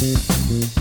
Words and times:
Mm-hmm. 0.00 0.77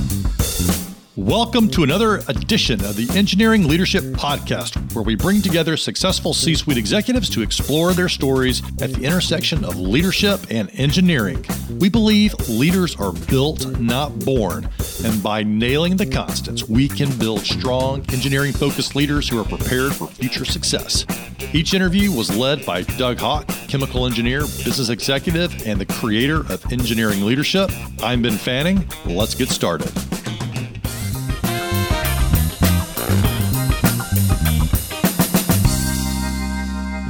Welcome 1.27 1.67
to 1.71 1.83
another 1.83 2.19
edition 2.29 2.79
of 2.85 2.95
the 2.95 3.05
Engineering 3.13 3.67
Leadership 3.67 4.01
Podcast, 4.13 4.77
where 4.95 5.03
we 5.03 5.15
bring 5.15 5.41
together 5.41 5.75
successful 5.75 6.33
C 6.33 6.55
suite 6.55 6.77
executives 6.77 7.29
to 7.31 7.41
explore 7.41 7.91
their 7.91 8.07
stories 8.07 8.61
at 8.81 8.93
the 8.93 9.03
intersection 9.03 9.65
of 9.65 9.77
leadership 9.77 10.39
and 10.49 10.69
engineering. 10.75 11.43
We 11.81 11.89
believe 11.89 12.33
leaders 12.47 12.95
are 12.95 13.11
built, 13.11 13.77
not 13.77 14.17
born, 14.19 14.69
and 15.03 15.21
by 15.21 15.43
nailing 15.43 15.97
the 15.97 16.05
constants, 16.05 16.63
we 16.63 16.87
can 16.87 17.11
build 17.17 17.41
strong, 17.41 18.05
engineering 18.13 18.53
focused 18.53 18.95
leaders 18.95 19.27
who 19.27 19.37
are 19.37 19.43
prepared 19.43 19.93
for 19.93 20.07
future 20.07 20.45
success. 20.45 21.05
Each 21.51 21.73
interview 21.73 22.09
was 22.09 22.33
led 22.37 22.65
by 22.65 22.83
Doug 22.83 23.17
Hawk, 23.17 23.49
chemical 23.67 24.05
engineer, 24.05 24.43
business 24.43 24.87
executive, 24.87 25.67
and 25.67 25.77
the 25.77 25.85
creator 25.85 26.39
of 26.49 26.71
Engineering 26.71 27.25
Leadership. 27.25 27.69
I'm 28.01 28.21
Ben 28.21 28.37
Fanning. 28.37 28.87
Let's 29.05 29.35
get 29.35 29.49
started. 29.49 29.91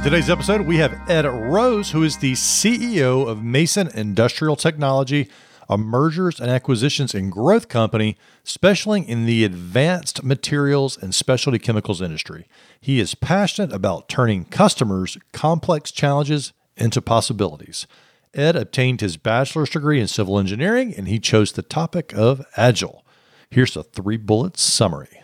Today's 0.08 0.30
episode, 0.30 0.62
we 0.62 0.78
have 0.78 0.98
Ed 1.10 1.26
Rose, 1.26 1.90
who 1.90 2.02
is 2.02 2.16
the 2.16 2.32
CEO 2.32 3.28
of 3.28 3.44
Mason 3.44 3.88
Industrial 3.88 4.56
Technology, 4.56 5.28
a 5.68 5.76
mergers 5.76 6.40
and 6.40 6.50
acquisitions 6.50 7.14
and 7.14 7.30
growth 7.30 7.68
company 7.68 8.16
specializing 8.42 9.06
in 9.06 9.26
the 9.26 9.44
advanced 9.44 10.24
materials 10.24 10.96
and 10.96 11.14
specialty 11.14 11.58
chemicals 11.58 12.00
industry. 12.00 12.48
He 12.80 13.00
is 13.00 13.14
passionate 13.14 13.70
about 13.70 14.08
turning 14.08 14.46
customers' 14.46 15.18
complex 15.34 15.90
challenges 15.90 16.54
into 16.74 17.02
possibilities. 17.02 17.86
Ed 18.32 18.56
obtained 18.56 19.02
his 19.02 19.18
bachelor's 19.18 19.68
degree 19.68 20.00
in 20.00 20.08
civil 20.08 20.38
engineering 20.38 20.94
and 20.96 21.06
he 21.06 21.18
chose 21.18 21.52
the 21.52 21.60
topic 21.60 22.14
of 22.14 22.46
agile. 22.56 23.04
Here's 23.50 23.76
a 23.76 23.82
three 23.82 24.16
bullet 24.16 24.56
summary. 24.56 25.17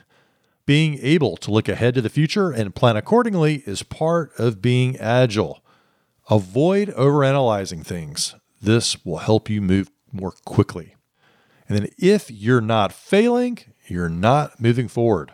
Being 0.67 0.99
able 1.03 1.37
to 1.39 1.51
look 1.51 1.69
ahead 1.69 1.93
to 1.95 2.01
the 2.01 2.09
future 2.09 2.51
and 2.51 2.75
plan 2.75 2.97
accordingly 2.97 3.63
is 3.67 3.83
part 3.83 4.33
of 4.39 4.63
being 4.63 4.97
agile. 4.97 5.63
Avoid 6.31 6.89
overanalyzing 6.89 7.85
things. 7.85 8.35
This 8.63 9.05
will 9.05 9.19
help 9.19 9.51
you 9.51 9.61
move 9.61 9.91
more 10.11 10.33
quickly. 10.47 10.95
And 11.69 11.77
then, 11.77 11.89
if 11.99 12.31
you're 12.31 12.63
not 12.63 12.95
failing, 12.95 13.59
you're 13.89 14.09
not 14.09 14.59
moving 14.59 14.89
forward. 14.89 15.33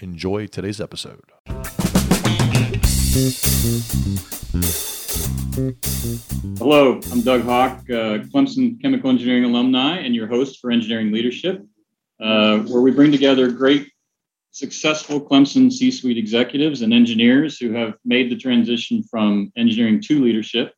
Enjoy 0.00 0.46
today's 0.46 0.80
episode. 0.80 1.24
Hello, 6.56 7.00
I'm 7.12 7.20
Doug 7.20 7.42
Hawk, 7.42 7.80
uh, 7.90 8.24
Clemson 8.32 8.80
Chemical 8.80 9.10
Engineering 9.10 9.44
alumni, 9.44 9.98
and 9.98 10.14
your 10.14 10.26
host 10.26 10.58
for 10.58 10.70
Engineering 10.70 11.12
Leadership, 11.12 11.66
uh, 12.18 12.60
where 12.60 12.80
we 12.80 12.92
bring 12.92 13.12
together 13.12 13.50
great 13.50 13.90
successful 14.50 15.20
Clemson 15.20 15.72
C 15.72 15.90
suite 15.90 16.18
executives 16.18 16.82
and 16.82 16.92
engineers 16.92 17.58
who 17.58 17.72
have 17.72 17.94
made 18.04 18.30
the 18.30 18.36
transition 18.36 19.02
from 19.02 19.52
engineering 19.56 20.00
to 20.02 20.22
leadership, 20.22 20.74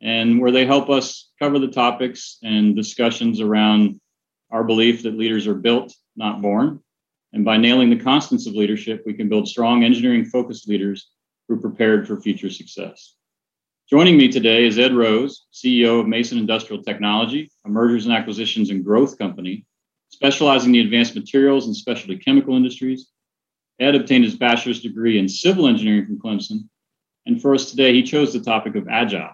and 0.00 0.40
where 0.40 0.50
they 0.50 0.66
help 0.66 0.90
us 0.90 1.30
cover 1.38 1.58
the 1.58 1.68
topics 1.68 2.38
and 2.42 2.76
discussions 2.76 3.40
around 3.40 4.00
our 4.50 4.64
belief 4.64 5.02
that 5.02 5.16
leaders 5.16 5.46
are 5.46 5.54
built, 5.54 5.94
not 6.16 6.42
born. 6.42 6.80
And 7.32 7.44
by 7.44 7.56
nailing 7.56 7.90
the 7.90 8.02
constants 8.02 8.46
of 8.46 8.54
leadership, 8.54 9.02
we 9.06 9.14
can 9.14 9.28
build 9.28 9.48
strong 9.48 9.82
engineering 9.82 10.24
focused 10.24 10.68
leaders 10.68 11.10
who 11.48 11.54
are 11.54 11.60
prepared 11.60 12.06
for 12.06 12.20
future 12.20 12.50
success. 12.50 13.14
Joining 13.90 14.16
me 14.16 14.28
today 14.28 14.64
is 14.64 14.78
Ed 14.78 14.94
Rose, 14.94 15.46
CEO 15.52 16.00
of 16.00 16.06
Mason 16.06 16.38
Industrial 16.38 16.82
Technology, 16.82 17.50
a 17.66 17.68
mergers 17.68 18.06
and 18.06 18.14
acquisitions 18.14 18.70
and 18.70 18.84
growth 18.84 19.18
company 19.18 19.66
specializing 20.14 20.68
in 20.68 20.72
the 20.72 20.80
advanced 20.80 21.14
materials 21.14 21.66
and 21.66 21.76
specialty 21.76 22.16
chemical 22.16 22.56
industries. 22.56 23.08
Ed 23.80 23.96
obtained 23.96 24.24
his 24.24 24.36
bachelor's 24.36 24.80
degree 24.80 25.18
in 25.18 25.28
civil 25.28 25.66
engineering 25.66 26.06
from 26.06 26.20
Clemson. 26.20 26.68
And 27.26 27.40
for 27.42 27.54
us 27.54 27.70
today, 27.70 27.92
he 27.92 28.02
chose 28.02 28.32
the 28.32 28.40
topic 28.40 28.76
of 28.76 28.86
agile. 28.88 29.30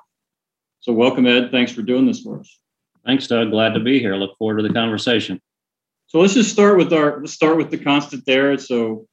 So, 0.81 0.93
welcome, 0.93 1.27
Ed. 1.27 1.51
Thanks 1.51 1.73
for 1.73 1.83
doing 1.83 2.07
this 2.07 2.21
for 2.21 2.41
us. 2.41 2.59
Thanks, 3.05 3.27
Doug. 3.27 3.51
Glad 3.51 3.75
to 3.75 3.81
be 3.81 3.99
here. 3.99 4.15
Look 4.17 4.37
forward 4.39 4.63
to 4.63 4.69
the 4.69 4.73
conversation. 4.73 5.41
So 6.07 6.19
let's 6.19 6.35
just 6.35 6.51
start 6.51 6.77
with 6.77 6.93
our 6.93 7.21
let's 7.21 7.33
start 7.33 7.57
with 7.57 7.71
the 7.71 7.79
constant 7.79 8.27
there. 8.27 8.59
So, 8.59 9.07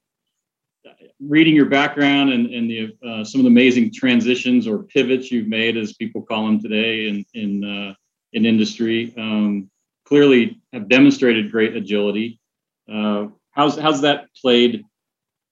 reading 1.20 1.54
your 1.54 1.66
background 1.66 2.30
and, 2.30 2.46
and 2.46 2.68
the 2.68 2.96
uh, 3.06 3.22
some 3.22 3.40
of 3.40 3.44
the 3.44 3.50
amazing 3.50 3.92
transitions 3.92 4.66
or 4.66 4.82
pivots 4.82 5.30
you've 5.30 5.46
made, 5.46 5.76
as 5.76 5.92
people 5.92 6.22
call 6.22 6.46
them 6.46 6.60
today 6.60 7.06
in 7.06 7.24
in 7.34 7.64
uh, 7.64 7.94
in 8.32 8.44
industry. 8.44 9.14
Um, 9.16 9.70
clearly 10.08 10.60
have 10.72 10.88
demonstrated 10.88 11.52
great 11.52 11.76
agility. 11.76 12.40
Uh, 12.90 13.26
how's 13.50 13.78
how's 13.78 14.00
that 14.00 14.26
played 14.40 14.84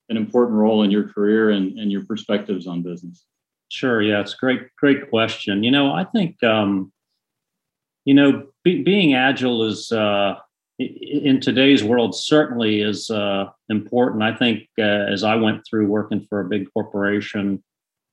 an 0.09 0.17
important 0.17 0.57
role 0.57 0.83
in 0.83 0.91
your 0.91 1.07
career 1.09 1.51
and, 1.51 1.77
and 1.77 1.91
your 1.91 2.03
perspectives 2.05 2.65
on 2.65 2.81
business? 2.81 3.25
Sure. 3.69 4.01
Yeah, 4.01 4.21
it's 4.21 4.33
great 4.33 4.75
great 4.75 5.09
question. 5.09 5.63
You 5.63 5.71
know, 5.71 5.93
I 5.93 6.05
think 6.05 6.41
um, 6.43 6.91
you 8.05 8.13
know 8.13 8.47
be, 8.63 8.81
being 8.83 9.13
agile 9.13 9.63
is 9.63 9.91
uh, 9.91 10.35
in 10.79 11.39
today's 11.39 11.83
world 11.83 12.15
certainly 12.15 12.81
is 12.81 13.09
uh, 13.11 13.45
important. 13.69 14.23
I 14.23 14.35
think 14.35 14.67
uh, 14.79 14.81
as 14.81 15.23
I 15.23 15.35
went 15.35 15.63
through 15.69 15.87
working 15.87 16.25
for 16.29 16.39
a 16.39 16.49
big 16.49 16.67
corporation 16.73 17.63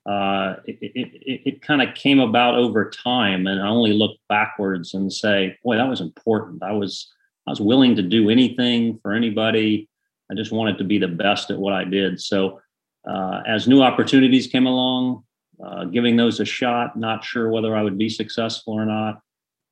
uh, 0.07 0.57
it, 0.67 0.79
it, 0.81 1.41
it 1.47 1.63
kind 1.63 1.81
of 1.81 1.95
came 1.95 2.21
about 2.21 2.57
over 2.57 2.91
time 2.91 3.47
and 3.47 3.61
I 3.61 3.69
only 3.69 3.93
look 3.93 4.17
backwards 4.29 4.93
and 4.93 5.13
say, 5.13 5.57
boy, 5.65 5.77
that 5.77 5.89
was 5.89 6.01
important. 6.01 6.63
I 6.63 6.73
was, 6.73 7.11
I 7.47 7.51
was 7.51 7.61
willing 7.61 7.97
to 7.97 8.03
do 8.03 8.29
anything 8.29 8.99
for 9.03 9.13
anybody. 9.13 9.89
I 10.31 10.35
just 10.35 10.53
wanted 10.53 10.79
to 10.79 10.85
be 10.85 10.99
the 10.99 11.09
best 11.09 11.51
at 11.51 11.59
what 11.59 11.73
I 11.73 11.85
did. 11.85 12.21
So 12.21 12.61
uh, 13.09 13.43
as 13.47 13.67
new 13.67 13.83
opportunities 13.83 14.47
came 14.47 14.67
along, 14.67 15.25
uh, 15.65 15.85
giving 15.85 16.17
those 16.17 16.41
a 16.41 16.45
shot, 16.45 16.99
not 16.99 17.25
sure 17.25 17.51
whether 17.51 17.75
I 17.75 17.83
would 17.83 17.97
be 17.97 18.09
successful 18.09 18.75
or 18.75 18.85
not. 18.85 19.21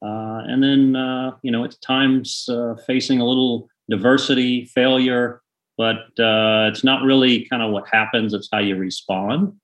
Uh, 0.02 0.42
and 0.46 0.62
then, 0.62 0.96
uh, 0.96 1.32
you 1.42 1.50
know, 1.50 1.64
at 1.64 1.80
times 1.80 2.48
uh, 2.48 2.74
facing 2.86 3.20
a 3.20 3.24
little 3.24 3.68
diversity, 3.88 4.64
failure, 4.66 5.42
but 5.76 5.96
it's 6.16 6.84
not 6.84 7.02
really 7.02 7.46
kind 7.46 7.62
of 7.62 7.70
what 7.70 7.88
happens, 7.90 8.34
it's 8.34 8.48
how 8.52 8.58
you 8.58 8.76
respond. 8.76 9.54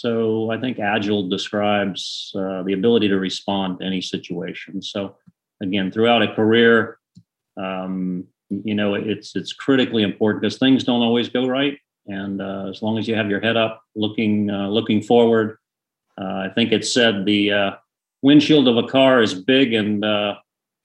So 0.00 0.52
I 0.52 0.58
think 0.60 0.78
agile 0.78 1.28
describes 1.28 2.32
uh, 2.36 2.62
the 2.62 2.72
ability 2.72 3.08
to 3.08 3.18
respond 3.18 3.80
to 3.80 3.84
any 3.84 4.00
situation. 4.00 4.80
So 4.80 5.16
again, 5.60 5.90
throughout 5.90 6.22
a 6.22 6.32
career, 6.34 6.98
um, 7.56 8.24
you 8.48 8.76
know, 8.76 8.94
it's 8.94 9.34
it's 9.34 9.52
critically 9.52 10.04
important 10.04 10.42
because 10.42 10.56
things 10.56 10.84
don't 10.84 11.02
always 11.02 11.28
go 11.28 11.48
right. 11.48 11.78
And 12.06 12.40
uh, 12.40 12.66
as 12.70 12.80
long 12.80 12.96
as 12.98 13.08
you 13.08 13.16
have 13.16 13.28
your 13.28 13.40
head 13.40 13.56
up, 13.56 13.82
looking 13.96 14.50
uh, 14.50 14.68
looking 14.68 15.02
forward, 15.02 15.58
uh, 16.16 16.46
I 16.46 16.50
think 16.54 16.70
it 16.70 16.86
said 16.86 17.24
the 17.24 17.52
uh, 17.52 17.70
windshield 18.22 18.68
of 18.68 18.76
a 18.76 18.86
car 18.86 19.20
is 19.20 19.34
big 19.34 19.74
and 19.74 20.04
uh, 20.04 20.36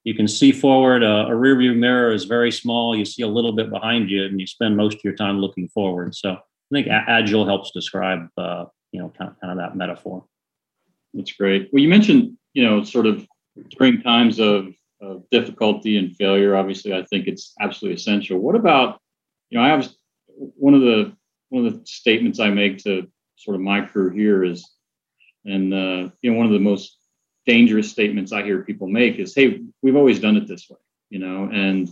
you 0.03 0.15
can 0.15 0.27
see 0.27 0.51
forward. 0.51 1.03
a 1.03 1.29
rearview 1.29 1.75
mirror 1.75 2.11
is 2.11 2.25
very 2.25 2.51
small. 2.51 2.95
You 2.95 3.05
see 3.05 3.21
a 3.21 3.27
little 3.27 3.53
bit 3.53 3.69
behind 3.69 4.09
you, 4.09 4.25
and 4.25 4.39
you 4.39 4.47
spend 4.47 4.75
most 4.75 4.95
of 4.95 5.03
your 5.03 5.15
time 5.15 5.37
looking 5.37 5.69
forward. 5.69 6.15
So 6.15 6.31
I 6.31 6.71
think 6.73 6.87
agile 6.89 7.45
helps 7.45 7.69
describe 7.71 8.27
you 8.93 9.01
know, 9.01 9.11
kind 9.17 9.31
of, 9.31 9.41
kind 9.41 9.51
of 9.51 9.57
that 9.57 9.75
metaphor. 9.75 10.23
That's 11.13 11.33
great. 11.33 11.69
Well, 11.73 11.81
you 11.81 11.89
mentioned, 11.89 12.37
you 12.53 12.63
know, 12.63 12.83
sort 12.83 13.07
of 13.07 13.27
during 13.77 14.01
times 14.01 14.39
of, 14.39 14.73
of 15.01 15.29
difficulty 15.31 15.97
and 15.97 16.15
failure, 16.15 16.55
obviously, 16.55 16.93
I 16.93 17.03
think 17.03 17.27
it's 17.27 17.53
absolutely 17.59 17.95
essential. 17.95 18.37
What 18.39 18.55
about, 18.55 19.01
you 19.49 19.57
know, 19.57 19.65
I 19.65 19.69
have 19.69 19.89
one 20.37 20.73
of 20.73 20.81
the 20.81 21.13
one 21.49 21.65
of 21.65 21.73
the 21.73 21.85
statements 21.85 22.39
I 22.39 22.49
make 22.49 22.79
to 22.79 23.07
sort 23.35 23.55
of 23.55 23.61
my 23.61 23.81
crew 23.81 24.09
here 24.09 24.43
is, 24.43 24.67
and 25.45 25.73
uh, 25.73 26.09
you 26.21 26.31
know, 26.31 26.37
one 26.37 26.47
of 26.47 26.53
the 26.53 26.59
most 26.59 26.97
dangerous 27.45 27.91
statements 27.91 28.31
I 28.31 28.43
hear 28.43 28.63
people 28.63 28.87
make 28.87 29.17
is, 29.17 29.35
"Hey, 29.35 29.61
we've 29.81 29.95
always 29.95 30.19
done 30.19 30.37
it 30.37 30.47
this 30.47 30.67
way," 30.69 30.77
you 31.09 31.19
know, 31.19 31.49
and 31.51 31.89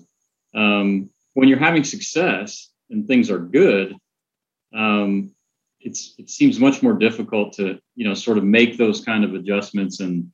um, 0.55 1.09
when 1.33 1.47
you're 1.47 1.59
having 1.59 1.83
success 1.83 2.69
and 2.89 3.07
things 3.07 3.29
are 3.29 3.37
good, 3.39 3.95
um, 4.73 5.35
it's 5.83 6.15
it 6.17 6.29
seems 6.29 6.59
much 6.59 6.83
more 6.83 6.93
difficult 6.93 7.53
to 7.53 7.79
you 7.95 8.07
know 8.07 8.13
sort 8.13 8.37
of 8.37 8.43
make 8.43 8.77
those 8.77 9.03
kind 9.03 9.23
of 9.23 9.33
adjustments 9.33 9.99
and 9.99 10.31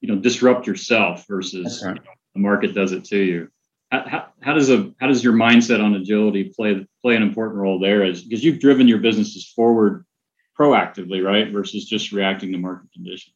you 0.00 0.08
know 0.08 0.20
disrupt 0.20 0.66
yourself 0.66 1.26
versus 1.28 1.82
right. 1.84 1.96
you 1.96 2.02
know, 2.02 2.10
the 2.34 2.40
market 2.40 2.74
does 2.74 2.92
it 2.92 3.04
to 3.04 3.18
you. 3.18 3.48
How, 3.90 4.08
how, 4.08 4.26
how, 4.40 4.54
does 4.54 4.70
a 4.70 4.92
how 5.00 5.06
does 5.06 5.22
your 5.22 5.34
mindset 5.34 5.82
on 5.82 5.94
agility 5.94 6.52
play 6.54 6.86
play 7.02 7.16
an 7.16 7.22
important 7.22 7.58
role 7.58 7.78
there? 7.78 8.02
As 8.02 8.22
because 8.22 8.44
you've 8.44 8.60
driven 8.60 8.88
your 8.88 8.98
businesses 8.98 9.48
forward 9.48 10.04
proactively, 10.58 11.24
right, 11.24 11.52
versus 11.52 11.84
just 11.84 12.12
reacting 12.12 12.52
to 12.52 12.58
market 12.58 12.92
conditions. 12.92 13.34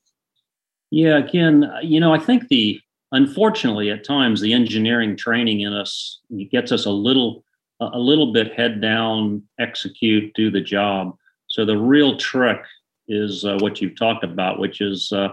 Yeah, 0.91 1.19
again, 1.19 1.71
you 1.83 2.01
know, 2.01 2.15
I 2.15 2.19
think 2.19 2.49
the 2.49 2.81
unfortunately 3.13 3.91
at 3.91 4.05
times 4.05 4.41
the 4.41 4.53
engineering 4.53 5.17
training 5.17 5.61
in 5.61 5.73
us 5.73 6.21
gets 6.51 6.73
us 6.73 6.87
a 6.87 6.91
little 6.91 7.45
a 7.81 7.99
little 7.99 8.33
bit 8.33 8.53
head 8.55 8.81
down, 8.81 9.43
execute, 9.61 10.35
do 10.35 10.51
the 10.51 10.61
job. 10.61 11.17
So 11.49 11.65
the 11.65 11.77
real 11.77 12.17
trick 12.17 12.61
is 13.09 13.45
uh, 13.45 13.59
what 13.61 13.81
you've 13.81 13.97
talked 13.97 14.25
about, 14.25 14.59
which 14.59 14.81
is 14.81 15.11
uh, 15.13 15.29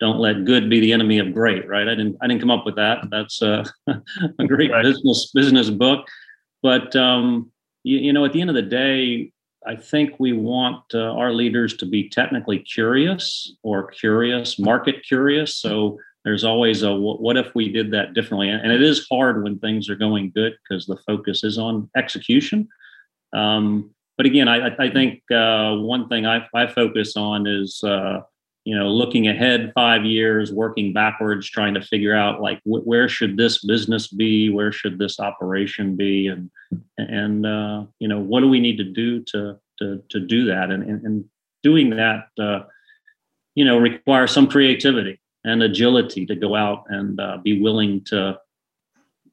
don't 0.00 0.18
let 0.18 0.44
good 0.44 0.70
be 0.70 0.80
the 0.80 0.92
enemy 0.92 1.18
of 1.18 1.32
great. 1.34 1.68
Right? 1.68 1.88
I 1.88 1.94
didn't 1.94 2.16
I 2.20 2.26
didn't 2.26 2.40
come 2.40 2.50
up 2.50 2.64
with 2.64 2.76
that. 2.76 3.06
That's 3.10 3.42
uh, 3.42 3.64
a 3.86 4.46
great 4.46 4.70
right. 4.70 4.82
business 4.82 5.30
business 5.34 5.70
book. 5.70 6.06
But 6.62 6.96
um, 6.96 7.50
you, 7.84 7.98
you, 7.98 8.12
know, 8.12 8.24
at 8.24 8.32
the 8.32 8.40
end 8.40 8.50
of 8.50 8.56
the 8.56 8.62
day, 8.62 9.30
I 9.66 9.76
think 9.76 10.18
we 10.18 10.32
want 10.32 10.82
uh, 10.94 11.12
our 11.12 11.32
leaders 11.32 11.76
to 11.78 11.86
be 11.86 12.08
technically 12.08 12.58
curious 12.58 13.54
or 13.62 13.88
curious, 13.88 14.58
market 14.58 15.04
curious. 15.06 15.56
So 15.56 15.98
there's 16.26 16.42
always 16.44 16.82
a 16.82 16.92
what 16.92 17.36
if 17.36 17.54
we 17.54 17.70
did 17.70 17.92
that 17.92 18.12
differently 18.12 18.48
and 18.48 18.72
it 18.72 18.82
is 18.82 19.06
hard 19.08 19.44
when 19.44 19.60
things 19.60 19.88
are 19.88 19.94
going 19.94 20.32
good 20.34 20.54
because 20.68 20.84
the 20.84 20.96
focus 21.06 21.44
is 21.44 21.56
on 21.56 21.88
execution 21.96 22.68
um, 23.32 23.94
but 24.16 24.26
again 24.26 24.48
i, 24.48 24.74
I 24.76 24.90
think 24.90 25.22
uh, 25.30 25.74
one 25.76 26.08
thing 26.08 26.26
I, 26.26 26.46
I, 26.54 26.66
focus 26.66 27.16
on 27.16 27.46
is 27.46 27.82
uh, 27.84 28.20
you 28.66 28.76
know 28.76 28.88
looking 28.88 29.28
ahead 29.28 29.72
five 29.74 30.04
years 30.04 30.52
working 30.52 30.92
backwards 30.92 31.48
trying 31.48 31.72
to 31.74 31.80
figure 31.80 32.14
out 32.14 32.42
like 32.42 32.60
wh- 32.64 32.84
where 32.84 33.08
should 33.08 33.36
this 33.36 33.64
business 33.64 34.08
be? 34.08 34.50
Where 34.50 34.72
should 34.72 34.98
this 34.98 35.20
operation 35.20 35.96
be? 35.96 36.26
And 36.26 36.50
and 36.98 37.46
uh, 37.46 37.84
you 38.00 38.08
know 38.08 38.18
what 38.18 38.40
do 38.40 38.48
we 38.48 38.60
need 38.60 38.76
to 38.78 38.84
do 38.84 39.22
to 39.30 39.58
to, 39.78 40.02
to 40.10 40.20
do 40.20 40.46
that? 40.46 40.70
And, 40.70 40.82
and, 40.82 41.04
and 41.04 41.24
doing 41.62 41.90
that 41.90 42.26
uh, 42.40 42.64
you 43.54 43.64
know 43.64 43.78
requires 43.78 44.32
some 44.32 44.48
creativity 44.48 45.20
and 45.44 45.62
agility 45.62 46.26
to 46.26 46.34
go 46.34 46.56
out 46.56 46.84
and 46.88 47.20
uh, 47.20 47.38
be 47.38 47.60
willing 47.60 48.02
to 48.06 48.36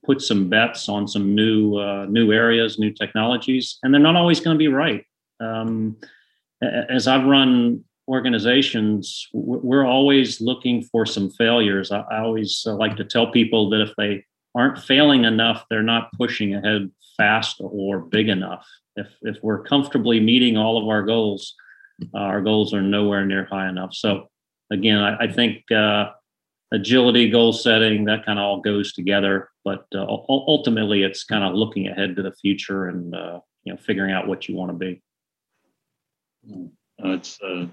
put 0.03 0.21
some 0.21 0.49
bets 0.49 0.89
on 0.89 1.07
some 1.07 1.33
new 1.35 1.77
uh, 1.77 2.05
new 2.05 2.31
areas, 2.31 2.79
new 2.79 2.91
technologies, 2.91 3.79
and 3.83 3.93
they're 3.93 4.01
not 4.01 4.15
always 4.15 4.39
going 4.39 4.55
to 4.55 4.59
be 4.59 4.67
right. 4.67 5.05
Um, 5.39 5.97
as 6.89 7.07
I've 7.07 7.25
run 7.25 7.83
organizations, 8.07 9.27
we're 9.33 9.85
always 9.85 10.41
looking 10.41 10.83
for 10.83 11.05
some 11.05 11.29
failures. 11.31 11.91
I, 11.91 12.01
I 12.11 12.19
always 12.19 12.63
uh, 12.67 12.75
like 12.75 12.95
to 12.97 13.05
tell 13.05 13.31
people 13.31 13.69
that 13.69 13.81
if 13.81 13.93
they 13.97 14.25
aren't 14.55 14.79
failing 14.79 15.25
enough, 15.25 15.65
they're 15.69 15.83
not 15.83 16.11
pushing 16.13 16.55
ahead 16.55 16.91
fast 17.17 17.57
or 17.59 17.99
big 17.99 18.29
enough. 18.29 18.67
If 18.95 19.07
if 19.21 19.37
we're 19.41 19.63
comfortably 19.63 20.19
meeting 20.19 20.57
all 20.57 20.77
of 20.81 20.87
our 20.87 21.03
goals, 21.03 21.55
uh, 22.13 22.17
our 22.17 22.41
goals 22.41 22.73
are 22.73 22.81
nowhere 22.81 23.25
near 23.25 23.45
high 23.45 23.69
enough. 23.69 23.93
So 23.93 24.29
again, 24.71 24.99
I, 24.99 25.25
I 25.25 25.31
think 25.31 25.71
uh, 25.71 26.11
agility, 26.73 27.29
goal 27.29 27.53
setting, 27.53 28.03
that 28.05 28.25
kind 28.25 28.39
of 28.39 28.43
all 28.43 28.59
goes 28.59 28.91
together. 28.93 29.49
But 29.63 29.85
uh, 29.95 30.05
ultimately, 30.27 31.03
it's 31.03 31.23
kind 31.23 31.43
of 31.43 31.53
looking 31.53 31.87
ahead 31.87 32.15
to 32.17 32.23
the 32.23 32.33
future 32.33 32.87
and 32.89 33.15
uh, 33.15 33.39
you 33.63 33.73
know 33.73 33.77
figuring 33.77 34.11
out 34.11 34.27
what 34.27 34.49
you 34.49 34.55
want 34.55 34.71
to 34.71 34.77
be. 34.77 35.01
Uh, 36.51 37.11
it's 37.11 37.39
uh, 37.41 37.67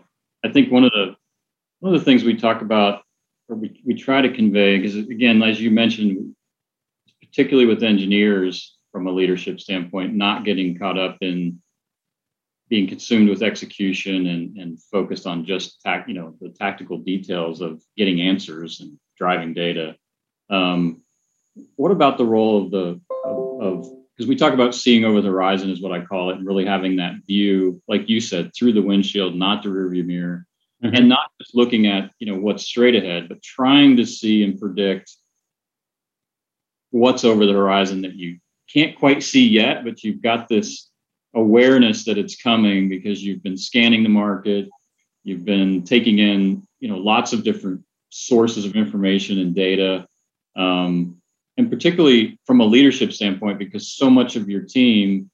I 0.44 0.52
think 0.52 0.70
one 0.70 0.84
of 0.84 0.92
the 0.92 1.16
one 1.80 1.94
of 1.94 1.98
the 1.98 2.04
things 2.04 2.22
we 2.22 2.36
talk 2.36 2.62
about 2.62 3.02
or 3.48 3.56
we, 3.56 3.80
we 3.84 3.94
try 3.94 4.20
to 4.20 4.32
convey 4.32 4.78
because 4.78 4.94
again, 4.94 5.42
as 5.42 5.60
you 5.60 5.70
mentioned, 5.70 6.34
particularly 7.20 7.66
with 7.66 7.82
engineers 7.82 8.76
from 8.92 9.06
a 9.06 9.10
leadership 9.10 9.60
standpoint, 9.60 10.14
not 10.14 10.44
getting 10.44 10.78
caught 10.78 10.98
up 10.98 11.16
in 11.20 11.60
being 12.70 12.86
consumed 12.86 13.28
with 13.28 13.42
execution 13.42 14.28
and, 14.28 14.56
and 14.56 14.80
focused 14.80 15.26
on 15.26 15.44
just 15.44 15.82
tac, 15.82 16.06
you 16.08 16.14
know 16.14 16.34
the 16.40 16.50
tactical 16.50 16.96
details 16.98 17.60
of 17.60 17.82
getting 17.96 18.22
answers 18.22 18.80
and 18.80 18.96
driving 19.18 19.52
data. 19.52 19.96
Um, 20.48 21.02
what 21.76 21.90
about 21.90 22.16
the 22.16 22.24
role 22.24 22.64
of 22.64 22.70
the 22.70 23.00
of 23.60 23.90
because 24.16 24.28
we 24.28 24.36
talk 24.36 24.54
about 24.54 24.74
seeing 24.74 25.04
over 25.04 25.20
the 25.20 25.28
horizon 25.28 25.70
is 25.70 25.82
what 25.82 25.92
I 25.92 26.04
call 26.04 26.30
it, 26.30 26.36
and 26.36 26.46
really 26.46 26.64
having 26.64 26.96
that 26.96 27.14
view, 27.26 27.82
like 27.88 28.08
you 28.08 28.20
said, 28.20 28.52
through 28.54 28.74
the 28.74 28.82
windshield, 28.82 29.34
not 29.34 29.62
the 29.62 29.70
rearview 29.70 30.06
mirror, 30.06 30.46
mm-hmm. 30.82 30.94
and 30.94 31.08
not 31.08 31.30
just 31.40 31.56
looking 31.56 31.86
at 31.88 32.12
you 32.20 32.32
know 32.32 32.38
what's 32.38 32.64
straight 32.64 32.94
ahead, 32.94 33.28
but 33.28 33.42
trying 33.42 33.96
to 33.96 34.06
see 34.06 34.44
and 34.44 34.60
predict 34.60 35.10
what's 36.90 37.24
over 37.24 37.46
the 37.46 37.52
horizon 37.52 38.02
that 38.02 38.14
you 38.14 38.38
can't 38.72 38.96
quite 38.96 39.24
see 39.24 39.48
yet, 39.48 39.84
but 39.84 40.04
you've 40.04 40.22
got 40.22 40.48
this 40.48 40.89
awareness 41.34 42.04
that 42.04 42.18
it's 42.18 42.40
coming 42.40 42.88
because 42.88 43.22
you've 43.22 43.42
been 43.42 43.56
scanning 43.56 44.02
the 44.02 44.08
market, 44.08 44.68
you've 45.22 45.44
been 45.44 45.82
taking 45.84 46.18
in 46.18 46.66
you 46.80 46.88
know 46.88 46.98
lots 46.98 47.32
of 47.32 47.44
different 47.44 47.84
sources 48.10 48.64
of 48.64 48.74
information 48.74 49.38
and 49.38 49.54
data, 49.54 50.06
um, 50.56 51.16
and 51.56 51.70
particularly 51.70 52.38
from 52.46 52.60
a 52.60 52.64
leadership 52.64 53.12
standpoint, 53.12 53.58
because 53.58 53.92
so 53.92 54.10
much 54.10 54.36
of 54.36 54.48
your 54.48 54.62
team 54.62 55.30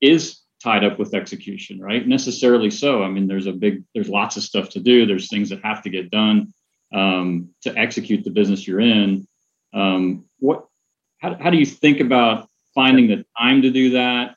is 0.00 0.40
tied 0.62 0.84
up 0.84 0.98
with 0.98 1.14
execution, 1.14 1.80
right? 1.80 2.06
Necessarily 2.06 2.70
so. 2.70 3.02
I 3.02 3.08
mean, 3.08 3.26
there's 3.26 3.46
a 3.46 3.52
big, 3.52 3.82
there's 3.94 4.08
lots 4.08 4.36
of 4.36 4.42
stuff 4.42 4.68
to 4.70 4.80
do. 4.80 5.06
There's 5.06 5.28
things 5.28 5.48
that 5.50 5.64
have 5.64 5.82
to 5.82 5.90
get 5.90 6.10
done 6.10 6.52
um, 6.92 7.50
to 7.62 7.76
execute 7.76 8.24
the 8.24 8.30
business 8.30 8.66
you're 8.66 8.80
in. 8.80 9.26
Um, 9.72 10.26
what, 10.38 10.66
how, 11.18 11.36
how 11.40 11.50
do 11.50 11.56
you 11.56 11.66
think 11.66 12.00
about 12.00 12.48
finding 12.74 13.08
the 13.08 13.24
time 13.38 13.62
to 13.62 13.70
do 13.70 13.90
that? 13.90 14.36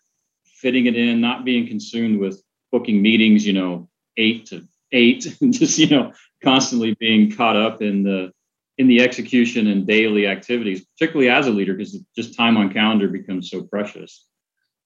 Fitting 0.64 0.88
it 0.88 0.96
in, 0.96 1.22
not 1.22 1.46
being 1.46 1.68
consumed 1.68 2.20
with 2.20 2.42
booking 2.72 3.02
meetings, 3.02 3.46
you 3.46 3.54
know, 3.54 3.90
eight 4.18 4.48
to 4.48 4.66
eight, 4.94 5.38
just 5.52 5.78
you 5.78 5.90
know, 5.90 6.14
constantly 6.42 6.96
being 7.00 7.32
caught 7.32 7.58
up 7.58 7.82
in 7.82 8.02
the 8.02 8.32
in 8.80 8.88
the 8.88 9.02
execution 9.02 9.68
and 9.68 9.86
daily 9.86 10.26
activities, 10.26 10.84
particularly 10.98 11.30
as 11.30 11.46
a 11.46 11.52
leader, 11.52 11.76
because 11.76 12.00
just 12.16 12.36
time 12.36 12.58
on 12.58 12.74
calendar 12.74 13.08
becomes 13.08 13.52
so 13.52 13.62
precious. 13.62 14.26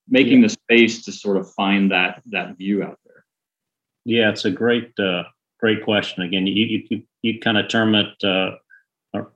Making 0.10 0.42
yeah. 0.42 0.48
the 0.48 0.50
space 0.50 1.06
to 1.06 1.12
sort 1.12 1.38
of 1.38 1.54
find 1.54 1.92
that 1.92 2.22
that 2.32 2.58
view 2.58 2.84
out 2.84 3.00
there. 3.06 3.26
Yeah, 4.04 4.30
it's 4.30 4.46
a 4.46 4.52
great 4.52 4.92
uh, 5.00 5.24
great 5.60 5.84
question. 5.84 6.24
Again, 6.24 6.48
you 6.48 6.82
you 6.90 7.04
you 7.22 7.40
kind 7.40 7.58
of 7.58 7.70
term 7.70 7.94
it 7.94 8.24
uh, 8.24 8.52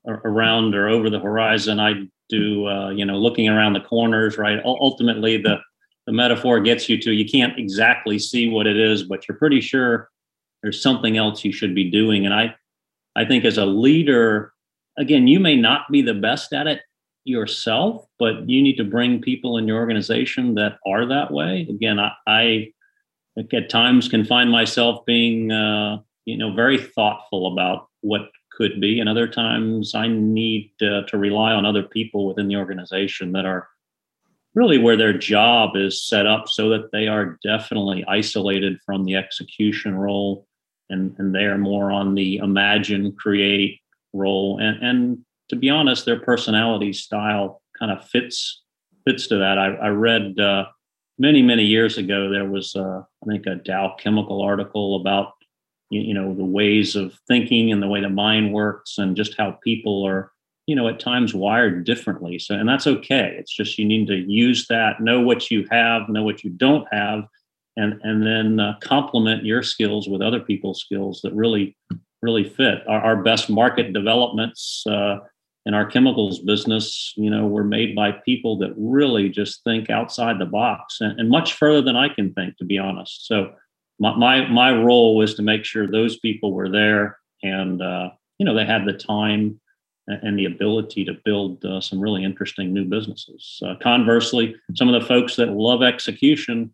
around 0.05 0.75
or 0.75 0.89
over 0.89 1.09
the 1.09 1.19
horizon. 1.19 1.79
I 1.79 2.07
do 2.29 2.67
uh, 2.67 2.89
you 2.89 3.05
know 3.05 3.17
looking 3.17 3.47
around 3.47 3.73
the 3.73 3.81
corners, 3.81 4.37
right? 4.37 4.61
Ultimately, 4.65 5.37
the 5.37 5.59
the 6.07 6.13
metaphor 6.13 6.59
gets 6.59 6.89
you 6.89 6.97
to 6.99 7.11
you 7.11 7.25
can't 7.25 7.57
exactly 7.57 8.17
see 8.17 8.49
what 8.49 8.67
it 8.67 8.77
is 8.77 9.03
but 9.03 9.27
you're 9.27 9.37
pretty 9.37 9.61
sure 9.61 10.09
there's 10.61 10.81
something 10.81 11.17
else 11.17 11.43
you 11.43 11.51
should 11.51 11.73
be 11.75 11.89
doing. 11.89 12.25
And 12.25 12.33
i 12.33 12.55
i 13.15 13.25
think 13.25 13.45
as 13.45 13.57
a 13.57 13.65
leader 13.65 14.53
again 14.97 15.27
you 15.27 15.39
may 15.39 15.55
not 15.55 15.91
be 15.91 16.01
the 16.01 16.13
best 16.13 16.53
at 16.53 16.67
it 16.67 16.81
yourself 17.23 18.05
but 18.17 18.49
you 18.49 18.61
need 18.61 18.77
to 18.77 18.83
bring 18.83 19.21
people 19.21 19.57
in 19.57 19.67
your 19.67 19.77
organization 19.77 20.55
that 20.55 20.79
are 20.85 21.05
that 21.05 21.31
way. 21.31 21.67
Again 21.69 21.99
i, 21.99 22.11
I 22.27 22.73
at 23.53 23.69
times 23.69 24.09
can 24.09 24.25
find 24.25 24.51
myself 24.51 25.05
being 25.05 25.51
uh, 25.51 25.97
you 26.25 26.37
know 26.37 26.53
very 26.53 26.77
thoughtful 26.77 27.51
about 27.51 27.87
what 28.01 28.29
could 28.51 28.81
be 28.81 28.99
and 28.99 29.07
other 29.07 29.27
times 29.27 29.95
i 29.95 30.07
need 30.07 30.71
uh, 30.81 31.01
to 31.03 31.17
rely 31.17 31.53
on 31.53 31.65
other 31.65 31.83
people 31.83 32.27
within 32.27 32.47
the 32.47 32.55
organization 32.57 33.31
that 33.31 33.45
are 33.45 33.67
really 34.53 34.77
where 34.77 34.97
their 34.97 35.17
job 35.17 35.75
is 35.75 36.05
set 36.05 36.27
up 36.27 36.47
so 36.47 36.69
that 36.69 36.91
they 36.91 37.07
are 37.07 37.37
definitely 37.43 38.03
isolated 38.07 38.77
from 38.85 39.05
the 39.05 39.15
execution 39.15 39.95
role 39.95 40.45
and, 40.89 41.15
and 41.17 41.33
they 41.33 41.45
are 41.45 41.57
more 41.57 41.91
on 41.91 42.15
the 42.15 42.37
imagine, 42.37 43.13
create 43.13 43.79
role. 44.13 44.59
And, 44.59 44.83
and 44.83 45.17
to 45.49 45.55
be 45.55 45.69
honest, 45.69 46.05
their 46.05 46.19
personality 46.19 46.93
style 46.93 47.61
kind 47.79 47.91
of 47.91 48.05
fits 48.07 48.61
fits 49.05 49.27
to 49.27 49.37
that. 49.37 49.57
I, 49.57 49.73
I 49.75 49.87
read 49.87 50.39
uh, 50.39 50.65
many, 51.17 51.41
many 51.41 51.63
years 51.63 51.97
ago, 51.97 52.29
there 52.29 52.45
was, 52.45 52.75
uh, 52.75 52.99
I 53.01 53.25
think, 53.27 53.45
a 53.47 53.55
Dow 53.55 53.95
Chemical 53.97 54.41
article 54.41 54.99
about, 55.01 55.33
you, 55.89 56.01
you 56.01 56.13
know, 56.13 56.35
the 56.35 56.45
ways 56.45 56.95
of 56.95 57.17
thinking 57.27 57.71
and 57.71 57.81
the 57.81 57.87
way 57.87 58.01
the 58.01 58.09
mind 58.09 58.53
works 58.53 58.97
and 58.97 59.15
just 59.15 59.35
how 59.37 59.57
people 59.63 60.05
are 60.05 60.31
you 60.67 60.75
know 60.75 60.87
at 60.87 60.99
times 60.99 61.33
wired 61.33 61.85
differently. 61.85 62.39
So 62.39 62.55
and 62.55 62.67
that's 62.67 62.87
okay. 62.87 63.35
It's 63.37 63.53
just 63.53 63.77
you 63.77 63.85
need 63.85 64.07
to 64.07 64.15
use 64.15 64.67
that 64.67 65.01
know 65.01 65.21
what 65.21 65.51
you 65.51 65.67
have 65.71 66.09
know 66.09 66.23
what 66.23 66.43
you 66.43 66.49
don't 66.49 66.87
have 66.91 67.23
and 67.77 67.99
and 68.03 68.25
then 68.25 68.59
uh, 68.59 68.75
complement 68.81 69.45
your 69.45 69.63
skills 69.63 70.07
with 70.07 70.21
other 70.21 70.39
people's 70.39 70.81
skills 70.81 71.21
that 71.23 71.33
really 71.33 71.75
really 72.21 72.43
fit. 72.43 72.87
Our, 72.87 73.01
our 73.01 73.23
best 73.23 73.49
market 73.49 73.93
developments 73.93 74.83
uh, 74.87 75.17
in 75.65 75.73
our 75.73 75.85
chemicals 75.85 76.39
business 76.39 77.13
you 77.17 77.29
know 77.29 77.45
were 77.47 77.63
made 77.63 77.95
by 77.95 78.11
people 78.11 78.57
that 78.59 78.73
really 78.77 79.29
just 79.29 79.63
think 79.63 79.89
outside 79.89 80.39
the 80.39 80.45
box 80.45 80.97
and, 81.01 81.19
and 81.19 81.29
much 81.29 81.53
further 81.53 81.81
than 81.81 81.95
i 81.95 82.09
can 82.09 82.33
think 82.33 82.57
to 82.57 82.65
be 82.65 82.77
honest. 82.77 83.27
So 83.27 83.53
my, 83.99 84.15
my, 84.15 84.47
my 84.47 84.73
role 84.73 85.15
was 85.15 85.35
to 85.35 85.43
make 85.43 85.63
sure 85.63 85.85
those 85.85 86.17
people 86.17 86.53
were 86.53 86.69
there 86.69 87.19
and 87.43 87.81
uh, 87.81 88.09
you 88.39 88.45
know 88.45 88.55
they 88.55 88.65
had 88.65 88.85
the 88.85 88.93
time 88.93 89.59
and 90.07 90.37
the 90.37 90.45
ability 90.45 91.05
to 91.05 91.13
build 91.25 91.63
uh, 91.63 91.79
some 91.79 91.99
really 91.99 92.23
interesting 92.23 92.73
new 92.73 92.85
businesses. 92.85 93.61
Uh, 93.65 93.75
conversely, 93.81 94.55
some 94.75 94.91
of 94.91 94.99
the 94.99 95.07
folks 95.07 95.35
that 95.35 95.49
love 95.49 95.83
execution, 95.83 96.73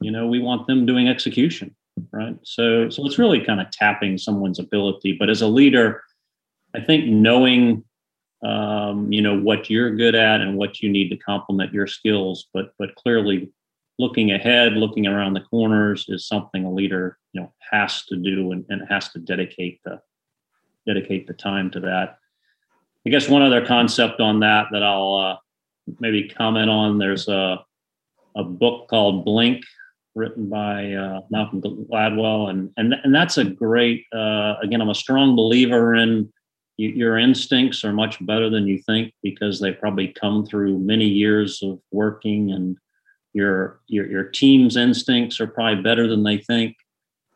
you 0.00 0.10
know, 0.10 0.26
we 0.26 0.38
want 0.38 0.66
them 0.66 0.86
doing 0.86 1.08
execution, 1.08 1.74
right? 2.12 2.36
So, 2.42 2.88
so 2.88 3.06
it's 3.06 3.18
really 3.18 3.44
kind 3.44 3.60
of 3.60 3.70
tapping 3.70 4.18
someone's 4.18 4.58
ability. 4.58 5.16
But 5.18 5.30
as 5.30 5.42
a 5.42 5.46
leader, 5.46 6.02
I 6.74 6.80
think 6.80 7.06
knowing, 7.06 7.84
um, 8.42 9.12
you 9.12 9.22
know, 9.22 9.38
what 9.38 9.70
you're 9.70 9.94
good 9.94 10.14
at 10.14 10.40
and 10.40 10.56
what 10.56 10.80
you 10.82 10.88
need 10.88 11.10
to 11.10 11.16
complement 11.16 11.72
your 11.72 11.86
skills, 11.86 12.48
but 12.52 12.72
but 12.78 12.94
clearly 12.96 13.52
looking 13.98 14.32
ahead, 14.32 14.72
looking 14.72 15.06
around 15.06 15.34
the 15.34 15.40
corners 15.40 16.06
is 16.08 16.26
something 16.26 16.64
a 16.64 16.72
leader, 16.72 17.18
you 17.32 17.40
know, 17.40 17.52
has 17.70 18.04
to 18.06 18.16
do 18.16 18.52
and, 18.52 18.64
and 18.68 18.82
has 18.88 19.10
to 19.10 19.18
dedicate 19.18 19.80
the 19.84 20.00
dedicate 20.86 21.26
the 21.26 21.34
time 21.34 21.70
to 21.70 21.80
that. 21.80 22.18
I 23.06 23.10
guess 23.10 23.28
one 23.28 23.42
other 23.42 23.64
concept 23.64 24.20
on 24.20 24.40
that 24.40 24.66
that 24.72 24.82
I'll 24.82 25.14
uh, 25.14 25.36
maybe 26.00 26.28
comment 26.28 26.70
on. 26.70 26.98
There's 26.98 27.28
a 27.28 27.64
a 28.34 28.44
book 28.44 28.88
called 28.88 29.24
Blink, 29.24 29.62
written 30.14 30.48
by 30.48 30.92
uh, 30.92 31.20
Malcolm 31.30 31.60
Gladwell, 31.60 32.50
and 32.50 32.70
and 32.76 32.94
and 33.02 33.14
that's 33.14 33.38
a 33.38 33.44
great. 33.44 34.04
Uh, 34.14 34.54
again, 34.62 34.80
I'm 34.80 34.90
a 34.90 34.94
strong 34.94 35.36
believer 35.36 35.94
in 35.94 36.32
your 36.78 37.18
instincts 37.18 37.84
are 37.84 37.92
much 37.92 38.24
better 38.24 38.48
than 38.48 38.66
you 38.66 38.78
think 38.78 39.12
because 39.22 39.60
they 39.60 39.72
probably 39.72 40.08
come 40.08 40.44
through 40.44 40.78
many 40.78 41.04
years 41.04 41.62
of 41.62 41.78
working 41.90 42.50
and 42.50 42.76
your 43.34 43.80
your 43.88 44.06
your 44.10 44.24
team's 44.24 44.76
instincts 44.76 45.40
are 45.40 45.46
probably 45.46 45.82
better 45.82 46.08
than 46.08 46.22
they 46.22 46.38
think 46.38 46.76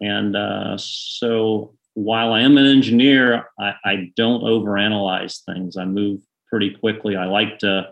and 0.00 0.36
uh, 0.36 0.76
so 0.78 1.74
while 1.96 2.34
i 2.34 2.42
am 2.42 2.58
an 2.58 2.66
engineer 2.66 3.46
I, 3.58 3.74
I 3.84 4.12
don't 4.16 4.42
overanalyze 4.42 5.42
things. 5.44 5.76
I 5.76 5.86
move 5.86 6.20
pretty 6.50 6.70
quickly. 6.70 7.16
I 7.16 7.24
like 7.24 7.58
to 7.60 7.88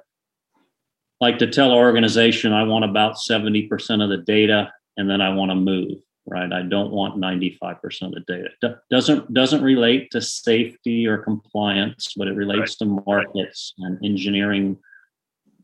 like 1.21 1.39
to 1.39 1.47
tell 1.47 1.73
organization 1.73 2.53
i 2.53 2.65
want 2.65 2.85
about 2.85 3.17
70% 3.17 4.03
of 4.03 4.11
the 4.11 4.19
data 4.19 4.71
and 4.99 5.09
then 5.09 5.21
i 5.21 5.31
want 5.35 5.51
to 5.51 5.55
move 5.55 5.99
right? 6.27 6.53
I 6.53 6.63
don't 6.63 6.91
want 6.91 7.21
95% 7.21 8.03
of 8.03 8.13
the 8.13 8.21
data. 8.21 8.49
D- 8.63 8.75
doesn't 8.91 9.33
doesn't 9.35 9.63
relate 9.63 10.11
to 10.13 10.21
safety 10.21 11.07
or 11.07 11.19
compliance 11.19 12.15
but 12.17 12.29
it 12.29 12.37
relates 12.37 12.77
right. 12.81 12.89
to 12.89 13.03
markets 13.07 13.75
and 13.79 14.03
engineering 14.05 14.79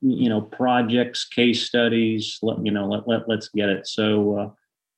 you 0.03 0.29
know 0.29 0.41
projects 0.41 1.27
case 1.27 1.67
studies. 1.67 2.39
Let 2.43 2.65
you 2.65 2.73
know 2.73 2.87
let, 2.87 3.09
let 3.09 3.29
let's 3.29 3.49
get 3.49 3.69
it. 3.69 3.87
So 3.87 4.39
uh, 4.39 4.51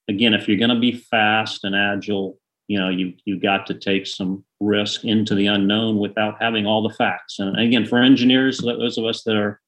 again 0.08 0.34
if 0.34 0.48
you're 0.48 0.58
going 0.58 0.70
to 0.70 0.80
be 0.80 0.92
fast 0.92 1.64
and 1.64 1.74
agile 1.74 2.38
you 2.68 2.78
know 2.78 2.88
you 2.88 3.12
you 3.24 3.38
got 3.38 3.66
to 3.66 3.74
take 3.74 4.06
some 4.06 4.44
risk 4.60 5.04
into 5.04 5.34
the 5.34 5.46
unknown 5.46 5.98
without 5.98 6.40
having 6.40 6.66
all 6.66 6.82
the 6.86 6.94
facts. 6.94 7.38
And 7.38 7.58
again 7.58 7.86
for 7.86 7.98
engineers 7.98 8.58
those 8.58 8.98
of 8.98 9.04
us 9.04 9.22
that 9.24 9.36
are 9.36 9.60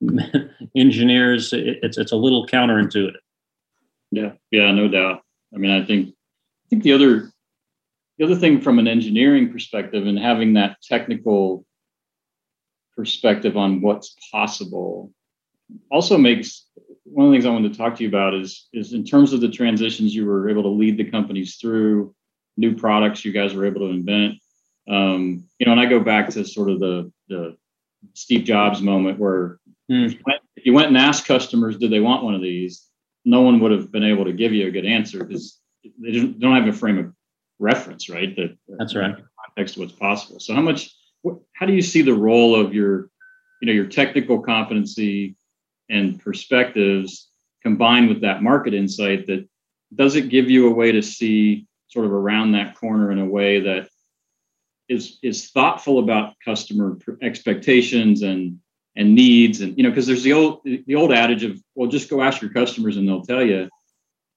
engineers 0.76 1.52
it, 1.52 1.78
it's 1.82 1.98
it's 1.98 2.12
a 2.12 2.16
little 2.16 2.46
counterintuitive. 2.46 3.14
Yeah 4.10 4.32
yeah 4.50 4.70
no 4.72 4.88
doubt. 4.88 5.22
I 5.54 5.58
mean 5.58 5.70
i 5.70 5.84
think 5.84 6.08
i 6.08 6.68
think 6.70 6.82
the 6.82 6.92
other 6.92 7.30
the 8.18 8.24
other 8.24 8.36
thing 8.36 8.60
from 8.60 8.78
an 8.78 8.86
engineering 8.86 9.50
perspective 9.50 10.06
and 10.06 10.18
having 10.18 10.52
that 10.54 10.76
technical 10.82 11.64
perspective 12.94 13.56
on 13.56 13.80
what's 13.80 14.14
possible 14.30 15.12
also 15.90 16.18
makes 16.18 16.66
one 17.04 17.26
of 17.26 17.32
the 17.32 17.36
things 17.36 17.46
I 17.46 17.50
wanted 17.50 17.72
to 17.72 17.78
talk 17.78 17.96
to 17.96 18.02
you 18.02 18.08
about 18.08 18.34
is 18.34 18.68
is 18.72 18.92
in 18.92 19.04
terms 19.04 19.32
of 19.32 19.40
the 19.40 19.48
transitions 19.48 20.14
you 20.14 20.26
were 20.26 20.48
able 20.48 20.62
to 20.62 20.68
lead 20.68 20.96
the 20.96 21.10
companies 21.10 21.56
through, 21.56 22.14
new 22.60 22.76
products 22.76 23.24
you 23.24 23.32
guys 23.32 23.54
were 23.54 23.66
able 23.66 23.80
to 23.80 23.86
invent. 23.86 24.34
Um, 24.88 25.44
you 25.58 25.66
know, 25.66 25.72
and 25.72 25.80
I 25.80 25.86
go 25.86 26.00
back 26.00 26.28
to 26.30 26.44
sort 26.44 26.70
of 26.70 26.78
the 26.78 27.10
the 27.28 27.56
Steve 28.14 28.44
Jobs 28.44 28.80
moment 28.80 29.18
where 29.18 29.58
mm. 29.90 30.06
if, 30.06 30.12
you 30.14 30.20
went, 30.26 30.40
if 30.56 30.66
you 30.66 30.72
went 30.72 30.88
and 30.88 30.96
asked 30.96 31.26
customers, 31.26 31.76
do 31.76 31.88
they 31.88 32.00
want 32.00 32.24
one 32.24 32.34
of 32.34 32.42
these? 32.42 32.86
No 33.24 33.42
one 33.42 33.60
would 33.60 33.72
have 33.72 33.90
been 33.90 34.04
able 34.04 34.24
to 34.24 34.32
give 34.32 34.52
you 34.52 34.66
a 34.66 34.70
good 34.70 34.86
answer 34.86 35.24
because 35.24 35.58
they 35.98 36.12
don't, 36.12 36.38
don't 36.38 36.56
have 36.56 36.66
a 36.66 36.72
frame 36.76 36.98
of 36.98 37.12
reference, 37.58 38.08
right? 38.08 38.34
That 38.36 38.56
that's 38.78 38.94
right. 38.94 39.16
Context 39.46 39.76
of 39.76 39.80
what's 39.80 39.92
possible. 39.92 40.40
So 40.40 40.54
how 40.54 40.62
much 40.62 40.90
how 41.54 41.66
do 41.66 41.72
you 41.72 41.82
see 41.82 42.02
the 42.02 42.14
role 42.14 42.58
of 42.58 42.74
your 42.74 43.10
you 43.60 43.66
know 43.66 43.72
your 43.72 43.86
technical 43.86 44.40
competency 44.40 45.36
and 45.88 46.20
perspectives 46.20 47.28
combined 47.62 48.08
with 48.08 48.22
that 48.22 48.42
market 48.42 48.72
insight 48.72 49.26
that 49.26 49.46
does 49.94 50.16
it 50.16 50.28
give 50.28 50.48
you 50.48 50.68
a 50.68 50.74
way 50.74 50.92
to 50.92 51.02
see 51.02 51.66
sort 51.90 52.06
of 52.06 52.12
around 52.12 52.52
that 52.52 52.76
corner 52.76 53.10
in 53.10 53.18
a 53.18 53.24
way 53.24 53.60
that 53.60 53.88
is 54.88 55.18
is 55.22 55.50
thoughtful 55.50 55.98
about 55.98 56.34
customer 56.44 56.98
expectations 57.22 58.22
and 58.22 58.58
and 58.96 59.14
needs 59.14 59.60
and 59.60 59.76
you 59.76 59.84
know 59.84 59.90
because 59.90 60.06
there's 60.06 60.22
the 60.22 60.32
old 60.32 60.60
the 60.64 60.94
old 60.94 61.12
adage 61.12 61.44
of 61.44 61.60
well 61.74 61.88
just 61.88 62.10
go 62.10 62.22
ask 62.22 62.42
your 62.42 62.52
customers 62.52 62.96
and 62.96 63.08
they'll 63.08 63.24
tell 63.24 63.42
you 63.42 63.68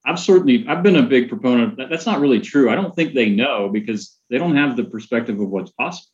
i've 0.05 0.19
certainly 0.19 0.63
i've 0.67 0.83
been 0.83 0.97
a 0.97 1.03
big 1.03 1.27
proponent 1.27 1.75
that, 1.77 1.89
that's 1.89 2.05
not 2.05 2.19
really 2.19 2.39
true 2.39 2.69
i 2.69 2.75
don't 2.75 2.95
think 2.95 3.13
they 3.13 3.29
know 3.29 3.67
because 3.67 4.19
they 4.29 4.37
don't 4.37 4.55
have 4.55 4.77
the 4.77 4.83
perspective 4.83 5.39
of 5.39 5.49
what's 5.49 5.71
possible 5.71 6.13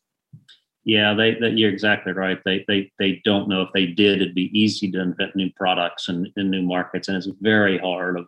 yeah, 0.90 1.14
they, 1.14 1.36
they, 1.36 1.50
you're 1.50 1.70
exactly 1.70 2.14
right. 2.14 2.40
They, 2.46 2.66
they, 2.68 2.92
they 2.98 3.22
don't 3.26 3.48
know 3.48 3.62
if 3.62 3.70
they 3.74 3.86
did, 3.86 4.22
it'd 4.22 4.34
be 4.34 4.50
easy 4.60 4.90
to 4.92 5.02
invent 5.02 5.36
new 5.36 5.52
products 5.56 6.10
and 6.10 6.28
in 6.36 6.50
new 6.50 6.64
markets. 6.64 7.08
And 7.08 7.18
it's 7.18 7.28
very 7.42 7.78
hard 7.78 8.18
of, 8.18 8.28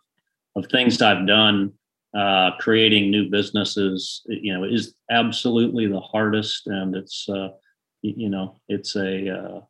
of 0.56 0.68
things 0.68 1.02
I've 1.02 1.26
done, 1.26 1.74
uh, 2.18 2.52
creating 2.60 3.10
new 3.10 3.30
businesses, 3.30 4.22
you 4.28 4.54
know, 4.54 4.64
is 4.64 4.94
absolutely 5.10 5.88
the 5.88 6.00
hardest. 6.00 6.68
And 6.68 6.96
it's, 6.96 7.28
uh, 7.30 7.50
you 8.02 8.30
know, 8.30 8.58
it's 8.68 8.96
a, 8.96 9.30
uh, 9.30 9.62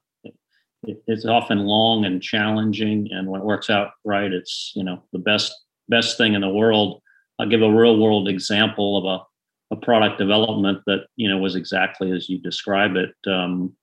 it's 0.84 1.26
often 1.26 1.60
long 1.60 2.06
and 2.06 2.22
challenging. 2.22 3.10
And 3.12 3.28
when 3.28 3.42
it 3.42 3.46
works 3.46 3.70
out 3.70 3.92
right, 4.04 4.32
it's, 4.32 4.72
you 4.76 4.84
know, 4.84 5.04
the 5.14 5.20
best, 5.20 5.54
best 5.90 6.18
thing 6.18 6.34
in 6.34 6.42
the 6.42 6.50
world. 6.50 7.02
I'll 7.40 7.50
give 7.50 7.62
a 7.62 7.72
real 7.72 8.00
world 8.00 8.28
example 8.28 8.98
of 8.98 9.06
a, 9.06 9.76
a 9.76 9.78
product 9.78 10.20
development 10.20 10.80
that 10.86 11.06
you 11.16 11.30
know 11.30 11.38
was 11.38 11.56
exactly 11.56 12.12
as 12.12 12.30
you 12.30 12.38
describe 12.40 12.96
it. 12.96 13.16
Um, 13.26 13.76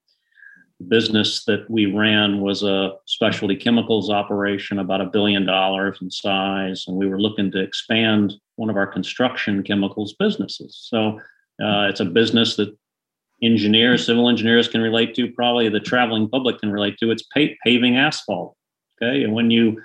business 0.86 1.44
that 1.44 1.68
we 1.68 1.86
ran 1.86 2.40
was 2.40 2.62
a 2.62 2.92
specialty 3.06 3.56
chemicals 3.56 4.10
operation, 4.10 4.78
about 4.78 5.00
a 5.00 5.06
billion 5.06 5.44
dollars 5.44 5.98
in 6.00 6.10
size, 6.10 6.84
and 6.86 6.96
we 6.96 7.08
were 7.08 7.20
looking 7.20 7.50
to 7.52 7.60
expand 7.60 8.34
one 8.56 8.70
of 8.70 8.76
our 8.76 8.86
construction 8.86 9.62
chemicals 9.62 10.14
businesses. 10.18 10.78
So 10.88 11.18
uh, 11.62 11.88
it's 11.88 12.00
a 12.00 12.04
business 12.04 12.56
that 12.56 12.76
engineers, 13.42 14.06
civil 14.06 14.28
engineers 14.28 14.68
can 14.68 14.80
relate 14.80 15.14
to, 15.16 15.30
probably 15.32 15.68
the 15.68 15.80
traveling 15.80 16.28
public 16.28 16.60
can 16.60 16.70
relate 16.70 16.96
to. 16.98 17.10
It's 17.10 17.24
paving 17.64 17.96
asphalt. 17.96 18.56
Okay, 19.00 19.22
and 19.22 19.32
when 19.32 19.50
you 19.50 19.80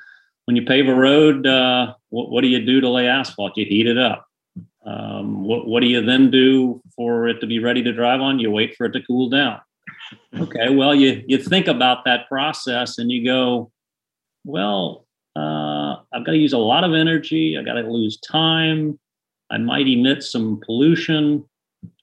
when 0.45 0.55
you 0.55 0.65
pave 0.65 0.87
a 0.89 0.93
road, 0.93 1.47
uh, 1.47 1.93
what, 2.09 2.29
what 2.29 2.41
do 2.41 2.47
you 2.47 2.65
do 2.65 2.81
to 2.81 2.89
lay 2.89 3.07
asphalt? 3.07 3.57
You 3.57 3.65
heat 3.65 3.87
it 3.87 3.97
up. 3.97 4.25
Um, 4.85 5.43
what, 5.43 5.67
what 5.67 5.79
do 5.79 5.87
you 5.87 6.01
then 6.01 6.29
do 6.29 6.81
for 6.95 7.27
it 7.29 7.39
to 7.39 7.47
be 7.47 7.59
ready 7.59 7.81
to 7.83 7.93
drive 7.93 8.19
on? 8.19 8.39
You 8.39 8.51
wait 8.51 8.75
for 8.75 8.85
it 8.85 8.91
to 8.91 9.01
cool 9.03 9.29
down. 9.29 9.61
Okay, 10.39 10.69
well, 10.69 10.95
you, 10.95 11.23
you 11.27 11.37
think 11.37 11.67
about 11.67 12.05
that 12.05 12.27
process 12.27 12.97
and 12.97 13.11
you 13.11 13.25
go, 13.25 13.71
well, 14.43 15.05
uh, 15.35 15.95
I've 16.13 16.25
got 16.25 16.31
to 16.31 16.37
use 16.37 16.53
a 16.53 16.57
lot 16.57 16.83
of 16.83 16.93
energy. 16.93 17.57
I 17.57 17.63
got 17.63 17.73
to 17.73 17.81
lose 17.81 18.19
time. 18.19 18.99
I 19.49 19.57
might 19.57 19.87
emit 19.87 20.23
some 20.23 20.59
pollution. 20.65 21.45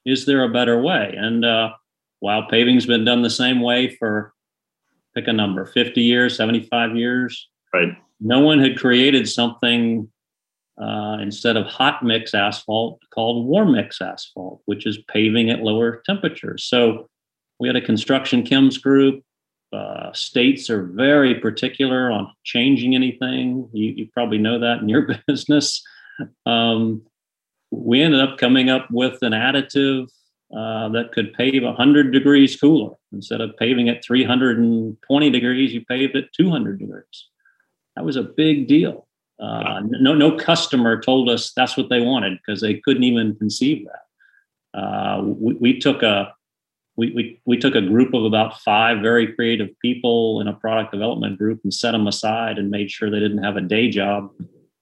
Is 0.04 0.26
there 0.26 0.44
a 0.44 0.48
better 0.48 0.80
way? 0.80 1.14
And 1.16 1.44
uh, 1.44 1.72
while 2.20 2.48
paving's 2.48 2.86
been 2.86 3.04
done 3.04 3.22
the 3.22 3.30
same 3.30 3.60
way 3.60 3.96
for 3.96 4.32
pick 5.14 5.26
a 5.26 5.32
number 5.32 5.66
50 5.66 6.00
years, 6.00 6.36
75 6.36 6.96
years, 6.96 7.48
right? 7.74 7.96
No 8.20 8.40
one 8.40 8.60
had 8.60 8.78
created 8.78 9.28
something 9.28 10.08
uh, 10.80 11.18
instead 11.20 11.56
of 11.56 11.66
hot 11.66 12.02
mix 12.02 12.34
asphalt 12.34 13.00
called 13.12 13.46
warm 13.46 13.72
mix 13.72 14.00
asphalt, 14.00 14.62
which 14.66 14.86
is 14.86 14.98
paving 15.08 15.50
at 15.50 15.60
lower 15.60 16.02
temperatures. 16.06 16.64
So 16.64 17.09
we 17.60 17.68
had 17.68 17.76
a 17.76 17.80
construction 17.80 18.42
chems 18.42 18.80
group. 18.82 19.22
Uh, 19.72 20.12
states 20.12 20.68
are 20.68 20.82
very 20.82 21.36
particular 21.36 22.10
on 22.10 22.32
changing 22.42 22.94
anything. 22.96 23.68
You, 23.72 23.92
you 23.92 24.08
probably 24.12 24.38
know 24.38 24.58
that 24.58 24.80
in 24.80 24.88
your 24.88 25.06
business. 25.28 25.82
Um, 26.46 27.02
we 27.70 28.02
ended 28.02 28.20
up 28.20 28.38
coming 28.38 28.68
up 28.68 28.88
with 28.90 29.22
an 29.22 29.32
additive 29.32 30.08
uh, 30.56 30.88
that 30.88 31.12
could 31.12 31.32
pave 31.34 31.62
100 31.62 32.12
degrees 32.12 32.58
cooler. 32.58 32.96
Instead 33.12 33.40
of 33.40 33.56
paving 33.56 33.88
at 33.88 34.04
320 34.04 35.30
degrees, 35.30 35.72
you 35.72 35.84
paved 35.84 36.16
at 36.16 36.32
200 36.32 36.80
degrees. 36.80 37.28
That 37.94 38.04
was 38.04 38.16
a 38.16 38.22
big 38.22 38.66
deal. 38.66 39.06
Uh, 39.38 39.80
no, 39.84 40.14
no 40.14 40.36
customer 40.36 41.00
told 41.00 41.30
us 41.30 41.52
that's 41.54 41.76
what 41.76 41.88
they 41.88 42.00
wanted 42.00 42.38
because 42.38 42.60
they 42.60 42.74
couldn't 42.74 43.04
even 43.04 43.36
conceive 43.36 43.86
that. 43.86 44.78
Uh, 44.78 45.22
we, 45.22 45.54
we, 45.54 45.78
took 45.78 46.02
a 46.02 46.32
we, 47.08 47.40
we, 47.46 47.56
took 47.56 47.74
a 47.74 47.80
group 47.80 48.12
of 48.14 48.24
about 48.24 48.60
five 48.60 49.00
very 49.00 49.32
creative 49.32 49.68
people 49.80 50.40
in 50.40 50.48
a 50.48 50.52
product 50.52 50.92
development 50.92 51.38
group 51.38 51.60
and 51.64 51.72
set 51.72 51.92
them 51.92 52.06
aside 52.06 52.58
and 52.58 52.70
made 52.70 52.90
sure 52.90 53.10
they 53.10 53.20
didn't 53.20 53.42
have 53.42 53.56
a 53.56 53.62
day 53.62 53.88
job 53.88 54.30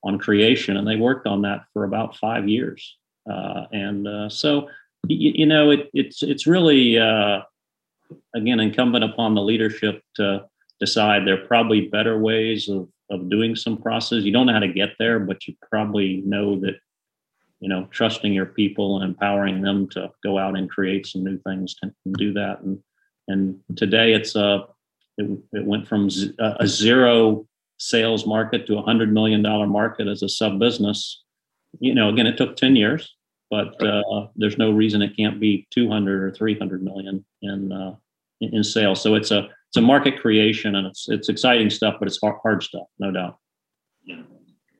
on 0.04 0.18
creation, 0.18 0.76
and 0.76 0.86
they 0.86 0.96
worked 0.96 1.26
on 1.26 1.42
that 1.42 1.64
for 1.72 1.84
about 1.84 2.16
five 2.16 2.48
years. 2.48 2.96
Uh, 3.30 3.64
and 3.72 4.08
uh, 4.08 4.28
so, 4.28 4.68
you, 5.06 5.32
you, 5.34 5.46
know, 5.46 5.70
it, 5.70 5.90
it's 5.94 6.22
it's 6.22 6.46
really 6.46 6.98
uh, 6.98 7.40
again 8.34 8.60
incumbent 8.60 9.04
upon 9.04 9.34
the 9.34 9.42
leadership 9.42 10.02
to 10.16 10.44
decide 10.80 11.26
there 11.26 11.42
are 11.42 11.46
probably 11.46 11.88
better 11.88 12.18
ways 12.18 12.68
of 12.68 12.88
of 13.10 13.30
doing 13.30 13.56
some 13.56 13.76
process. 13.76 14.24
You 14.24 14.32
don't 14.32 14.46
know 14.46 14.52
how 14.52 14.58
to 14.60 14.68
get 14.68 14.90
there, 14.98 15.18
but 15.18 15.46
you 15.46 15.54
probably 15.70 16.22
know 16.26 16.58
that, 16.60 16.74
you 17.60 17.68
know, 17.68 17.88
trusting 17.90 18.32
your 18.32 18.46
people 18.46 18.96
and 18.96 19.04
empowering 19.04 19.62
them 19.62 19.88
to 19.90 20.10
go 20.22 20.38
out 20.38 20.56
and 20.56 20.70
create 20.70 21.06
some 21.06 21.24
new 21.24 21.38
things 21.38 21.74
and 21.82 21.92
do 22.16 22.32
that. 22.34 22.60
And 22.60 22.78
and 23.28 23.60
today 23.76 24.12
it's 24.12 24.34
a 24.36 24.66
it, 25.16 25.38
it 25.52 25.64
went 25.64 25.86
from 25.86 26.10
z- 26.10 26.34
a 26.38 26.66
zero 26.66 27.46
sales 27.78 28.26
market 28.26 28.66
to 28.66 28.78
a 28.78 28.82
hundred 28.82 29.12
million 29.12 29.42
dollar 29.42 29.66
market 29.66 30.08
as 30.08 30.22
a 30.22 30.28
sub 30.28 30.58
business. 30.58 31.22
You 31.80 31.94
know, 31.94 32.08
again, 32.08 32.26
it 32.26 32.36
took 32.36 32.56
ten 32.56 32.76
years, 32.76 33.14
but 33.50 33.82
uh, 33.84 34.28
there's 34.36 34.58
no 34.58 34.70
reason 34.70 35.02
it 35.02 35.16
can't 35.16 35.40
be 35.40 35.66
200 35.70 36.22
or 36.22 36.32
300 36.32 36.82
million 36.82 37.24
in 37.42 37.72
uh, 37.72 37.94
in 38.40 38.62
sales. 38.62 39.02
So 39.02 39.14
it's 39.14 39.30
a 39.30 39.48
it's 39.68 39.76
a 39.76 39.82
market 39.82 40.20
creation, 40.20 40.76
and 40.76 40.86
it's 40.86 41.08
it's 41.08 41.28
exciting 41.28 41.70
stuff, 41.70 41.96
but 41.98 42.08
it's 42.08 42.18
hard, 42.20 42.36
hard 42.42 42.62
stuff, 42.62 42.86
no 42.98 43.10
doubt. 43.10 43.38
Yeah, 44.04 44.22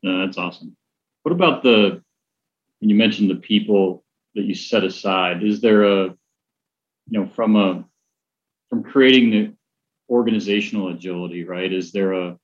no, 0.02 0.24
that's 0.24 0.38
awesome. 0.38 0.76
What 1.22 1.32
about 1.32 1.62
the? 1.62 2.02
You 2.80 2.94
mentioned 2.94 3.30
the 3.30 3.36
people 3.36 4.04
that 4.34 4.44
you 4.44 4.54
set 4.54 4.84
aside. 4.84 5.42
Is 5.42 5.60
there 5.60 5.82
a, 5.82 6.04
you 6.04 7.20
know, 7.20 7.26
from 7.26 7.56
a 7.56 7.84
from 8.70 8.82
creating 8.82 9.30
the 9.30 9.54
organizational 10.08 10.88
agility, 10.88 11.44
right? 11.44 11.72
Is 11.72 11.92
there 11.92 12.12
a 12.12 12.38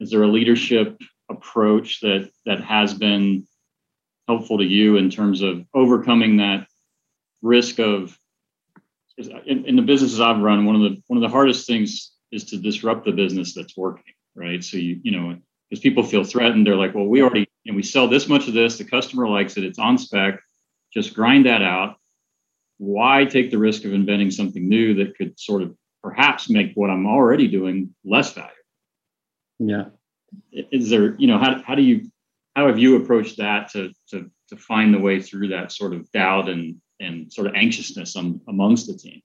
is 0.00 0.10
there 0.10 0.22
a 0.22 0.28
leadership 0.28 1.00
approach 1.30 2.00
that 2.00 2.30
that 2.44 2.62
has 2.62 2.94
been 2.94 3.46
helpful 4.28 4.58
to 4.58 4.64
you 4.64 4.96
in 4.96 5.10
terms 5.10 5.42
of 5.42 5.64
overcoming 5.72 6.38
that 6.38 6.66
risk 7.42 7.78
of 7.78 8.18
in, 9.18 9.64
in, 9.64 9.76
the 9.76 9.82
businesses 9.82 10.20
I've 10.20 10.40
run, 10.40 10.66
one 10.66 10.76
of 10.76 10.82
the 10.82 11.02
one 11.06 11.16
of 11.16 11.22
the 11.22 11.32
hardest 11.32 11.66
things 11.66 12.12
is 12.30 12.44
to 12.46 12.58
disrupt 12.58 13.06
the 13.06 13.12
business 13.12 13.54
that's 13.54 13.76
working, 13.76 14.12
right? 14.34 14.62
So 14.62 14.76
you 14.76 15.00
you 15.02 15.12
know 15.12 15.38
because 15.70 15.80
people 15.80 16.02
feel 16.02 16.24
threatened, 16.24 16.66
they're 16.66 16.76
like, 16.76 16.94
well, 16.94 17.06
we 17.06 17.22
already 17.22 17.48
you 17.66 17.72
know, 17.72 17.76
we 17.76 17.82
sell 17.82 18.06
this 18.06 18.28
much 18.28 18.46
of 18.46 18.54
this, 18.54 18.78
the 18.78 18.84
customer 18.84 19.28
likes 19.28 19.56
it, 19.56 19.64
it's 19.64 19.80
on 19.80 19.98
spec, 19.98 20.40
just 20.94 21.14
grind 21.14 21.46
that 21.46 21.62
out. 21.62 21.96
Why 22.78 23.24
take 23.24 23.50
the 23.50 23.58
risk 23.58 23.84
of 23.84 23.92
inventing 23.92 24.30
something 24.30 24.68
new 24.68 24.94
that 24.94 25.16
could 25.16 25.38
sort 25.38 25.62
of 25.62 25.76
perhaps 26.00 26.48
make 26.48 26.74
what 26.74 26.90
I'm 26.90 27.06
already 27.06 27.48
doing 27.48 27.92
less 28.04 28.32
valuable? 28.32 28.54
Yeah. 29.58 29.86
Is 30.52 30.90
there 30.90 31.16
you 31.18 31.26
know 31.26 31.38
how 31.38 31.60
how 31.62 31.74
do 31.74 31.82
you 31.82 32.08
how 32.54 32.68
have 32.68 32.78
you 32.78 32.96
approached 32.96 33.38
that 33.38 33.70
to 33.72 33.92
to 34.10 34.30
to 34.50 34.56
find 34.56 34.94
the 34.94 35.00
way 35.00 35.20
through 35.20 35.48
that 35.48 35.72
sort 35.72 35.92
of 35.92 36.10
doubt 36.12 36.48
and 36.48 36.80
and 37.00 37.32
sort 37.32 37.48
of 37.48 37.54
anxiousness 37.54 38.14
um, 38.14 38.40
amongst 38.46 38.86
the 38.86 38.96
team? 38.96 39.22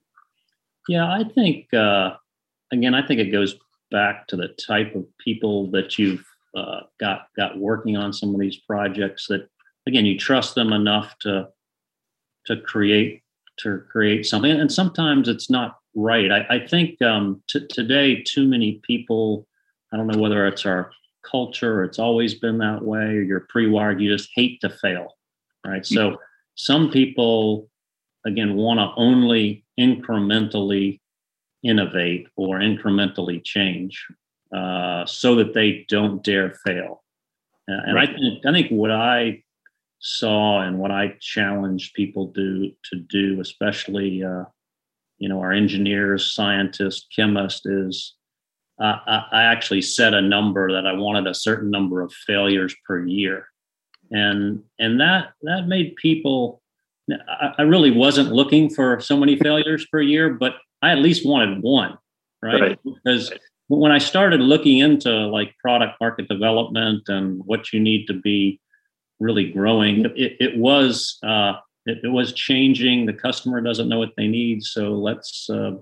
Yeah, 0.88 1.08
I 1.08 1.22
think 1.22 1.72
uh, 1.72 2.14
again, 2.72 2.94
I 2.94 3.06
think 3.06 3.20
it 3.20 3.30
goes 3.30 3.54
back 3.92 4.26
to 4.28 4.36
the 4.36 4.48
type 4.48 4.96
of 4.96 5.06
people 5.18 5.70
that 5.70 5.96
you've 5.96 6.24
uh, 6.56 6.80
got 7.00 7.28
got 7.36 7.58
working 7.58 7.96
on 7.96 8.12
some 8.12 8.34
of 8.34 8.40
these 8.40 8.56
projects. 8.56 9.26
That 9.28 9.48
again, 9.86 10.06
you 10.06 10.18
trust 10.18 10.54
them 10.54 10.72
enough 10.72 11.16
to 11.20 11.48
to 12.46 12.56
create 12.60 13.22
to 13.58 13.82
create 13.90 14.26
something, 14.26 14.50
and 14.50 14.72
sometimes 14.72 15.28
it's 15.28 15.50
not 15.50 15.78
right. 15.94 16.30
I, 16.30 16.46
I 16.48 16.66
think 16.66 17.00
um, 17.02 17.42
t- 17.48 17.66
today 17.68 18.22
too 18.22 18.46
many 18.46 18.80
people. 18.86 19.46
I 19.92 19.98
don't 19.98 20.06
know 20.06 20.18
whether 20.18 20.46
it's 20.46 20.64
our 20.64 20.90
culture, 21.22 21.84
it's 21.84 21.98
always 21.98 22.34
been 22.34 22.58
that 22.58 22.82
way, 22.82 23.16
or 23.16 23.22
you're 23.22 23.46
pre-wired. 23.48 24.00
You 24.00 24.10
just 24.10 24.30
hate 24.34 24.60
to 24.60 24.70
fail, 24.70 25.16
right? 25.66 25.84
So 25.84 26.18
some 26.54 26.90
people, 26.90 27.68
again, 28.26 28.56
want 28.56 28.78
to 28.78 28.92
only 28.96 29.64
incrementally 29.78 31.00
innovate 31.62 32.26
or 32.36 32.58
incrementally 32.58 33.42
change 33.44 34.04
uh, 34.54 35.06
so 35.06 35.36
that 35.36 35.54
they 35.54 35.86
don't 35.88 36.22
dare 36.22 36.54
fail. 36.66 37.02
Uh, 37.68 37.80
and 37.86 37.94
right. 37.94 38.10
I 38.10 38.12
think 38.12 38.46
I 38.46 38.52
think 38.52 38.70
what 38.70 38.90
I 38.90 39.42
saw 40.00 40.60
and 40.60 40.78
what 40.78 40.90
I 40.90 41.16
challenge 41.20 41.92
people 41.94 42.26
do 42.26 42.72
to 42.90 42.96
do, 42.98 43.40
especially 43.40 44.24
uh, 44.24 44.44
you 45.18 45.28
know 45.28 45.40
our 45.40 45.52
engineers, 45.52 46.34
scientists, 46.34 47.06
chemists, 47.14 47.66
is 47.66 48.14
uh, 48.80 48.96
I 49.06 49.44
actually 49.44 49.82
set 49.82 50.12
a 50.12 50.20
number 50.20 50.72
that 50.72 50.86
I 50.86 50.92
wanted 50.92 51.26
a 51.26 51.34
certain 51.34 51.70
number 51.70 52.00
of 52.00 52.12
failures 52.12 52.74
per 52.86 53.04
year 53.04 53.46
and 54.12 54.62
and 54.78 55.00
that 55.00 55.32
that 55.42 55.66
made 55.66 55.96
people 55.96 56.60
I, 57.10 57.54
I, 57.58 57.62
really 57.62 57.90
wasn't 57.90 58.30
looking 58.30 58.70
for 58.70 59.00
so 59.00 59.16
many 59.16 59.36
failures 59.36 59.86
per 59.90 60.00
year 60.00 60.30
but 60.30 60.56
i 60.82 60.92
at 60.92 60.98
least 60.98 61.26
wanted 61.26 61.62
one 61.62 61.98
right, 62.42 62.60
right. 62.60 62.78
because 62.84 63.30
right. 63.30 63.40
When 63.68 63.92
i 63.92 63.98
started 63.98 64.40
looking 64.40 64.78
into 64.78 65.10
like 65.10 65.56
product 65.58 66.00
market 66.00 66.28
development 66.28 67.08
and 67.08 67.40
what 67.44 67.72
you 67.72 67.80
need 67.80 68.06
to 68.06 68.14
be 68.14 68.60
really 69.20 69.50
growing 69.50 70.04
it, 70.16 70.36
it 70.40 70.56
was 70.56 71.18
uh, 71.22 71.54
it, 71.84 71.98
it, 72.04 72.08
was 72.08 72.32
changing. 72.32 73.06
The 73.06 73.12
customer 73.12 73.60
doesn't 73.60 73.88
know 73.88 73.98
what 73.98 74.12
they 74.16 74.26
need 74.26 74.62
so 74.62 74.94
let's 74.94 75.48
uh, 75.50 75.72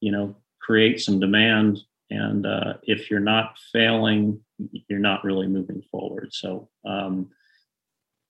you 0.00 0.12
know 0.12 0.36
create 0.60 1.00
some 1.00 1.20
demand. 1.20 1.80
And 2.10 2.46
uh, 2.46 2.74
if 2.84 3.10
you're 3.10 3.20
not 3.20 3.56
failing 3.72 4.40
you're 4.88 4.98
not 4.98 5.24
really 5.24 5.46
moving 5.46 5.82
forward. 5.90 6.32
So 6.32 6.68
um, 6.84 7.30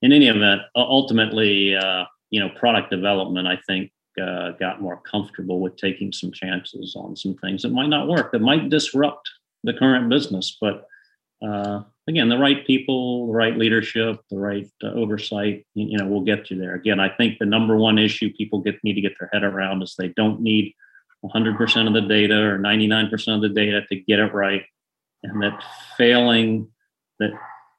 in 0.03 0.13
any 0.13 0.29
event, 0.29 0.63
ultimately, 0.75 1.77
uh, 1.77 2.05
you 2.31 2.41
know, 2.41 2.51
product 2.51 2.91
development, 2.91 3.47
I 3.47 3.59
think, 3.67 3.93
uh, 4.21 4.53
got 4.53 4.81
more 4.81 4.99
comfortable 4.99 5.61
with 5.61 5.77
taking 5.77 6.13
some 6.13 6.33
chances 6.33 6.95
on 6.97 7.17
some 7.17 7.35
things 7.35 7.63
that 7.63 7.73
might 7.73 7.89
not 7.89 8.09
work, 8.09 8.33
that 8.33 8.41
might 8.41 8.69
disrupt 8.69 9.31
the 9.63 9.73
current 9.75 10.09
business. 10.09 10.57
But 10.61 10.87
uh, 11.45 11.83
again, 12.09 12.29
the 12.29 12.39
right 12.39 12.67
people, 12.67 13.27
the 13.27 13.33
right 13.33 13.57
leadership, 13.57 14.21
the 14.31 14.39
right 14.39 14.67
uh, 14.83 14.89
oversight, 14.89 15.67
you, 15.75 15.89
you 15.89 15.99
know, 15.99 16.07
will 16.07 16.23
get 16.23 16.51
you 16.51 16.59
there. 16.59 16.75
Again, 16.75 17.01
I 17.01 17.09
think 17.09 17.39
the 17.39 17.47
number 17.47 17.77
one 17.77 17.99
issue 17.99 18.33
people 18.33 18.61
get 18.61 18.83
need 18.85 18.95
to 18.95 19.01
get 19.01 19.19
their 19.19 19.31
head 19.33 19.43
around 19.43 19.83
is 19.83 19.95
they 19.97 20.09
don't 20.09 20.41
need 20.41 20.75
100% 21.25 21.87
of 21.87 21.95
the 21.95 22.03
data 22.03 22.37
or 22.37 22.59
99% 22.59 23.35
of 23.35 23.43
the 23.43 23.49
data 23.49 23.83
to 23.89 23.97
get 23.97 24.19
it 24.19 24.35
right, 24.35 24.65
and 25.23 25.43
that 25.43 25.63
failing 25.97 26.69
that 27.19 27.33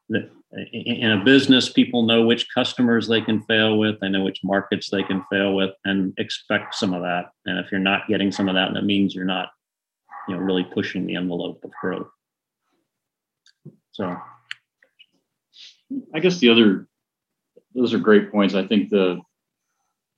that 0.08 0.30
in 0.72 1.10
a 1.10 1.24
business, 1.24 1.68
people 1.70 2.02
know 2.02 2.24
which 2.24 2.46
customers 2.54 3.06
they 3.06 3.20
can 3.20 3.42
fail 3.42 3.78
with, 3.78 4.00
they 4.00 4.08
know 4.08 4.24
which 4.24 4.40
markets 4.42 4.88
they 4.90 5.02
can 5.02 5.22
fail 5.30 5.54
with, 5.54 5.70
and 5.84 6.14
expect 6.18 6.74
some 6.74 6.94
of 6.94 7.02
that. 7.02 7.26
And 7.44 7.58
if 7.58 7.70
you're 7.70 7.80
not 7.80 8.08
getting 8.08 8.32
some 8.32 8.48
of 8.48 8.54
that, 8.54 8.72
that 8.74 8.84
means 8.84 9.14
you're 9.14 9.24
not, 9.24 9.50
you 10.28 10.34
know, 10.34 10.40
really 10.40 10.64
pushing 10.64 11.06
the 11.06 11.16
envelope 11.16 11.62
of 11.62 11.70
growth. 11.80 12.08
So, 13.92 14.16
I 16.14 16.20
guess 16.20 16.38
the 16.38 16.48
other, 16.48 16.88
those 17.74 17.92
are 17.94 17.98
great 17.98 18.32
points. 18.32 18.54
I 18.54 18.66
think 18.66 18.90
the, 18.90 19.20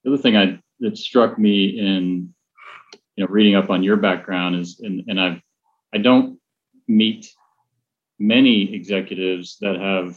the 0.04 0.12
other 0.12 0.22
thing 0.22 0.36
I 0.36 0.60
that 0.80 0.96
struck 0.96 1.38
me 1.38 1.78
in, 1.78 2.32
you 3.16 3.24
know, 3.24 3.26
reading 3.28 3.56
up 3.56 3.70
on 3.70 3.82
your 3.82 3.96
background 3.96 4.56
is, 4.56 4.80
and 4.80 5.02
and 5.08 5.20
I've, 5.20 5.40
I 5.92 5.98
don't 5.98 6.38
meet 6.86 7.28
many 8.18 8.74
executives 8.74 9.58
that 9.60 9.76
have 9.76 10.16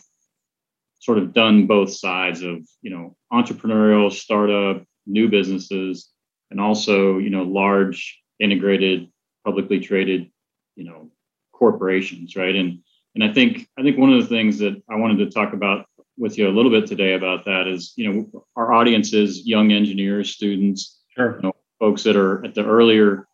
sort 1.01 1.17
of 1.17 1.33
done 1.33 1.67
both 1.67 1.91
sides 1.91 2.41
of 2.41 2.59
you 2.81 2.89
know 2.89 3.15
entrepreneurial 3.33 4.11
startup 4.11 4.83
new 5.05 5.27
businesses 5.27 6.09
and 6.49 6.61
also 6.61 7.17
you 7.17 7.29
know 7.29 7.43
large 7.43 8.21
integrated 8.39 9.09
publicly 9.45 9.79
traded 9.79 10.31
you 10.75 10.85
know 10.85 11.09
corporations 11.53 12.35
right 12.35 12.55
and 12.55 12.79
and 13.15 13.23
i 13.23 13.31
think 13.31 13.67
i 13.77 13.83
think 13.83 13.97
one 13.97 14.13
of 14.13 14.21
the 14.21 14.29
things 14.29 14.57
that 14.59 14.81
i 14.89 14.95
wanted 14.95 15.17
to 15.17 15.29
talk 15.29 15.53
about 15.53 15.85
with 16.17 16.37
you 16.37 16.47
a 16.47 16.51
little 16.55 16.71
bit 16.71 16.87
today 16.87 17.13
about 17.13 17.45
that 17.45 17.67
is 17.67 17.93
you 17.95 18.11
know 18.11 18.45
our 18.55 18.73
audience 18.73 19.13
is 19.13 19.45
young 19.45 19.71
engineers 19.71 20.31
students 20.31 21.01
sure. 21.15 21.35
you 21.37 21.41
know, 21.41 21.53
folks 21.79 22.03
that 22.03 22.15
are 22.15 22.45
at 22.45 22.53
the 22.53 22.63
earlier 22.63 23.27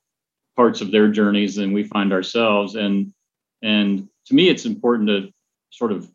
parts 0.56 0.82
of 0.82 0.92
their 0.92 1.10
journeys 1.10 1.56
than 1.56 1.74
we 1.74 1.84
find 1.84 2.14
ourselves 2.14 2.76
and 2.76 3.14
and 3.62 4.08
to 4.28 4.36
me, 4.36 4.50
it's 4.50 4.66
important 4.66 5.10
to 5.10 5.32
sort 5.72 5.92
of 5.92 6.10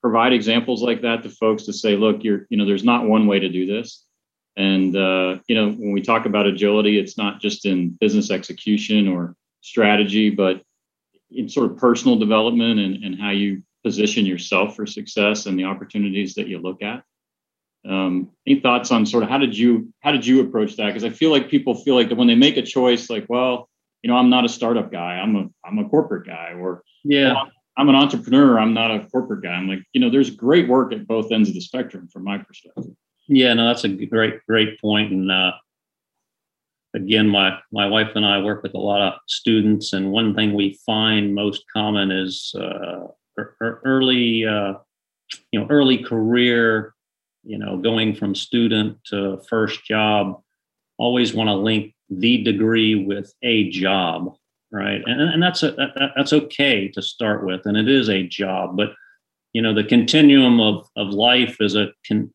provide 0.00 0.32
examples 0.32 0.82
like 0.82 1.02
that 1.02 1.22
to 1.22 1.30
folks 1.30 1.64
to 1.64 1.72
say, 1.72 1.96
look, 1.96 2.24
you're, 2.24 2.46
you 2.48 2.56
know, 2.56 2.66
there's 2.66 2.84
not 2.84 3.06
one 3.06 3.26
way 3.26 3.38
to 3.38 3.48
do 3.48 3.66
this. 3.66 4.04
And, 4.56 4.96
uh, 4.96 5.38
you 5.46 5.54
know, 5.54 5.70
when 5.70 5.92
we 5.92 6.02
talk 6.02 6.26
about 6.26 6.46
agility, 6.46 6.98
it's 6.98 7.16
not 7.16 7.40
just 7.40 7.66
in 7.66 7.90
business 7.90 8.30
execution 8.30 9.08
or 9.08 9.36
strategy, 9.60 10.30
but 10.30 10.62
in 11.30 11.48
sort 11.48 11.70
of 11.70 11.76
personal 11.76 12.18
development 12.18 12.80
and, 12.80 13.04
and 13.04 13.20
how 13.20 13.30
you 13.30 13.62
position 13.84 14.26
yourself 14.26 14.76
for 14.76 14.86
success 14.86 15.46
and 15.46 15.58
the 15.58 15.64
opportunities 15.64 16.34
that 16.34 16.48
you 16.48 16.58
look 16.58 16.82
at. 16.82 17.02
Um, 17.88 18.30
any 18.46 18.60
thoughts 18.60 18.90
on 18.90 19.06
sort 19.06 19.22
of 19.22 19.30
how 19.30 19.38
did 19.38 19.56
you 19.56 19.90
how 20.00 20.12
did 20.12 20.26
you 20.26 20.42
approach 20.42 20.76
that? 20.76 20.86
Because 20.86 21.04
I 21.04 21.10
feel 21.10 21.30
like 21.30 21.48
people 21.48 21.74
feel 21.74 21.94
like 21.94 22.10
that 22.10 22.16
when 22.16 22.28
they 22.28 22.34
make 22.34 22.58
a 22.58 22.62
choice, 22.62 23.08
like, 23.08 23.24
well, 23.28 23.70
you 24.02 24.10
know, 24.10 24.16
I'm 24.16 24.28
not 24.28 24.44
a 24.44 24.50
startup 24.50 24.92
guy, 24.92 25.14
I'm 25.14 25.34
a 25.36 25.48
I'm 25.64 25.78
a 25.78 25.88
corporate 25.88 26.26
guy, 26.26 26.52
or 26.58 26.82
yeah. 27.04 27.44
I'm 27.76 27.88
an 27.88 27.94
entrepreneur. 27.94 28.58
I'm 28.58 28.74
not 28.74 28.90
a 28.90 29.06
corporate 29.06 29.42
guy. 29.42 29.52
I'm 29.52 29.68
like, 29.68 29.82
you 29.92 30.00
know, 30.00 30.10
there's 30.10 30.30
great 30.30 30.68
work 30.68 30.92
at 30.92 31.06
both 31.06 31.32
ends 31.32 31.48
of 31.48 31.54
the 31.54 31.60
spectrum 31.60 32.08
from 32.08 32.24
my 32.24 32.38
perspective. 32.38 32.94
Yeah, 33.28 33.54
no, 33.54 33.66
that's 33.66 33.84
a 33.84 33.88
great, 33.88 34.44
great 34.46 34.80
point. 34.80 35.12
And 35.12 35.30
uh, 35.30 35.52
again, 36.94 37.28
my 37.28 37.58
my 37.70 37.86
wife 37.86 38.10
and 38.16 38.26
I 38.26 38.42
work 38.42 38.62
with 38.62 38.74
a 38.74 38.78
lot 38.78 39.00
of 39.00 39.20
students, 39.28 39.92
and 39.92 40.10
one 40.10 40.34
thing 40.34 40.52
we 40.52 40.78
find 40.84 41.34
most 41.34 41.64
common 41.72 42.10
is 42.10 42.54
uh, 42.58 43.06
early, 43.60 44.44
uh, 44.44 44.74
you 45.52 45.60
know, 45.60 45.66
early 45.70 45.98
career. 45.98 46.94
You 47.42 47.56
know, 47.56 47.78
going 47.78 48.14
from 48.14 48.34
student 48.34 49.02
to 49.06 49.40
first 49.48 49.84
job, 49.86 50.42
always 50.98 51.32
want 51.32 51.48
to 51.48 51.54
link 51.54 51.94
the 52.10 52.42
degree 52.42 53.06
with 53.06 53.32
a 53.42 53.70
job 53.70 54.34
right? 54.72 55.02
And, 55.06 55.20
and 55.20 55.42
that's 55.42 55.62
a, 55.62 55.74
that's 56.16 56.32
okay 56.32 56.88
to 56.88 57.02
start 57.02 57.44
with, 57.44 57.66
and 57.66 57.76
it 57.76 57.88
is 57.88 58.08
a 58.08 58.26
job. 58.26 58.76
But 58.76 58.94
you 59.52 59.62
know 59.62 59.74
the 59.74 59.84
continuum 59.84 60.60
of 60.60 60.88
of 60.96 61.08
life 61.08 61.56
is 61.60 61.74
a 61.74 61.88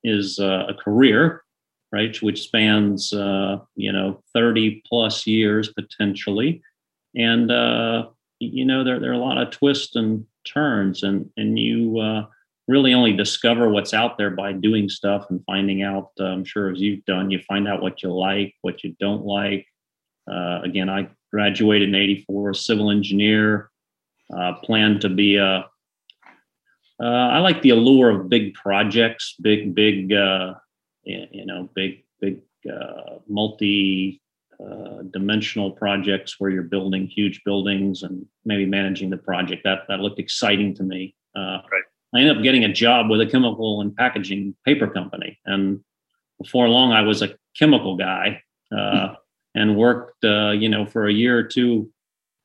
is 0.03 0.39
a, 0.39 0.67
a 0.69 0.73
career 0.73 1.43
right 1.91 2.21
which 2.21 2.43
spans 2.43 3.13
uh, 3.13 3.57
you 3.75 3.91
know 3.91 4.21
30 4.33 4.83
plus 4.85 5.25
years 5.25 5.69
potentially 5.69 6.61
and 7.15 7.51
uh, 7.51 8.07
you 8.39 8.65
know 8.65 8.83
there, 8.83 8.99
there 8.99 9.11
are 9.11 9.13
a 9.13 9.17
lot 9.17 9.37
of 9.37 9.51
twists 9.51 9.95
and 9.95 10.25
turns 10.45 11.03
and 11.03 11.29
and 11.37 11.57
you 11.57 11.99
uh, 11.99 12.25
really 12.67 12.93
only 12.93 13.13
discover 13.13 13.69
what's 13.69 13.93
out 13.93 14.17
there 14.17 14.31
by 14.31 14.51
doing 14.51 14.89
stuff 14.89 15.27
and 15.29 15.43
finding 15.45 15.83
out 15.83 16.11
uh, 16.19 16.25
i'm 16.25 16.43
sure 16.43 16.71
as 16.71 16.79
you've 16.79 17.05
done 17.05 17.31
you 17.31 17.39
find 17.47 17.67
out 17.67 17.81
what 17.81 18.03
you 18.03 18.11
like 18.11 18.53
what 18.61 18.83
you 18.83 18.95
don't 18.99 19.25
like 19.25 19.65
uh, 20.29 20.59
again 20.63 20.89
i 20.89 21.07
graduated 21.31 21.89
in 21.89 21.95
84 21.95 22.53
civil 22.53 22.91
engineer 22.91 23.69
uh, 24.35 24.53
plan 24.63 24.99
to 24.99 25.09
be 25.09 25.37
a 25.37 25.65
uh, 27.01 27.03
I 27.03 27.39
like 27.39 27.61
the 27.61 27.71
allure 27.71 28.09
of 28.09 28.29
big 28.29 28.53
projects, 28.53 29.35
big, 29.41 29.75
big, 29.75 30.13
uh, 30.13 30.53
you 31.03 31.45
know, 31.45 31.69
big, 31.75 32.05
big, 32.21 32.39
uh, 32.71 33.19
multi 33.27 34.21
uh, 34.59 35.03
dimensional 35.11 35.71
projects 35.71 36.35
where 36.39 36.49
you're 36.49 36.63
building 36.63 37.07
huge 37.07 37.43
buildings 37.43 38.03
and 38.03 38.25
maybe 38.45 38.65
managing 38.65 39.09
the 39.09 39.17
project. 39.17 39.63
That 39.65 39.79
that 39.89 39.99
looked 39.99 40.19
exciting 40.19 40.73
to 40.75 40.83
me. 40.83 41.15
Uh, 41.35 41.59
right. 41.71 41.83
I 42.13 42.19
ended 42.19 42.37
up 42.37 42.43
getting 42.43 42.63
a 42.63 42.71
job 42.71 43.09
with 43.09 43.19
a 43.19 43.25
chemical 43.25 43.81
and 43.81 43.93
packaging 43.93 44.55
paper 44.63 44.87
company, 44.87 45.37
and 45.45 45.81
before 46.41 46.69
long, 46.69 46.93
I 46.93 47.01
was 47.01 47.21
a 47.21 47.35
chemical 47.57 47.97
guy 47.97 48.41
uh. 48.71 49.15
and 49.55 49.75
worked, 49.75 50.23
you 50.23 50.69
know, 50.69 50.85
for 50.85 51.07
a 51.07 51.13
year 51.13 51.37
or 51.37 51.43
two 51.43 51.89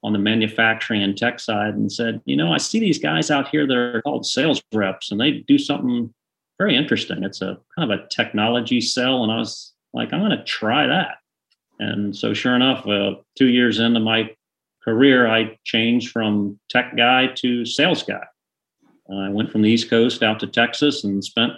on 0.02 0.12
the 0.12 0.18
manufacturing 0.18 1.02
and 1.02 1.16
tech 1.16 1.38
side 1.38 1.74
and 1.74 1.92
said, 1.92 2.22
you 2.24 2.36
know, 2.36 2.52
I 2.52 2.56
see 2.56 2.80
these 2.80 2.98
guys 2.98 3.30
out 3.30 3.48
here 3.48 3.66
that 3.66 3.76
are 3.76 4.02
called 4.02 4.24
sales 4.24 4.62
reps 4.72 5.10
and 5.10 5.20
they 5.20 5.44
do 5.46 5.58
something 5.58 6.12
very 6.58 6.76
interesting. 6.76 7.22
It's 7.22 7.42
a 7.42 7.58
kind 7.76 7.90
of 7.90 7.98
a 7.98 8.06
technology 8.08 8.80
sell. 8.80 9.22
And 9.22 9.32
I 9.32 9.38
was 9.38 9.72
like, 9.92 10.12
I'm 10.12 10.20
going 10.20 10.36
to 10.36 10.44
try 10.44 10.86
that. 10.86 11.16
And 11.78 12.14
so, 12.14 12.34
sure 12.34 12.54
enough, 12.54 12.86
uh, 12.86 13.14
two 13.36 13.48
years 13.48 13.78
into 13.78 14.00
my 14.00 14.34
career, 14.84 15.26
I 15.26 15.58
changed 15.64 16.12
from 16.12 16.58
tech 16.68 16.96
guy 16.96 17.28
to 17.36 17.64
sales 17.64 18.02
guy. 18.02 18.24
Uh, 19.10 19.16
I 19.16 19.28
went 19.30 19.50
from 19.50 19.62
the 19.62 19.70
East 19.70 19.88
Coast 19.88 20.22
out 20.22 20.40
to 20.40 20.46
Texas 20.46 21.04
and 21.04 21.24
spent 21.24 21.52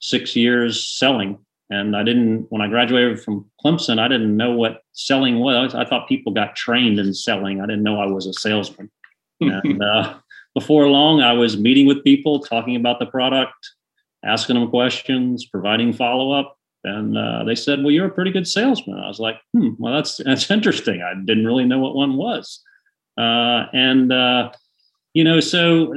six 0.00 0.34
years 0.34 0.84
selling 0.84 1.38
and 1.70 1.96
I 1.96 2.02
didn't, 2.02 2.46
when 2.50 2.60
I 2.60 2.66
graduated 2.66 3.22
from 3.22 3.48
Clemson, 3.64 4.00
I 4.00 4.08
didn't 4.08 4.36
know 4.36 4.50
what 4.50 4.82
selling 4.92 5.38
was. 5.38 5.74
I 5.74 5.84
thought 5.84 6.08
people 6.08 6.32
got 6.32 6.56
trained 6.56 6.98
in 6.98 7.14
selling. 7.14 7.60
I 7.60 7.66
didn't 7.66 7.84
know 7.84 8.00
I 8.00 8.06
was 8.06 8.26
a 8.26 8.32
salesman. 8.32 8.90
and 9.40 9.82
uh, 9.82 10.14
before 10.54 10.88
long, 10.88 11.20
I 11.20 11.32
was 11.32 11.56
meeting 11.56 11.86
with 11.86 12.02
people, 12.02 12.40
talking 12.40 12.74
about 12.74 12.98
the 12.98 13.06
product, 13.06 13.54
asking 14.24 14.56
them 14.58 14.68
questions, 14.68 15.46
providing 15.46 15.92
follow 15.92 16.32
up. 16.32 16.56
And 16.82 17.16
uh, 17.16 17.44
they 17.44 17.54
said, 17.54 17.82
"Well, 17.82 17.90
you're 17.90 18.06
a 18.06 18.10
pretty 18.10 18.30
good 18.30 18.48
salesman." 18.48 18.98
I 18.98 19.06
was 19.06 19.20
like, 19.20 19.36
"Hmm, 19.52 19.70
well, 19.78 19.94
that's 19.94 20.16
that's 20.16 20.50
interesting. 20.50 21.02
I 21.02 21.12
didn't 21.14 21.46
really 21.46 21.66
know 21.66 21.78
what 21.78 21.94
one 21.94 22.16
was." 22.16 22.62
Uh, 23.18 23.66
and 23.74 24.10
uh, 24.10 24.50
you 25.12 25.22
know, 25.22 25.40
so 25.40 25.92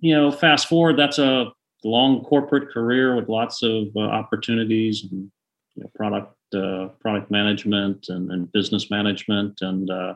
you 0.00 0.14
know, 0.14 0.30
fast 0.30 0.68
forward, 0.68 0.96
that's 0.96 1.18
a 1.18 1.52
long 1.88 2.24
corporate 2.24 2.70
career 2.70 3.16
with 3.16 3.28
lots 3.28 3.62
of 3.62 3.88
uh, 3.96 4.00
opportunities 4.00 5.04
and 5.10 5.30
you 5.74 5.82
know, 5.82 5.90
product 5.94 6.34
uh, 6.54 6.88
product 7.00 7.30
management 7.30 8.06
and, 8.08 8.30
and, 8.30 8.50
business 8.52 8.90
management, 8.90 9.58
and 9.60 9.90
uh, 9.90 10.14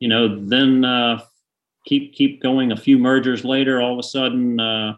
you 0.00 0.08
know 0.08 0.44
then 0.46 0.84
uh, 0.84 1.18
keep 1.86 2.12
keep 2.14 2.42
going. 2.42 2.72
A 2.72 2.76
few 2.76 2.98
mergers 2.98 3.44
later, 3.44 3.80
all 3.80 3.94
of 3.94 3.98
a 3.98 4.02
sudden, 4.02 4.60
uh, 4.60 4.96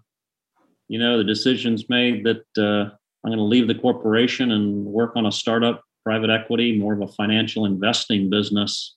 you 0.89 0.99
know 0.99 1.17
the 1.19 1.25
decision's 1.25 1.89
made 1.89 2.25
that 2.25 2.45
uh, 2.59 2.91
I'm 3.25 3.31
going 3.31 3.39
to 3.39 3.45
leave 3.45 3.69
the 3.69 3.75
corporation 3.75 4.51
and 4.51 4.85
work 4.85 5.13
on 5.17 5.27
a 5.27 5.33
startup, 5.33 5.83
private 6.05 6.31
equity, 6.31 6.77
more 6.77 6.95
of 6.95 7.03
a 7.03 7.09
financial 7.09 7.65
investing 7.65 8.29
business, 8.29 8.97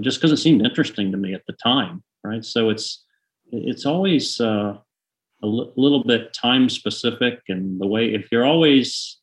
just 0.00 0.18
because 0.18 0.32
it 0.32 0.38
seemed 0.38 0.66
interesting 0.66 1.12
to 1.12 1.18
me 1.18 1.34
at 1.34 1.42
the 1.46 1.54
time. 1.54 2.02
Right, 2.24 2.44
so 2.44 2.68
it's 2.68 3.04
it's 3.52 3.86
always 3.86 4.40
a 5.42 5.46
l- 5.46 5.72
little 5.76 6.04
bit 6.04 6.32
time 6.32 6.68
specific 6.68 7.40
and 7.48 7.80
the 7.80 7.86
way 7.86 8.14
if 8.14 8.30
you're 8.30 8.44
always 8.44 9.18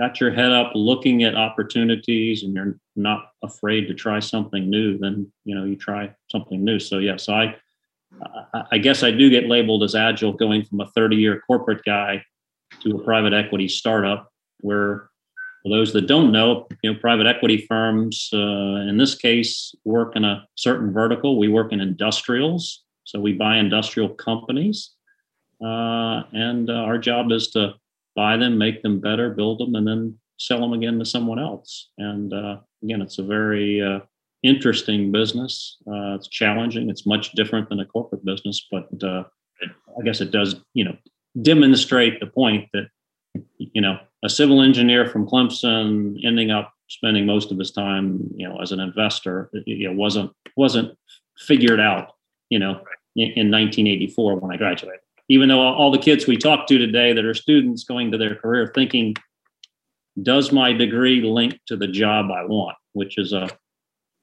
got 0.00 0.20
your 0.20 0.32
head 0.32 0.50
up 0.50 0.72
looking 0.74 1.22
at 1.22 1.36
opportunities 1.36 2.42
and 2.42 2.54
you're 2.54 2.78
not 2.96 3.30
afraid 3.42 3.86
to 3.86 3.94
try 3.94 4.18
something 4.18 4.68
new 4.68 4.98
then 4.98 5.30
you 5.44 5.54
know 5.54 5.64
you 5.64 5.76
try 5.76 6.10
something 6.30 6.64
new. 6.64 6.78
So 6.78 6.98
yes 6.98 7.28
i 7.28 7.54
i 8.70 8.78
guess 8.78 9.02
i 9.02 9.10
do 9.10 9.30
get 9.30 9.46
labeled 9.46 9.82
as 9.82 9.94
agile 9.94 10.32
going 10.32 10.64
from 10.64 10.80
a 10.80 10.86
30 10.88 11.16
year 11.16 11.40
corporate 11.46 11.82
guy 11.84 12.22
to 12.82 12.96
a 12.96 13.02
private 13.02 13.32
equity 13.32 13.68
startup 13.68 14.30
where 14.60 15.08
for 15.62 15.68
those 15.68 15.92
that 15.92 16.06
don't 16.06 16.32
know 16.32 16.66
you 16.82 16.92
know 16.92 16.98
private 16.98 17.26
equity 17.26 17.64
firms 17.68 18.28
uh, 18.32 18.88
in 18.88 18.96
this 18.96 19.14
case 19.14 19.74
work 19.84 20.16
in 20.16 20.24
a 20.24 20.46
certain 20.56 20.92
vertical. 20.92 21.38
We 21.38 21.48
work 21.48 21.72
in 21.72 21.80
industrials. 21.80 22.82
So 23.04 23.20
we 23.20 23.32
buy 23.32 23.56
industrial 23.56 24.10
companies 24.10 24.90
uh, 25.64 26.24
and 26.32 26.68
uh, 26.70 26.74
our 26.74 26.98
job 26.98 27.30
is 27.30 27.48
to 27.50 27.74
buy 28.16 28.36
them, 28.36 28.58
make 28.58 28.82
them 28.82 29.00
better, 29.00 29.30
build 29.30 29.58
them, 29.58 29.74
and 29.74 29.86
then 29.86 30.18
sell 30.38 30.60
them 30.60 30.72
again 30.72 30.98
to 30.98 31.04
someone 31.04 31.38
else. 31.38 31.90
And 31.98 32.32
uh, 32.32 32.58
again, 32.82 33.00
it's 33.00 33.18
a 33.18 33.22
very 33.22 33.80
uh, 33.80 34.00
interesting 34.42 35.12
business. 35.12 35.76
Uh, 35.86 36.14
it's 36.14 36.28
challenging. 36.28 36.90
It's 36.90 37.06
much 37.06 37.32
different 37.32 37.68
than 37.68 37.80
a 37.80 37.86
corporate 37.86 38.24
business, 38.24 38.66
but 38.70 38.88
uh, 39.02 39.24
I 39.98 40.02
guess 40.04 40.20
it 40.20 40.30
does, 40.30 40.56
you 40.74 40.84
know, 40.84 40.96
demonstrate 41.40 42.20
the 42.20 42.26
point 42.26 42.68
that 42.72 42.88
you 43.56 43.80
know 43.80 43.98
a 44.22 44.28
civil 44.28 44.60
engineer 44.60 45.08
from 45.08 45.26
Clemson 45.26 46.18
ending 46.24 46.50
up 46.50 46.74
spending 46.88 47.24
most 47.24 47.50
of 47.50 47.58
his 47.58 47.70
time, 47.70 48.28
you 48.36 48.46
know, 48.46 48.60
as 48.60 48.72
an 48.72 48.80
investor, 48.80 49.48
you 49.64 49.88
know, 49.88 49.94
wasn't 49.94 50.30
wasn't 50.56 50.96
figured 51.38 51.80
out, 51.80 52.12
you 52.50 52.58
know, 52.58 52.82
in, 53.16 53.28
in 53.28 53.50
1984 53.50 54.36
when 54.40 54.52
I 54.52 54.58
graduated 54.58 55.00
even 55.32 55.48
though 55.48 55.60
all 55.60 55.90
the 55.90 55.96
kids 55.96 56.26
we 56.26 56.36
talked 56.36 56.68
to 56.68 56.76
today 56.76 57.14
that 57.14 57.24
are 57.24 57.32
students 57.32 57.84
going 57.84 58.12
to 58.12 58.18
their 58.18 58.34
career 58.34 58.70
thinking, 58.74 59.14
does 60.22 60.52
my 60.52 60.74
degree 60.74 61.22
link 61.22 61.58
to 61.68 61.74
the 61.74 61.86
job 61.86 62.30
I 62.30 62.44
want? 62.44 62.76
Which 62.92 63.16
is 63.16 63.32
a, 63.32 63.48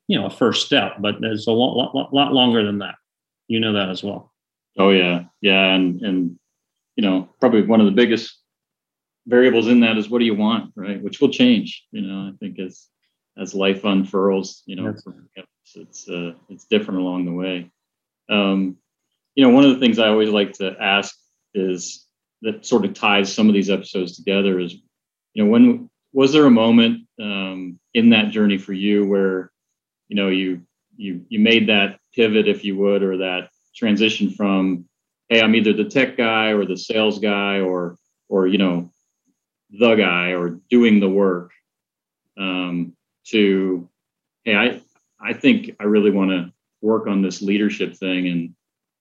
you 0.07 0.19
know, 0.19 0.27
a 0.27 0.29
first 0.29 0.67
step, 0.67 0.97
but 0.99 1.19
there's 1.19 1.47
a 1.47 1.51
lot, 1.51 1.95
lot, 1.95 2.13
lot 2.13 2.31
longer 2.33 2.63
than 2.63 2.77
that. 2.79 2.93
You 3.47 3.59
know 3.59 3.73
that 3.73 3.89
as 3.89 4.03
well. 4.03 4.31
Oh 4.77 4.91
yeah, 4.91 5.23
yeah, 5.41 5.73
and 5.73 5.99
and 6.03 6.39
you 6.95 7.03
know, 7.03 7.27
probably 7.39 7.63
one 7.63 7.79
of 7.79 7.87
the 7.87 7.91
biggest 7.91 8.37
variables 9.25 9.67
in 9.67 9.79
that 9.79 9.97
is 9.97 10.11
what 10.11 10.19
do 10.19 10.25
you 10.25 10.35
want, 10.35 10.71
right? 10.75 11.01
Which 11.01 11.19
will 11.19 11.29
change. 11.31 11.87
You 11.91 12.01
know, 12.01 12.29
I 12.29 12.33
think 12.39 12.59
as 12.59 12.85
as 13.35 13.55
life 13.55 13.83
unfurls, 13.83 14.61
you 14.67 14.75
know, 14.75 14.89
it's 14.89 15.03
it's, 15.75 16.07
uh, 16.07 16.33
it's 16.49 16.65
different 16.65 16.99
along 16.99 17.25
the 17.25 17.31
way. 17.31 17.71
Um, 18.29 18.77
you 19.35 19.45
know, 19.45 19.53
one 19.53 19.63
of 19.63 19.71
the 19.71 19.79
things 19.79 19.99
I 19.99 20.07
always 20.07 20.29
like 20.29 20.53
to 20.53 20.75
ask 20.79 21.15
is 21.53 22.05
that 22.41 22.65
sort 22.65 22.85
of 22.85 22.93
ties 22.93 23.33
some 23.33 23.47
of 23.47 23.53
these 23.53 23.69
episodes 23.69 24.15
together 24.15 24.59
is, 24.59 24.73
you 25.33 25.43
know, 25.43 25.49
when 25.49 25.89
was 26.13 26.33
there 26.33 26.45
a 26.45 26.51
moment 26.51 27.07
um, 27.21 27.79
in 27.93 28.09
that 28.09 28.31
journey 28.31 28.57
for 28.57 28.73
you 28.73 29.05
where, 29.05 29.51
you 30.07 30.15
know, 30.15 30.29
you 30.29 30.61
you 30.97 31.25
you 31.29 31.39
made 31.39 31.69
that 31.69 31.99
pivot, 32.13 32.47
if 32.47 32.63
you 32.63 32.77
would, 32.77 33.03
or 33.03 33.17
that 33.17 33.49
transition 33.75 34.31
from, 34.31 34.85
hey, 35.29 35.41
I'm 35.41 35.55
either 35.55 35.73
the 35.73 35.85
tech 35.85 36.17
guy 36.17 36.47
or 36.47 36.65
the 36.65 36.77
sales 36.77 37.19
guy 37.19 37.59
or 37.59 37.97
or 38.27 38.47
you 38.47 38.57
know, 38.57 38.91
the 39.71 39.95
guy 39.95 40.33
or 40.33 40.59
doing 40.69 40.99
the 40.99 41.09
work, 41.09 41.51
um, 42.37 42.93
to, 43.27 43.87
hey, 44.43 44.55
I 44.55 44.81
I 45.21 45.33
think 45.33 45.75
I 45.79 45.83
really 45.83 46.11
want 46.11 46.31
to 46.31 46.51
work 46.81 47.07
on 47.07 47.21
this 47.21 47.41
leadership 47.41 47.95
thing 47.95 48.27
and 48.27 48.55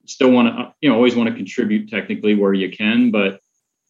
still 0.09 0.31
want 0.31 0.49
to, 0.49 0.63
uh, 0.63 0.73
you 0.81 0.89
know, 0.89 0.97
always 0.97 1.17
want 1.17 1.29
to 1.29 1.37
contribute 1.37 1.89
technically 1.89 2.35
where 2.35 2.55
you 2.55 2.71
can, 2.71 3.11
but 3.11 3.41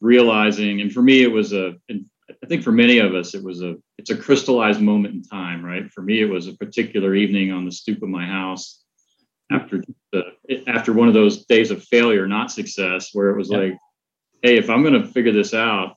realizing, 0.00 0.80
and 0.80 0.92
for 0.92 1.02
me, 1.02 1.22
it 1.22 1.32
was 1.32 1.52
a, 1.52 1.74
I 1.90 2.46
think 2.46 2.62
for 2.62 2.72
many 2.72 2.98
of 2.98 3.14
us, 3.14 3.34
it 3.34 3.42
was 3.42 3.62
a, 3.62 3.76
it's 3.96 4.10
a 4.10 4.16
crystallized 4.16 4.80
moment 4.80 5.14
in 5.14 5.22
time, 5.22 5.64
right? 5.64 5.90
For 5.90 6.02
me, 6.02 6.20
it 6.20 6.28
was 6.28 6.46
a 6.46 6.54
particular 6.54 7.14
evening 7.14 7.52
on 7.52 7.64
the 7.64 7.72
stoop 7.72 8.02
of 8.02 8.08
my 8.08 8.26
house 8.26 8.82
after 9.50 9.82
the, 10.12 10.24
after 10.66 10.92
one 10.92 11.08
of 11.08 11.14
those 11.14 11.46
days 11.46 11.70
of 11.70 11.82
failure, 11.84 12.26
not 12.26 12.50
success, 12.50 13.10
where 13.12 13.30
it 13.30 13.38
was 13.38 13.50
yeah. 13.50 13.58
like, 13.58 13.78
hey, 14.42 14.58
if 14.58 14.70
I'm 14.70 14.82
going 14.82 15.00
to 15.00 15.08
figure 15.08 15.32
this 15.32 15.54
out, 15.54 15.96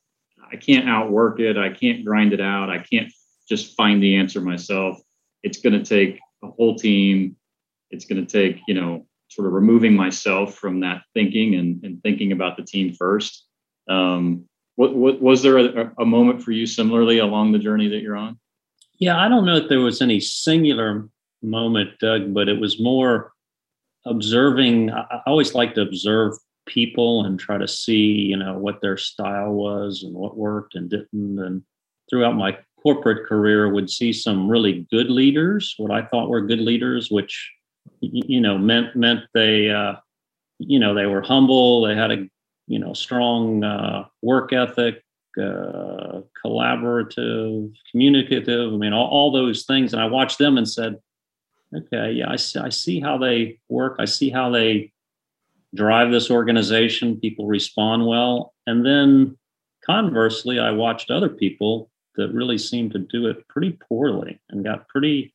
I 0.51 0.55
can't 0.55 0.87
outwork 0.87 1.39
it. 1.39 1.57
I 1.57 1.69
can't 1.69 2.05
grind 2.05 2.33
it 2.33 2.41
out. 2.41 2.69
I 2.69 2.79
can't 2.79 3.11
just 3.47 3.75
find 3.75 4.01
the 4.01 4.15
answer 4.15 4.41
myself. 4.41 4.99
It's 5.43 5.59
going 5.59 5.81
to 5.81 5.85
take 5.85 6.19
a 6.43 6.47
whole 6.47 6.75
team. 6.75 7.35
It's 7.89 8.05
going 8.05 8.25
to 8.25 8.31
take, 8.31 8.61
you 8.67 8.73
know, 8.73 9.05
sort 9.31 9.47
of 9.47 9.53
removing 9.53 9.95
myself 9.95 10.55
from 10.55 10.81
that 10.81 11.03
thinking 11.13 11.55
and, 11.55 11.81
and 11.85 12.03
thinking 12.03 12.33
about 12.33 12.57
the 12.57 12.63
team 12.63 12.93
first. 12.93 13.45
Um, 13.89 14.45
what, 14.75 14.93
what, 14.93 15.21
was 15.21 15.41
there 15.41 15.57
a, 15.57 15.91
a, 15.99 16.05
moment 16.05 16.43
for 16.43 16.51
you 16.51 16.65
similarly 16.65 17.19
along 17.19 17.51
the 17.51 17.59
journey 17.59 17.87
that 17.87 18.01
you're 18.01 18.17
on? 18.17 18.37
Yeah, 18.99 19.17
I 19.17 19.29
don't 19.29 19.45
know 19.45 19.55
if 19.55 19.69
there 19.69 19.79
was 19.79 20.01
any 20.01 20.19
singular 20.19 21.07
moment, 21.41 21.91
Doug, 21.99 22.33
but 22.33 22.49
it 22.49 22.59
was 22.59 22.81
more 22.81 23.31
observing. 24.05 24.91
I, 24.91 25.21
always 25.25 25.55
like 25.55 25.75
to 25.75 25.81
observe 25.81 26.33
people 26.65 27.23
and 27.23 27.39
try 27.39 27.57
to 27.57 27.67
see, 27.67 28.03
you 28.03 28.35
know, 28.37 28.57
what 28.57 28.81
their 28.81 28.97
style 28.97 29.53
was 29.53 30.03
and 30.03 30.13
what 30.13 30.37
worked 30.37 30.75
and 30.75 30.89
didn't. 30.89 31.39
And 31.39 31.63
throughout 32.09 32.35
my 32.35 32.57
corporate 32.83 33.27
career, 33.27 33.71
would 33.71 33.89
see 33.89 34.11
some 34.11 34.49
really 34.49 34.85
good 34.91 35.09
leaders, 35.09 35.73
what 35.77 35.91
I 35.91 36.05
thought 36.05 36.29
were 36.29 36.41
good 36.41 36.59
leaders, 36.59 37.09
which 37.09 37.51
you 37.99 38.41
know 38.41 38.57
meant 38.57 38.95
meant 38.95 39.21
they 39.33 39.69
uh, 39.69 39.95
you 40.59 40.79
know 40.79 40.93
they 40.93 41.05
were 41.05 41.21
humble, 41.21 41.83
they 41.83 41.95
had 41.95 42.11
a 42.11 42.27
you 42.67 42.79
know 42.79 42.93
strong 42.93 43.63
uh, 43.63 44.05
work 44.21 44.53
ethic, 44.53 45.03
uh, 45.39 46.21
collaborative, 46.43 47.73
communicative. 47.89 48.73
I 48.73 48.77
mean, 48.77 48.93
all, 48.93 49.07
all 49.07 49.31
those 49.31 49.65
things. 49.65 49.93
And 49.93 50.01
I 50.01 50.05
watched 50.05 50.37
them 50.37 50.57
and 50.57 50.67
said, 50.67 50.97
okay, 51.75 52.11
yeah, 52.11 52.29
I 52.29 52.35
see, 52.35 52.59
I 52.59 52.69
see 52.69 52.99
how 52.99 53.17
they 53.17 53.59
work. 53.69 53.95
I 53.99 54.05
see 54.05 54.29
how 54.29 54.49
they 54.49 54.91
drive 55.73 56.11
this 56.11 56.29
organization. 56.29 57.19
People 57.19 57.47
respond 57.47 58.05
well. 58.05 58.53
And 58.67 58.85
then 58.85 59.37
conversely, 59.85 60.59
I 60.59 60.71
watched 60.71 61.11
other 61.11 61.29
people 61.29 61.89
that 62.15 62.33
really 62.33 62.57
seemed 62.57 62.91
to 62.91 62.99
do 62.99 63.27
it 63.27 63.47
pretty 63.47 63.77
poorly 63.87 64.39
and 64.49 64.65
got 64.65 64.87
pretty 64.89 65.33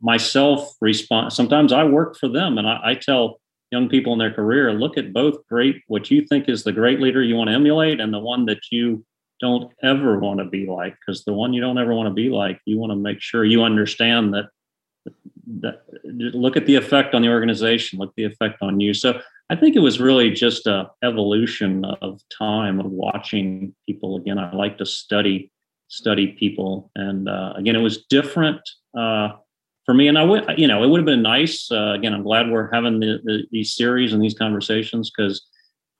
myself 0.00 0.74
respond. 0.80 1.32
Sometimes 1.32 1.72
I 1.72 1.84
work 1.84 2.16
for 2.16 2.28
them 2.28 2.58
and 2.58 2.66
I, 2.66 2.80
I 2.82 2.94
tell 2.94 3.40
young 3.70 3.88
people 3.88 4.12
in 4.12 4.18
their 4.18 4.32
career 4.32 4.72
look 4.72 4.96
at 4.96 5.12
both 5.12 5.46
great 5.48 5.82
what 5.88 6.10
you 6.10 6.24
think 6.26 6.48
is 6.48 6.62
the 6.62 6.72
great 6.72 7.00
leader 7.00 7.22
you 7.22 7.34
want 7.34 7.48
to 7.48 7.54
emulate 7.54 8.00
and 8.00 8.14
the 8.14 8.18
one 8.18 8.46
that 8.46 8.60
you 8.70 9.04
don't 9.40 9.72
ever 9.82 10.18
want 10.18 10.38
to 10.38 10.44
be 10.44 10.66
like 10.66 10.94
because 11.00 11.24
the 11.24 11.32
one 11.32 11.52
you 11.52 11.60
don't 11.60 11.78
ever 11.78 11.92
want 11.94 12.06
to 12.06 12.14
be 12.14 12.28
like 12.28 12.60
you 12.66 12.78
want 12.78 12.90
to 12.90 12.96
make 12.96 13.20
sure 13.20 13.44
you 13.44 13.62
understand 13.62 14.32
that 14.32 14.46
that 15.60 15.82
look 16.04 16.56
at 16.56 16.66
the 16.66 16.76
effect 16.76 17.14
on 17.14 17.22
the 17.22 17.28
organization 17.28 17.98
look 17.98 18.10
at 18.10 18.14
the 18.16 18.24
effect 18.24 18.58
on 18.62 18.78
you 18.80 18.94
so 18.94 19.20
i 19.50 19.56
think 19.56 19.74
it 19.74 19.80
was 19.80 20.00
really 20.00 20.30
just 20.30 20.66
a 20.66 20.88
evolution 21.02 21.84
of 21.84 22.20
time 22.38 22.78
of 22.78 22.86
watching 22.86 23.74
people 23.86 24.16
again 24.16 24.38
i 24.38 24.54
like 24.54 24.78
to 24.78 24.86
study 24.86 25.50
study 25.88 26.28
people 26.28 26.90
and 26.94 27.28
uh, 27.28 27.52
again 27.56 27.76
it 27.76 27.80
was 27.80 28.04
different 28.08 28.60
uh, 28.96 29.28
for 29.84 29.94
me. 29.94 30.08
And 30.08 30.18
I 30.18 30.24
would, 30.24 30.44
you 30.56 30.66
know, 30.66 30.82
it 30.82 30.88
would 30.88 30.98
have 30.98 31.06
been 31.06 31.22
nice. 31.22 31.70
Uh, 31.70 31.92
again, 31.92 32.14
I'm 32.14 32.22
glad 32.22 32.50
we're 32.50 32.72
having 32.72 33.00
the, 33.00 33.20
the, 33.24 33.44
these 33.50 33.74
series 33.74 34.12
and 34.12 34.22
these 34.22 34.34
conversations 34.34 35.10
because 35.10 35.46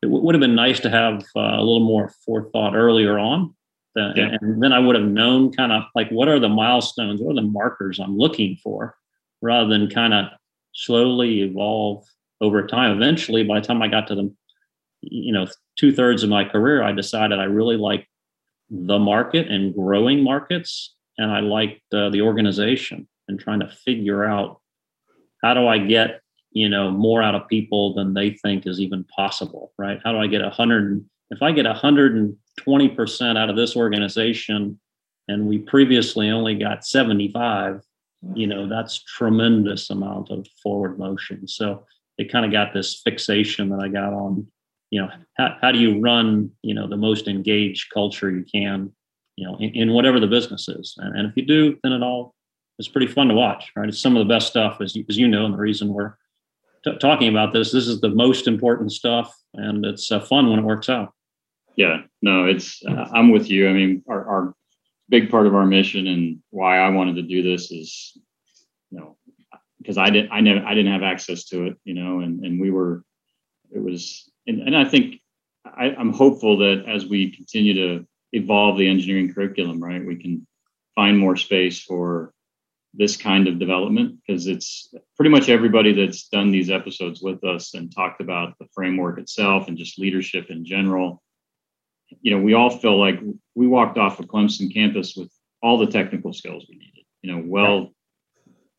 it 0.03 0.07
w- 0.07 0.25
would 0.25 0.35
have 0.35 0.41
been 0.41 0.55
nice 0.55 0.81
to 0.81 0.91
have 0.91 1.25
uh, 1.37 1.57
a 1.57 1.61
little 1.61 1.81
more 1.81 2.13
forethought 2.25 2.75
earlier 2.75 3.19
on. 3.19 3.55
Yeah. 3.97 4.37
And 4.41 4.61
then 4.61 4.73
I 4.73 4.81
would 4.81 4.97
have 4.97 5.05
known 5.05 5.53
kind 5.53 5.71
of 5.71 5.85
like 5.95 6.11
what 6.11 6.29
are 6.29 6.41
the 6.41 6.49
milestones, 6.49 7.21
what 7.21 7.33
are 7.33 7.41
the 7.41 7.43
markers 7.43 8.01
I'm 8.01 8.19
looking 8.19 8.57
for, 8.57 8.97
rather 9.41 9.69
than 9.69 9.89
kind 9.89 10.13
of 10.13 10.27
slowly 10.73 11.43
evolve 11.43 12.05
over 12.41 12.67
time. 12.67 12.97
Eventually, 12.97 13.45
by 13.45 13.61
the 13.61 13.67
time 13.67 13.83
I 13.83 13.89
got 13.89 14.09
to 14.09 14.17
the, 14.17 14.35
you 15.03 15.33
know, 15.33 15.47
two 15.77 15.93
thirds 15.93 16.25
of 16.25 16.29
my 16.29 16.45
career, 16.45 16.83
I 16.83 16.91
decided 16.91 17.39
I 17.39 17.45
really 17.45 17.77
like 17.77 18.09
the 18.69 18.99
market 18.99 19.49
and 19.49 19.75
growing 19.75 20.25
markets, 20.25 20.94
and 21.19 21.31
I 21.31 21.41
liked 21.41 21.83
uh, 21.93 22.11
the 22.11 22.23
organization 22.23 23.09
and 23.29 23.39
trying 23.39 23.61
to 23.61 23.69
figure 23.69 24.25
out 24.25 24.61
how 25.43 25.55
do 25.55 25.67
I 25.67 25.79
get 25.79 26.21
you 26.51 26.69
know 26.69 26.91
more 26.91 27.23
out 27.23 27.35
of 27.35 27.49
people 27.49 27.95
than 27.95 28.15
they 28.15 28.31
think 28.31 28.67
is 28.67 28.81
even 28.81 29.05
possible 29.05 29.73
right? 29.79 30.01
How 30.03 30.13
do 30.13 30.19
i 30.19 30.27
get 30.27 30.41
a 30.41 30.51
hundred 30.51 31.05
if 31.31 31.43
i 31.43 31.53
get 31.53 31.67
hundred 31.67 32.15
and 32.15 32.37
twenty 32.59 32.89
percent 32.89 33.37
out 33.37 33.51
of 33.51 33.57
this 33.57 33.77
organization 33.77 34.79
and 35.29 35.47
we 35.47 35.59
previously 35.59 36.31
only 36.31 36.55
got 36.55 36.87
75 36.87 37.83
you 38.35 38.47
know 38.47 38.69
that's 38.69 39.03
tremendous 39.03 39.91
amount 39.91 40.31
of 40.31 40.47
forward 40.63 40.99
motion. 40.99 41.47
So 41.47 41.85
it 42.17 42.31
kind 42.31 42.47
of 42.47 42.53
got 42.53 42.73
this 42.73 43.01
fixation 43.03 43.69
that 43.71 43.81
i 43.81 43.89
got 43.89 44.13
on 44.13 44.47
you 44.91 45.01
know 45.01 45.09
how, 45.37 45.57
how 45.61 45.73
do 45.73 45.79
you 45.79 46.01
run 46.01 46.51
you 46.63 46.75
know 46.75 46.89
the 46.89 46.97
most 46.97 47.29
engaged 47.29 47.91
culture 47.93 48.31
you 48.31 48.45
can 48.45 48.93
you 49.37 49.47
know 49.47 49.57
in, 49.59 49.71
in 49.71 49.93
whatever 49.93 50.21
the 50.21 50.27
business 50.27 50.69
is 50.69 50.95
and, 50.99 51.19
and 51.19 51.29
if 51.29 51.37
you 51.37 51.45
do 51.45 51.79
then 51.83 51.93
it 51.93 52.03
all 52.03 52.35
it's 52.79 52.89
pretty 52.89 53.07
fun 53.07 53.29
to 53.29 53.35
watch, 53.35 53.71
right? 53.77 53.89
It's 53.89 54.01
some 54.01 54.17
of 54.17 54.27
the 54.27 54.33
best 54.33 54.49
stuff, 54.49 54.81
as 54.81 54.97
you, 54.97 55.05
as 55.09 55.17
you 55.17 55.29
know, 55.29 55.45
and 55.45 55.55
the 55.55 55.59
reason 55.59 55.93
we're 55.93 56.15
t- 56.85 56.97
talking 56.99 57.29
about 57.29 57.53
this. 57.53 57.71
This 57.71 57.87
is 57.87 58.01
the 58.01 58.09
most 58.09 58.49
important 58.49 58.93
stuff, 58.93 59.35
and 59.55 59.85
it's 59.85 60.11
uh, 60.11 60.21
fun 60.21 60.51
when 60.51 60.59
it 60.59 60.65
works 60.65 60.89
out. 60.89 61.13
Yeah, 61.77 62.03
no, 62.23 62.47
it's. 62.47 62.85
Uh, 62.85 63.09
I'm 63.13 63.31
with 63.31 63.51
you. 63.51 63.69
I 63.69 63.73
mean, 63.73 64.03
our, 64.09 64.27
our 64.27 64.55
big 65.09 65.31
part 65.31 65.47
of 65.47 65.55
our 65.55 65.67
mission 65.67 66.07
and 66.07 66.39
why 66.51 66.79
I 66.79 66.89
wanted 66.89 67.17
to 67.17 67.23
do 67.23 67.43
this 67.43 67.71
is, 67.71 68.17
you 68.91 68.99
know, 68.99 69.17
because 69.79 69.99
I 69.99 70.11
didn't, 70.11 70.33
I 70.33 70.41
never, 70.41 70.65
I 70.65 70.75
didn't 70.75 70.93
have 70.93 71.03
access 71.03 71.45
to 71.47 71.67
it, 71.67 71.77
you 71.85 71.95
know, 71.95 72.21
and 72.21 72.45
and 72.45 72.61
we 72.61 72.71
were, 72.71 73.05
it 73.73 73.83
was, 73.83 74.29
and, 74.47 74.61
and 74.63 74.77
I 74.77 74.85
think 74.85 75.21
I, 75.65 75.95
I'm 75.97 76.13
hopeful 76.13 76.59
that 76.59 76.85
as 76.89 77.07
we 77.07 77.31
continue 77.31 77.75
to 77.75 78.07
evolve 78.35 78.79
the 78.79 78.89
engineering 78.89 79.33
curriculum, 79.33 79.83
right, 79.83 80.05
we 80.05 80.17
can 80.17 80.47
find 80.95 81.19
more 81.19 81.37
space 81.37 81.83
for 81.83 82.33
this 82.97 83.17
kind 83.17 83.49
of 83.49 83.59
development 83.59 84.19
because 84.27 84.47
it's 84.47 84.95
pretty 85.17 85.31
much 85.31 85.49
everybody 85.49 85.93
that's 85.93 86.29
done 86.29 86.53
these 86.53 86.71
episodes 86.71 87.21
with 87.21 87.43
us 87.45 87.75
and 87.75 87.95
talked 87.95 88.21
about 88.21 88.57
the 88.59 88.67
framework 88.73 89.19
itself 89.19 89.69
and 89.69 89.77
just 89.77 89.99
leadership 89.99 90.51
in 90.51 90.65
general. 90.65 91.21
You 92.21 92.37
know, 92.37 92.43
we 92.43 92.55
all 92.55 92.71
feel 92.71 92.99
like 92.99 93.19
we 93.55 93.67
walked 93.67 93.99
off 93.99 94.21
of 94.21 94.27
Clemson 94.27 94.73
campus 94.73 95.17
with 95.17 95.33
all 95.61 95.79
the 95.79 95.87
technical 95.87 96.33
skills 96.33 96.67
we 96.69 96.77
needed. 96.77 97.05
You 97.23 97.33
know, 97.33 97.43
well, 97.45 97.91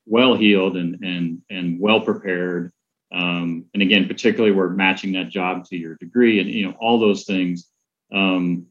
well 0.05 0.35
healed 0.35 0.77
and 0.77 1.03
and 1.03 1.41
and 1.49 1.79
well 1.79 2.01
prepared. 2.01 2.71
Um, 3.13 3.65
and 3.73 3.83
again, 3.83 4.07
particularly 4.07 4.55
we're 4.55 4.69
matching 4.69 5.13
that 5.13 5.29
job 5.29 5.65
to 5.65 5.75
your 5.75 5.95
degree 5.95 6.39
and 6.39 6.49
you 6.49 6.67
know 6.67 6.75
all 6.79 6.99
those 6.99 7.25
things. 7.25 7.67
Um, 8.13 8.67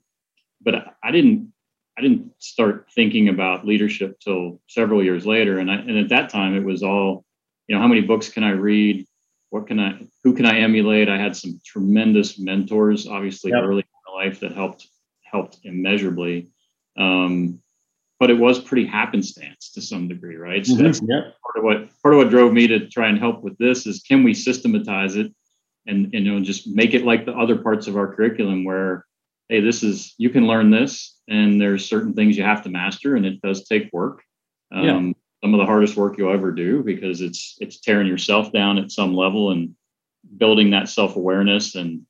but 0.65 0.97
I 1.03 1.11
didn't 1.11 1.53
I 1.97 2.03
didn't 2.03 2.33
start 2.39 2.89
thinking 2.95 3.29
about 3.29 3.67
leadership 3.67 4.19
till 4.19 4.61
several 4.67 5.03
years 5.03 5.27
later. 5.27 5.59
And 5.59 5.71
I, 5.71 5.77
and 5.77 5.99
at 5.99 6.09
that 6.09 6.29
time 6.29 6.57
it 6.57 6.65
was 6.65 6.83
all, 6.83 7.25
you 7.69 7.75
know, 7.75 7.81
how 7.81 7.89
many 7.89 8.01
books 8.01 8.29
can 8.29 8.43
I 8.43 8.51
read? 8.51 9.07
What 9.51 9.69
can 9.69 9.79
I, 9.79 10.01
who 10.25 10.35
can 10.35 10.47
I 10.47 10.59
emulate? 10.59 11.09
I 11.09 11.19
had 11.19 11.37
some 11.37 11.61
tremendous 11.65 12.39
mentors, 12.39 13.07
obviously 13.07 13.53
yep. 13.53 13.63
early 13.63 13.83
in 13.83 14.13
my 14.13 14.25
life 14.25 14.41
that 14.41 14.53
helped, 14.53 14.89
helped 15.23 15.59
immeasurably. 15.63 16.49
Um, 16.99 17.61
but 18.19 18.31
it 18.31 18.39
was 18.39 18.59
pretty 18.59 18.87
happenstance 18.87 19.71
to 19.73 19.81
some 19.81 20.09
degree, 20.09 20.37
right? 20.37 20.67
So 20.67 20.75
mm-hmm. 20.75 20.85
that's 20.85 21.01
yep. 21.01 21.37
part 21.43 21.57
of 21.59 21.63
what, 21.63 22.03
part 22.03 22.15
of 22.15 22.19
what 22.19 22.31
drove 22.31 22.53
me 22.53 22.67
to 22.67 22.89
try 22.89 23.09
and 23.09 23.19
help 23.19 23.43
with 23.43 23.57
this 23.59 23.87
is 23.87 24.03
can 24.03 24.25
we 24.25 24.35
systematize 24.35 25.15
it 25.15 25.33
and, 25.87 26.13
and 26.13 26.27
you 26.27 26.33
know, 26.33 26.41
just 26.41 26.67
make 26.67 26.95
it 26.95 27.05
like 27.05 27.25
the 27.25 27.35
other 27.35 27.57
parts 27.57 27.87
of 27.87 27.97
our 27.97 28.13
curriculum 28.13 28.65
where, 28.65 29.05
Hey, 29.49 29.61
this 29.61 29.83
is, 29.83 30.15
you 30.19 30.31
can 30.31 30.47
learn 30.47 30.71
this 30.71 31.19
and 31.29 31.61
there's 31.61 31.89
certain 31.89 32.15
things 32.15 32.37
you 32.37 32.45
have 32.45 32.63
to 32.63 32.71
master 32.71 33.17
and 33.17 33.27
it 33.27 33.41
does 33.43 33.67
take 33.67 33.91
work 33.93 34.23
um, 34.73 34.85
yeah. 34.85 35.13
some 35.43 35.55
of 35.55 35.59
the 35.59 35.67
hardest 35.67 35.97
work 35.97 36.19
you'll 36.19 36.33
ever 36.33 36.53
do 36.53 36.83
because 36.83 37.21
it's 37.21 37.57
it's 37.61 37.81
tearing 37.81 38.07
yourself 38.07 38.53
down 38.53 38.79
at 38.79 38.91
some 38.91 39.15
level 39.15 39.51
and 39.51 39.75
building 40.37 40.71
that 40.71 40.89
self-awareness 40.89 41.75
and 41.75 42.03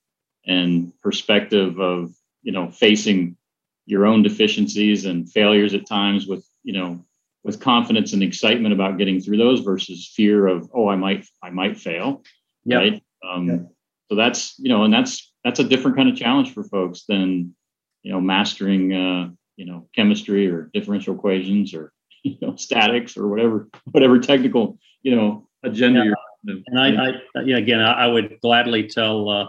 and 0.45 0.91
perspective 1.01 1.79
of 1.79 2.11
you 2.43 2.51
know 2.51 2.69
facing 2.69 3.37
your 3.85 4.05
own 4.05 4.23
deficiencies 4.23 5.05
and 5.05 5.31
failures 5.31 5.73
at 5.73 5.87
times 5.87 6.27
with 6.27 6.47
you 6.63 6.73
know 6.73 7.03
with 7.43 7.59
confidence 7.59 8.13
and 8.13 8.23
excitement 8.23 8.73
about 8.73 8.97
getting 8.97 9.21
through 9.21 9.37
those 9.37 9.59
versus 9.59 10.11
fear 10.15 10.47
of 10.47 10.69
oh 10.73 10.87
i 10.87 10.95
might 10.95 11.25
i 11.43 11.49
might 11.49 11.77
fail 11.77 12.23
yep. 12.63 12.79
right 12.79 13.03
um, 13.27 13.47
yep. 13.47 13.71
so 14.09 14.15
that's 14.15 14.57
you 14.57 14.69
know 14.69 14.83
and 14.83 14.93
that's 14.93 15.31
that's 15.45 15.59
a 15.59 15.63
different 15.63 15.95
kind 15.95 16.09
of 16.09 16.17
challenge 16.17 16.53
for 16.53 16.63
folks 16.63 17.05
than 17.07 17.55
you 18.05 18.11
know, 18.11 18.21
mastering, 18.21 18.93
uh, 18.93 19.29
you 19.57 19.65
know, 19.65 19.89
chemistry 19.95 20.47
or 20.47 20.69
differential 20.75 21.15
equations 21.15 21.73
or, 21.73 21.91
you 22.23 22.37
know, 22.39 22.55
statics 22.55 23.17
or 23.17 23.27
whatever, 23.27 23.67
whatever 23.91 24.19
technical, 24.19 24.77
you 25.01 25.15
know, 25.15 25.49
agenda 25.63 25.99
yeah. 25.99 26.05
you're. 26.05 26.15
And 26.67 26.79
I, 26.79 27.09
I, 27.09 27.41
yeah, 27.41 27.57
again, 27.57 27.81
I, 27.81 28.05
would 28.05 28.37
gladly 28.39 28.87
tell, 28.87 29.27
uh, 29.29 29.47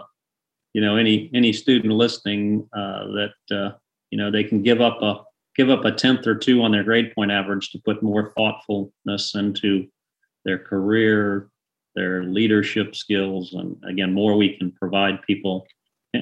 you 0.73 0.81
know, 0.81 0.95
any, 0.95 1.29
any 1.35 1.53
student 1.53 1.93
listening, 1.93 2.67
uh, 2.75 3.05
that, 3.11 3.33
uh, 3.51 3.77
you 4.09 4.17
know, 4.17 4.31
they 4.31 4.43
can 4.43 4.63
give 4.63 4.81
up 4.81 4.99
a, 5.03 5.21
give 5.55 5.69
up 5.69 5.85
a 5.85 5.91
tenth 5.91 6.25
or 6.25 6.33
two 6.33 6.63
on 6.63 6.71
their 6.71 6.83
grade 6.83 7.13
point 7.13 7.29
average 7.29 7.69
to 7.69 7.81
put 7.85 8.01
more 8.01 8.33
thoughtfulness 8.35 9.35
into 9.35 9.85
their 10.43 10.57
career, 10.57 11.49
their 11.93 12.23
leadership 12.23 12.95
skills, 12.95 13.53
and 13.53 13.75
again, 13.87 14.11
more 14.11 14.35
we 14.35 14.57
can 14.57 14.71
provide 14.71 15.21
people. 15.21 15.67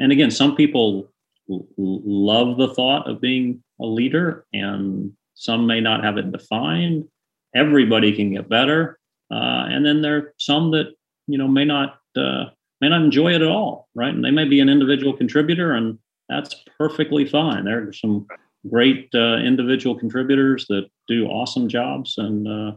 And 0.01 0.11
again, 0.11 0.31
some 0.31 0.55
people 0.55 1.09
love 1.47 2.57
the 2.57 2.73
thought 2.73 3.09
of 3.09 3.21
being 3.21 3.63
a 3.79 3.85
leader, 3.85 4.45
and 4.53 5.11
some 5.35 5.67
may 5.67 5.81
not 5.81 6.03
have 6.03 6.17
it 6.17 6.31
defined. 6.31 7.07
Everybody 7.53 8.11
can 8.13 8.33
get 8.33 8.49
better, 8.49 8.99
uh, 9.31 9.65
and 9.69 9.85
then 9.85 10.01
there 10.01 10.17
are 10.17 10.33
some 10.37 10.71
that 10.71 10.95
you 11.27 11.37
know 11.37 11.47
may 11.47 11.65
not 11.65 11.99
uh, 12.17 12.45
may 12.81 12.89
not 12.89 13.01
enjoy 13.01 13.33
it 13.33 13.41
at 13.41 13.47
all, 13.47 13.87
right? 13.95 14.13
And 14.13 14.23
they 14.23 14.31
may 14.31 14.45
be 14.45 14.59
an 14.59 14.69
individual 14.69 15.13
contributor, 15.13 15.73
and 15.73 15.97
that's 16.29 16.55
perfectly 16.77 17.25
fine. 17.25 17.65
There 17.65 17.87
are 17.87 17.93
some 17.93 18.27
great 18.69 19.09
uh, 19.13 19.37
individual 19.37 19.97
contributors 19.97 20.65
that 20.67 20.89
do 21.07 21.27
awesome 21.27 21.69
jobs, 21.69 22.17
and, 22.17 22.47
uh, 22.47 22.71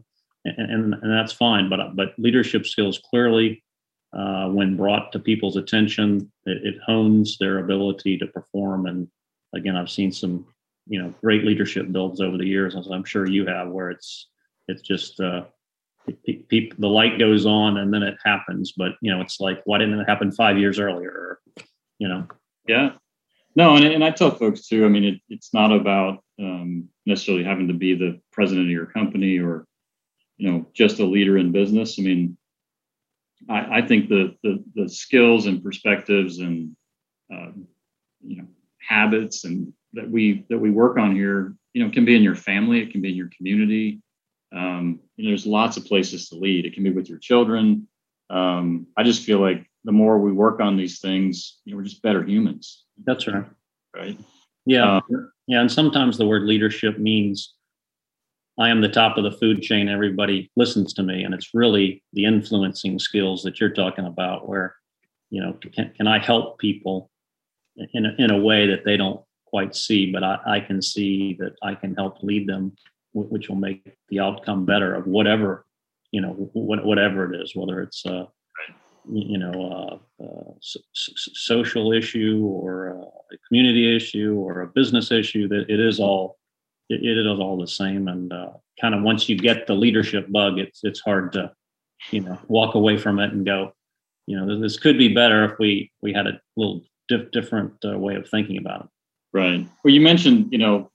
and 0.45 0.71
and 0.71 0.95
and 0.95 1.13
that's 1.13 1.33
fine. 1.33 1.69
But 1.69 1.97
but 1.97 2.15
leadership 2.19 2.67
skills 2.67 3.01
clearly 3.11 3.63
uh, 4.13 4.49
when 4.49 4.77
brought 4.77 5.13
to 5.13 5.19
people's 5.19 5.57
attention, 5.57 6.31
it, 6.47 6.75
it, 6.75 6.81
hones 6.87 7.37
their 7.39 7.59
ability 7.59 8.17
to 8.19 8.27
perform. 8.27 8.87
And 8.87 9.09
again, 9.55 9.77
I've 9.77 9.91
seen 9.91 10.13
some, 10.13 10.47
you 10.87 11.03
know, 11.03 11.13
great 11.21 11.45
leadership 11.45 11.93
builds 11.93 12.21
over 12.21 12.39
the 12.39 12.47
years, 12.47 12.75
as 12.75 12.89
I'm 12.89 13.05
sure 13.05 13.27
you 13.27 13.47
have, 13.47 13.69
where 13.69 13.91
it's 13.91 14.29
it's 14.67 14.83
just 14.83 15.21
uh, 15.21 15.45
it, 16.25 16.45
it, 16.49 16.81
the 16.81 16.89
light 16.89 17.19
goes 17.19 17.47
on 17.47 17.79
and 17.79 17.93
then 17.93 18.03
it 18.03 18.17
happens. 18.25 18.73
But 18.77 18.93
you 19.01 19.15
know, 19.15 19.21
it's 19.21 19.41
like, 19.41 19.61
why 19.65 19.79
didn't 19.79 20.01
it 20.01 20.09
happen 20.09 20.33
five 20.33 20.59
years 20.59 20.79
earlier? 20.79 21.11
Or, 21.11 21.41
you 21.99 22.09
know. 22.09 22.27
Yeah. 22.67 22.93
No, 23.57 23.77
and, 23.77 23.85
and 23.85 24.05
I 24.05 24.11
tell 24.11 24.31
folks 24.31 24.69
too. 24.69 24.85
I 24.85 24.89
mean, 24.89 25.05
it, 25.05 25.21
it's 25.29 25.53
not 25.53 25.73
about 25.73 26.23
um, 26.39 26.89
necessarily 27.07 27.45
having 27.45 27.69
to 27.69 27.75
be 27.75 27.95
the 27.95 28.21
president 28.33 28.67
of 28.67 28.71
your 28.71 28.87
company 28.87 29.39
or 29.39 29.67
you 30.37 30.51
know 30.51 30.67
just 30.73 31.01
a 31.01 31.05
leader 31.05 31.37
in 31.37 31.53
business. 31.53 31.99
I 31.99 32.03
mean, 32.03 32.38
I, 33.49 33.79
I 33.79 33.87
think 33.87 34.09
the, 34.09 34.35
the, 34.43 34.63
the 34.75 34.89
skills 34.89 35.47
and 35.47 35.63
perspectives 35.63 36.39
and 36.39 36.77
uh, 37.33 37.53
you 38.21 38.39
know 38.39 38.49
habits 38.87 39.45
and 39.45 39.73
that 39.93 40.11
we 40.11 40.45
that 40.49 40.59
we 40.59 40.71
work 40.71 40.99
on 40.99 41.15
here, 41.15 41.55
you 41.73 41.85
know, 41.85 41.91
can 41.91 42.05
be 42.05 42.17
in 42.17 42.23
your 42.23 42.35
family, 42.35 42.81
it 42.81 42.91
can 42.91 43.01
be 43.01 43.11
in 43.11 43.17
your 43.17 43.31
community. 43.37 44.01
Um, 44.55 45.01
you 45.17 45.25
know, 45.25 45.31
there's 45.31 45.47
lots 45.47 45.77
of 45.77 45.85
places 45.85 46.29
to 46.29 46.37
lead. 46.37 46.65
It 46.65 46.75
can 46.75 46.83
be 46.83 46.91
with 46.91 47.09
your 47.09 47.19
children. 47.19 47.87
Um, 48.31 48.87
I 48.97 49.03
just 49.03 49.25
feel 49.25 49.41
like 49.41 49.69
the 49.85 49.93
more 49.93 50.19
we 50.19 50.33
work 50.33 50.61
on 50.61 50.77
these 50.77 51.01
things, 51.01 51.59
you 51.65 51.73
know, 51.73 51.79
we're 51.79 51.85
just 51.85 52.03
better 52.03 52.25
humans. 52.25 52.85
That's 53.05 53.27
right. 53.27 53.45
Right. 53.95 54.19
Yeah. 54.67 54.97
Um, 54.97 55.33
yeah. 55.47 55.61
And 55.61 55.71
sometimes 55.71 56.19
the 56.19 56.27
word 56.27 56.43
leadership 56.43 56.99
means 56.99 57.55
I 58.59 58.71
am 58.71 58.81
the 58.81 58.89
top 58.89 59.17
of 59.17 59.25
the 59.25 59.31
food 59.31 59.63
chain. 59.63 59.89
Everybody 59.89 60.51
listens 60.57 60.93
to 60.95 61.03
me. 61.03 61.23
And 61.23 61.33
it's 61.33 61.55
really 61.55 62.03
the 62.13 62.25
influencing 62.25 62.99
skills 62.99 63.43
that 63.43 63.61
you're 63.61 63.71
talking 63.71 64.07
about, 64.07 64.49
where, 64.49 64.75
you 65.31 65.41
know, 65.41 65.57
can, 65.75 65.93
can 65.97 66.07
I 66.09 66.19
help 66.19 66.59
people 66.59 67.11
in 67.95 68.07
a, 68.07 68.15
in 68.19 68.31
a 68.31 68.39
way 68.39 68.67
that 68.67 68.85
they 68.85 68.97
don't 68.97 69.21
quite 69.47 69.77
see, 69.77 70.11
but 70.11 70.25
I, 70.25 70.39
I 70.47 70.61
can 70.61 70.83
see 70.83 71.35
that 71.39 71.55
I 71.63 71.75
can 71.75 71.95
help 71.95 72.23
lead 72.23 72.49
them, 72.49 72.75
which 73.13 73.49
will 73.49 73.57
make 73.57 73.97
the 74.09 74.21
outcome 74.21 74.65
better 74.65 74.95
of 74.95 75.07
whatever, 75.07 75.65
you 76.11 76.21
know, 76.21 76.33
whatever 76.53 77.33
it 77.33 77.41
is, 77.41 77.55
whether 77.55 77.81
it's, 77.81 78.05
uh, 78.05 78.27
you 79.11 79.39
know, 79.39 80.01
uh, 80.21 80.25
uh, 80.25 80.53
social 80.93 81.93
issue 81.93 82.43
or 82.45 82.89
a 83.33 83.39
community 83.47 83.95
issue 83.95 84.35
or 84.35 84.63
a 84.63 84.67
business 84.67 85.13
issue, 85.13 85.47
that 85.49 85.71
it 85.71 85.81
is 85.81 86.01
all 86.01 86.38
it, 86.89 87.05
it 87.05 87.19
is 87.19 87.27
all 87.39 87.59
the 87.59 87.67
same. 87.67 88.09
And 88.09 88.33
uh, 88.33 88.53
kind 88.81 88.95
of 88.95 89.03
once 89.03 89.29
you 89.29 89.37
get 89.37 89.67
the 89.67 89.75
leadership 89.75 90.31
bug, 90.31 90.59
it's 90.59 90.81
it's 90.83 91.01
hard 91.01 91.33
to, 91.33 91.53
you 92.11 92.21
know, 92.21 92.39
walk 92.49 92.75
away 92.75 92.99
from 92.99 93.19
it 93.19 93.33
and 93.33 93.45
go, 93.45 93.73
you 94.27 94.37
know, 94.37 94.61
this 94.61 94.79
could 94.79 94.99
be 94.99 95.15
better 95.15 95.45
if 95.45 95.59
we 95.59 95.91
we 96.03 96.13
had 96.13 96.27
a 96.27 96.41
little 96.57 96.83
diff- 97.09 97.31
different 97.31 97.75
uh, 97.85 97.99
way 97.99 98.15
of 98.15 98.29
thinking 98.29 98.59
about 98.59 98.83
it. 98.83 98.89
Right. 99.33 99.67
Well, 99.85 99.93
you 99.93 100.01
mentioned, 100.01 100.49
you 100.53 100.59
know, 100.59 100.91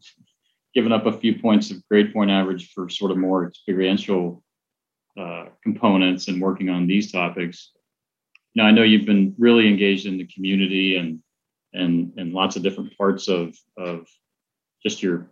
giving 0.74 0.92
up 0.92 1.06
a 1.06 1.18
few 1.18 1.40
points 1.40 1.72
of 1.72 1.88
grade 1.90 2.14
point 2.14 2.32
average 2.32 2.72
for 2.72 2.90
sort 2.90 3.12
of 3.12 3.18
more 3.18 3.48
experiential 3.48 4.44
uh, 5.20 5.46
components 5.62 6.28
and 6.28 6.42
working 6.42 6.70
on 6.70 6.88
these 6.88 7.12
topics. 7.12 7.72
Now, 8.56 8.66
I 8.66 8.72
know 8.72 8.84
you've 8.84 9.06
been 9.06 9.36
really 9.38 9.68
engaged 9.68 10.06
in 10.06 10.18
the 10.18 10.28
community 10.28 10.98
and 10.98 11.20
and 11.74 12.14
and 12.18 12.34
lots 12.34 12.56
of 12.56 12.64
different 12.64 12.98
parts 12.98 13.28
of 13.28 13.56
of 13.78 14.08
just 14.84 15.02
your 15.02 15.30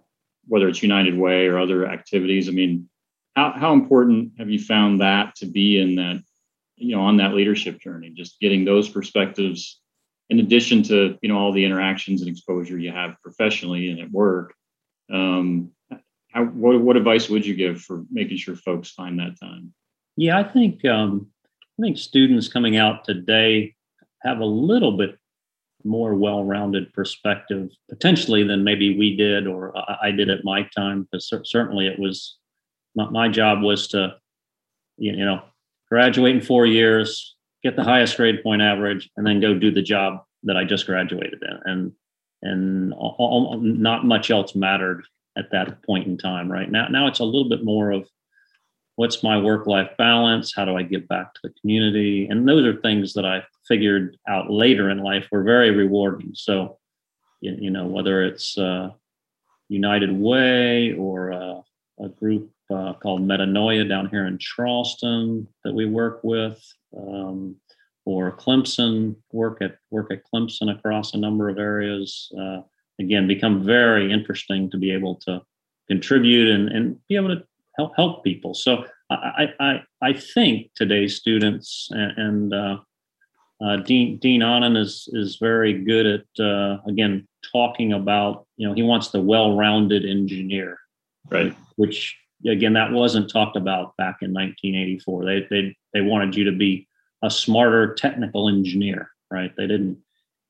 whether 0.47 0.67
it's 0.67 0.84
United 0.84 1.17
Way 1.17 1.47
or 1.47 1.60
other 1.60 1.88
activities. 1.88 2.47
I 2.47 2.51
mean, 2.51 2.89
how, 3.36 3.54
how 3.56 3.73
important 3.73 4.34
have 4.38 4.49
you 4.49 4.60
found 4.60 5.01
that 5.01 5.36
to 5.36 5.45
be 5.45 5.80
in 5.80 5.95
that, 5.95 6.21
you 6.75 6.95
know, 6.95 7.01
on 7.01 7.17
that 7.17 7.34
leadership 7.34 7.80
journey, 7.80 8.10
just 8.10 8.39
getting 8.39 8.65
those 8.65 8.89
perspectives 8.89 9.80
in 10.30 10.39
addition 10.39 10.84
to, 10.84 11.17
you 11.21 11.30
know, 11.30 11.38
all 11.38 11.51
the 11.51 11.63
interactions 11.63 12.21
and 12.21 12.30
exposure 12.30 12.77
you 12.77 12.91
have 12.91 13.15
professionally 13.21 13.89
and 13.89 13.99
at 13.99 14.12
work. 14.12 14.54
Um, 15.12 15.71
how, 16.30 16.45
what, 16.45 16.82
what 16.82 16.97
advice 16.97 17.30
would 17.30 17.45
you 17.45 17.56
give 17.56 17.82
for 17.82 18.04
making 18.10 18.38
sure 18.38 18.56
folks 18.56 18.91
find 18.91 19.19
that 19.19 19.39
time? 19.39 19.73
Yeah, 20.15 20.39
I 20.39 20.43
think, 20.43 20.84
um, 20.86 21.27
I 21.80 21.84
think 21.84 21.97
students 21.97 22.47
coming 22.47 22.77
out 22.77 23.06
today 23.06 23.75
have 24.23 24.39
a 24.39 24.45
little 24.45 24.97
bit 24.97 25.17
more 25.84 26.15
well-rounded 26.15 26.94
perspective 26.94 27.70
potentially 27.89 28.44
than 28.44 28.63
maybe 28.63 28.98
we 28.98 29.15
did 29.15 29.48
or 29.48 29.74
I 30.02 30.12
did 30.12 30.30
at 30.30 30.44
my 30.44 30.67
time. 30.76 31.08
Because 31.12 31.32
certainly 31.44 31.88
it 31.88 32.00
was 32.00 32.38
my, 32.96 33.10
my 33.10 33.30
job 33.30 33.62
was 33.62 33.88
to, 33.89 34.15
you 34.98 35.15
know, 35.26 35.41
graduate 35.89 36.36
in 36.36 36.41
four 36.41 36.65
years, 36.65 37.36
get 37.63 37.76
the 37.76 37.84
highest 37.84 38.17
grade 38.17 38.44
point 38.44 38.62
average, 38.62 39.10
and 39.17 39.26
then 39.26 39.39
go 39.39 39.54
do 39.54 39.72
the 39.72 39.82
job 39.82 40.24
that 40.44 40.58
I 40.58 40.63
just 40.63 40.86
graduated 40.86 41.41
in. 41.44 41.60
And 41.65 41.91
and 42.44 42.94
all, 42.94 43.60
not 43.62 44.06
much 44.06 44.32
else 44.32 44.56
mattered 44.56 45.06
at 45.38 45.52
that 45.52 45.84
point 45.84 46.08
in 46.08 46.17
time. 46.17 46.52
Right 46.52 46.72
now, 46.72 46.88
now 46.88 47.08
it's 47.08 47.20
a 47.20 47.24
little 47.24 47.48
bit 47.48 47.63
more 47.63 47.91
of 47.91 48.10
what's 49.02 49.24
my 49.24 49.36
work 49.36 49.66
life 49.66 49.90
balance? 49.98 50.54
How 50.56 50.64
do 50.64 50.78
i 50.78 50.84
give 50.84 51.08
back 51.08 51.34
to 51.34 51.40
the 51.44 51.54
community? 51.60 52.28
And 52.30 52.48
those 52.48 52.64
are 52.68 52.80
things 52.80 53.14
that 53.14 53.26
i 53.26 53.42
figured 53.68 54.16
out 54.28 54.52
later 54.52 54.92
in 54.92 55.00
life 55.00 55.28
were 55.32 55.42
very 55.44 55.72
rewarding. 55.72 56.34
So 56.36 56.78
you, 57.40 57.72
know 57.72 57.88
whether 57.88 58.24
it's 58.24 58.56
uh, 58.60 58.92
united 59.70 60.12
way 60.12 60.94
or 60.94 61.34
uh, 61.34 61.62
a 62.06 62.10
group 62.10 62.52
uh, 62.70 62.94
called 63.02 63.22
metanoia 63.28 63.90
down 63.90 64.08
here 64.10 64.28
in 64.28 64.38
charleston 64.38 65.48
that 65.64 65.74
we 65.74 65.86
work 65.88 66.20
with 66.24 66.62
um, 66.96 67.56
or 68.06 68.32
clemson 68.32 69.16
work 69.32 69.58
at 69.62 69.78
work 69.90 70.12
at 70.12 70.22
clemson 70.32 70.78
across 70.78 71.16
a 71.16 71.18
number 71.18 71.50
of 71.50 71.58
areas 71.58 72.32
uh, 72.40 72.62
again 73.00 73.26
become 73.28 73.64
very 73.64 74.14
interesting 74.14 74.70
to 74.70 74.78
be 74.78 74.92
able 74.92 75.16
to 75.16 75.42
contribute 75.90 76.50
and, 76.56 76.70
and 76.70 77.00
be 77.10 77.16
able 77.16 77.36
to 77.36 77.44
help 77.82 77.96
help 77.96 78.24
people. 78.24 78.54
So 78.54 78.86
I 79.10 79.48
I 79.60 79.82
I 80.02 80.13
think 80.13 80.72
today's 80.76 81.15
students 81.15 81.89
and, 81.91 82.17
and 82.17 82.54
uh, 82.54 82.78
uh, 83.63 83.78
Dean 83.78 84.17
Dean 84.17 84.41
Anand 84.41 84.78
is 84.78 85.10
is 85.13 85.38
very 85.38 85.74
good 85.74 86.06
at 86.06 86.44
uh, 86.44 86.78
again 86.88 87.28
talking 87.52 87.94
about 87.94 88.46
you 88.58 88.67
know 88.67 88.74
he 88.74 88.84
wants 88.84 89.10
the 89.10 89.22
well-rounded 89.22 90.06
engineer, 90.06 90.78
right? 91.30 91.56
Which 91.76 92.17
again 92.48 92.74
that 92.74 92.91
wasn't 92.91 93.30
talked 93.30 93.58
about 93.58 93.96
back 93.98 94.17
in 94.22 94.34
1984. 94.34 95.26
They 95.26 95.48
they 95.50 95.76
they 95.94 96.02
wanted 96.02 96.36
you 96.36 96.46
to 96.46 96.52
be 96.52 96.88
a 97.24 97.30
smarter 97.30 97.94
technical 97.94 98.50
engineer, 98.50 99.10
right? 99.30 99.54
They 99.56 99.67
didn't 99.67 99.98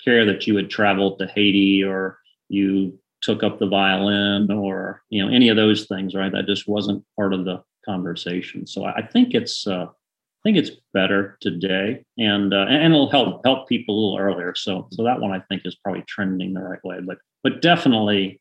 care 0.04 0.26
that 0.26 0.48
you 0.48 0.56
had 0.56 0.70
traveled 0.70 1.20
to 1.20 1.28
Haiti 1.28 1.84
or 1.84 2.17
you 2.50 3.00
took 3.21 3.43
up 3.43 3.60
the 3.60 3.67
violin 3.67 4.51
or 4.51 5.01
you 5.10 5.23
know 5.23 5.31
any 5.34 5.49
of 5.49 5.57
those 5.57 5.86
things 5.86 6.15
right? 6.15 6.31
That 6.31 6.47
just 6.47 6.67
wasn't 6.67 7.05
part 7.15 7.34
of 7.34 7.45
the 7.45 7.63
conversation. 7.86 8.67
So 8.67 8.86
i 8.86 9.01
think 9.01 9.34
it's 9.34 9.65
uh, 9.67 9.86
i 9.86 10.41
think 10.43 10.57
it's 10.57 10.71
better 10.93 11.38
today 11.41 12.03
and 12.17 12.53
uh, 12.53 12.65
and 12.69 12.93
it'll 12.93 13.10
help 13.10 13.41
help 13.45 13.67
people 13.67 13.95
a 13.95 13.99
little 13.99 14.19
earlier. 14.19 14.53
So 14.55 14.88
so 14.91 15.03
that 15.03 15.19
one 15.19 15.31
i 15.31 15.39
think 15.49 15.63
is 15.65 15.75
probably 15.75 16.03
trending 16.07 16.53
the 16.53 16.62
right 16.62 16.84
way 16.84 16.99
but 17.01 17.17
but 17.43 17.62
definitely 17.62 18.39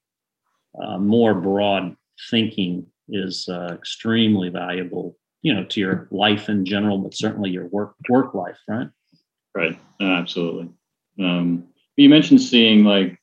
uh, 0.82 0.98
more 0.98 1.34
broad 1.34 1.96
thinking 2.30 2.86
is 3.08 3.48
uh, 3.48 3.74
extremely 3.74 4.50
valuable 4.50 5.16
you 5.42 5.54
know 5.54 5.64
to 5.64 5.80
your 5.80 6.08
life 6.10 6.48
in 6.48 6.64
general 6.64 6.98
but 6.98 7.14
certainly 7.14 7.50
your 7.50 7.66
work 7.66 7.94
work 8.08 8.34
life 8.34 8.58
right? 8.68 8.88
Right. 9.54 9.78
Absolutely. 10.00 10.68
Um, 11.18 11.64
you 11.96 12.08
mentioned 12.08 12.40
seeing 12.40 12.84
like 12.84 13.18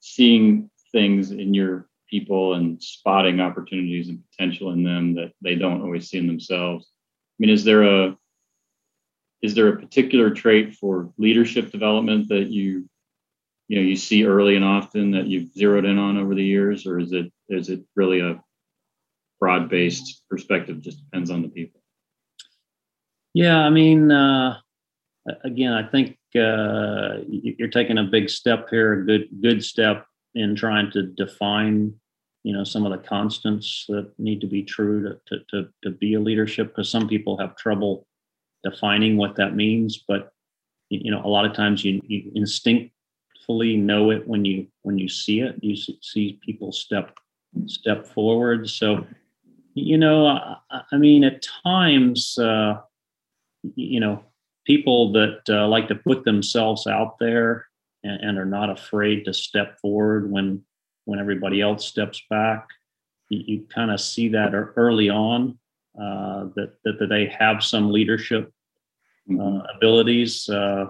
seeing 0.00 0.70
things 0.98 1.30
in 1.30 1.54
your 1.54 1.86
people 2.10 2.54
and 2.54 2.82
spotting 2.82 3.40
opportunities 3.40 4.08
and 4.08 4.22
potential 4.30 4.72
in 4.72 4.82
them 4.82 5.14
that 5.14 5.32
they 5.42 5.54
don't 5.54 5.82
always 5.82 6.08
see 6.08 6.18
in 6.18 6.26
themselves. 6.26 6.86
I 6.90 7.36
mean, 7.38 7.50
is 7.50 7.62
there 7.64 7.84
a 7.84 8.16
is 9.40 9.54
there 9.54 9.68
a 9.68 9.78
particular 9.78 10.30
trait 10.30 10.74
for 10.74 11.12
leadership 11.16 11.70
development 11.70 12.28
that 12.30 12.48
you 12.48 12.88
you 13.68 13.76
know 13.76 13.82
you 13.82 13.94
see 13.94 14.24
early 14.24 14.56
and 14.56 14.64
often 14.64 15.12
that 15.12 15.26
you've 15.26 15.52
zeroed 15.52 15.84
in 15.84 15.98
on 15.98 16.18
over 16.18 16.34
the 16.34 16.44
years, 16.44 16.86
or 16.86 16.98
is 16.98 17.12
it 17.12 17.32
is 17.48 17.68
it 17.68 17.82
really 17.94 18.20
a 18.20 18.42
broad 19.38 19.68
based 19.68 20.24
perspective? 20.28 20.80
Just 20.80 21.04
depends 21.04 21.30
on 21.30 21.42
the 21.42 21.48
people. 21.48 21.80
Yeah, 23.34 23.58
I 23.58 23.70
mean, 23.70 24.10
uh, 24.10 24.58
again, 25.44 25.72
I 25.72 25.88
think 25.88 26.16
uh, 26.34 27.18
you're 27.28 27.68
taking 27.68 27.98
a 27.98 28.04
big 28.04 28.28
step 28.30 28.68
here, 28.68 28.94
a 28.94 29.06
good 29.06 29.28
good 29.40 29.62
step 29.62 30.04
in 30.38 30.54
trying 30.54 30.90
to 30.92 31.02
define 31.02 31.92
you 32.44 32.52
know 32.52 32.64
some 32.64 32.86
of 32.86 32.92
the 32.92 33.08
constants 33.08 33.84
that 33.88 34.10
need 34.18 34.40
to 34.40 34.46
be 34.46 34.62
true 34.62 35.02
to 35.02 35.20
to 35.26 35.44
to, 35.50 35.68
to 35.82 35.90
be 35.90 36.14
a 36.14 36.20
leadership 36.20 36.68
because 36.68 36.90
some 36.90 37.08
people 37.08 37.36
have 37.38 37.56
trouble 37.56 38.06
defining 38.64 39.16
what 39.16 39.36
that 39.36 39.54
means 39.54 40.04
but 40.08 40.32
you 40.90 41.10
know 41.10 41.22
a 41.24 41.28
lot 41.28 41.44
of 41.44 41.54
times 41.54 41.84
you, 41.84 42.00
you 42.06 42.30
instinctively 42.34 43.76
know 43.76 44.10
it 44.10 44.26
when 44.26 44.44
you 44.44 44.66
when 44.82 44.98
you 44.98 45.08
see 45.08 45.40
it. 45.40 45.56
You 45.62 45.76
see 45.76 46.38
people 46.44 46.72
step 46.72 47.16
step 47.66 48.06
forward. 48.06 48.68
So 48.68 49.06
you 49.74 49.96
know 49.96 50.26
i, 50.26 50.56
I 50.90 50.96
mean 50.96 51.22
at 51.22 51.46
times 51.64 52.36
uh, 52.38 52.80
you 53.76 54.00
know 54.00 54.24
people 54.66 55.12
that 55.12 55.40
uh, 55.48 55.68
like 55.68 55.86
to 55.88 55.94
put 55.94 56.24
themselves 56.24 56.86
out 56.86 57.18
there 57.20 57.67
and, 58.04 58.20
and, 58.20 58.38
are 58.38 58.44
not 58.44 58.70
afraid 58.70 59.24
to 59.24 59.34
step 59.34 59.78
forward 59.80 60.30
when 60.30 60.62
when 61.04 61.18
everybody 61.18 61.60
else 61.60 61.86
steps 61.86 62.22
back. 62.30 62.68
You, 63.30 63.42
you 63.46 63.66
kind 63.74 63.90
of 63.90 64.00
see 64.00 64.28
that 64.30 64.52
early 64.54 65.08
on 65.08 65.58
uh, 65.98 66.48
that, 66.54 66.74
that, 66.84 66.98
that 66.98 67.08
they 67.08 67.26
have 67.26 67.62
some 67.62 67.90
leadership 67.90 68.52
uh, 69.30 69.32
mm-hmm. 69.32 69.76
abilities. 69.76 70.48
Uh, 70.48 70.86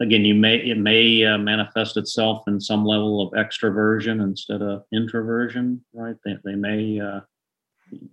again, 0.00 0.24
you 0.24 0.34
may 0.34 0.56
it 0.56 0.78
may 0.78 1.24
uh, 1.24 1.38
manifest 1.38 1.96
itself 1.96 2.44
in 2.46 2.60
some 2.60 2.84
level 2.84 3.20
of 3.20 3.32
extroversion 3.32 4.22
instead 4.22 4.62
of 4.62 4.84
introversion, 4.92 5.84
right? 5.92 6.16
They, 6.24 6.36
they 6.44 6.54
may 6.54 7.00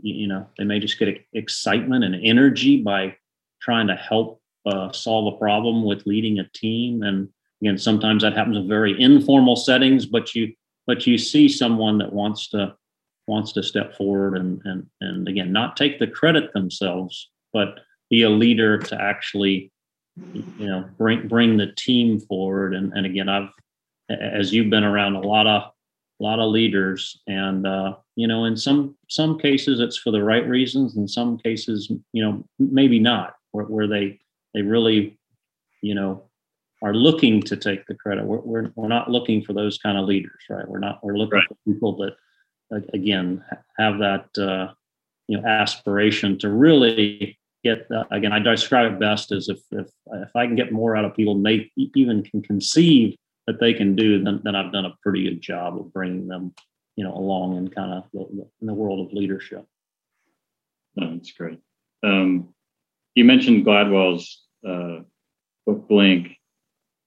you 0.01 0.27
know 0.27 0.47
they 0.57 0.63
may 0.63 0.79
just 0.79 0.99
get 0.99 1.25
excitement 1.33 2.03
and 2.03 2.15
energy 2.23 2.81
by 2.81 3.15
trying 3.61 3.87
to 3.87 3.95
help 3.95 4.41
uh, 4.65 4.91
solve 4.91 5.33
a 5.33 5.37
problem 5.37 5.83
with 5.83 6.05
leading 6.05 6.39
a 6.39 6.49
team 6.53 7.03
and 7.03 7.29
again 7.63 7.77
sometimes 7.77 8.23
that 8.23 8.35
happens 8.35 8.57
in 8.57 8.67
very 8.67 8.99
informal 9.01 9.55
settings 9.55 10.05
but 10.05 10.35
you 10.35 10.53
but 10.85 11.07
you 11.07 11.17
see 11.17 11.47
someone 11.47 11.97
that 11.97 12.11
wants 12.11 12.49
to 12.49 12.75
wants 13.27 13.53
to 13.53 13.63
step 13.63 13.95
forward 13.95 14.37
and 14.37 14.61
and 14.65 14.85
and 15.01 15.27
again 15.27 15.51
not 15.51 15.77
take 15.77 15.97
the 15.99 16.07
credit 16.07 16.51
themselves 16.53 17.29
but 17.53 17.79
be 18.09 18.23
a 18.23 18.29
leader 18.29 18.77
to 18.77 18.99
actually 19.01 19.71
you 20.57 20.67
know 20.67 20.85
bring 20.97 21.27
bring 21.27 21.57
the 21.57 21.71
team 21.75 22.19
forward. 22.19 22.75
And 22.75 22.93
and 22.93 23.05
again 23.05 23.29
i've 23.29 23.49
as 24.09 24.53
you've 24.53 24.69
been 24.69 24.83
around 24.83 25.15
a 25.15 25.21
lot 25.21 25.47
of 25.47 25.71
a 26.19 26.23
lot 26.23 26.39
of 26.39 26.51
leaders 26.51 27.19
and 27.27 27.65
uh, 27.65 27.95
you 28.15 28.27
know 28.27 28.45
in 28.45 28.55
some 28.55 28.95
some 29.09 29.39
cases 29.39 29.79
it's 29.79 29.97
for 29.97 30.11
the 30.11 30.23
right 30.23 30.47
reasons 30.47 30.95
in 30.95 31.07
some 31.07 31.37
cases 31.37 31.91
you 32.11 32.23
know 32.23 32.43
maybe 32.59 32.99
not 32.99 33.35
where, 33.51 33.65
where 33.65 33.87
they 33.87 34.19
they 34.53 34.61
really 34.61 35.17
you 35.81 35.95
know 35.95 36.23
are 36.83 36.93
looking 36.93 37.41
to 37.41 37.57
take 37.57 37.85
the 37.87 37.95
credit 37.95 38.25
we're, 38.25 38.39
we're, 38.39 38.71
we're 38.75 38.87
not 38.87 39.09
looking 39.09 39.41
for 39.43 39.53
those 39.53 39.77
kind 39.77 39.97
of 39.97 40.05
leaders 40.05 40.41
right 40.49 40.67
we're 40.67 40.79
not 40.79 41.03
we're 41.03 41.17
looking 41.17 41.39
right. 41.39 41.47
for 41.47 41.73
people 41.73 41.95
that 41.97 42.15
again 42.93 43.43
have 43.77 43.99
that 43.99 44.27
uh, 44.37 44.71
you 45.27 45.39
know 45.39 45.47
aspiration 45.47 46.37
to 46.37 46.49
really 46.49 47.37
get 47.63 47.87
uh, 47.91 48.03
again 48.11 48.33
i 48.33 48.39
describe 48.39 48.91
it 48.91 48.99
best 48.99 49.31
as 49.31 49.49
if 49.49 49.59
if 49.71 49.87
if 50.13 50.35
i 50.35 50.45
can 50.45 50.55
get 50.55 50.71
more 50.71 50.95
out 50.95 51.05
of 51.05 51.15
people 51.15 51.35
and 51.35 51.45
they 51.45 51.71
even 51.95 52.21
can 52.23 52.41
conceive 52.41 53.15
that 53.47 53.59
they 53.59 53.73
can 53.73 53.95
do, 53.95 54.23
then, 54.23 54.41
then 54.43 54.55
I've 54.55 54.71
done 54.71 54.85
a 54.85 54.95
pretty 55.01 55.23
good 55.23 55.41
job 55.41 55.77
of 55.77 55.91
bringing 55.91 56.27
them, 56.27 56.53
you 56.95 57.03
know, 57.03 57.13
along 57.13 57.57
in 57.57 57.69
kind 57.69 57.91
of 57.91 58.03
the, 58.13 58.47
in 58.61 58.67
the 58.67 58.73
world 58.73 59.05
of 59.05 59.13
leadership. 59.13 59.65
No, 60.95 61.13
that's 61.13 61.31
great. 61.31 61.59
Um, 62.03 62.53
you 63.15 63.25
mentioned 63.25 63.65
Gladwell's 63.65 64.43
uh, 64.67 64.99
book 65.65 65.87
Blink. 65.87 66.37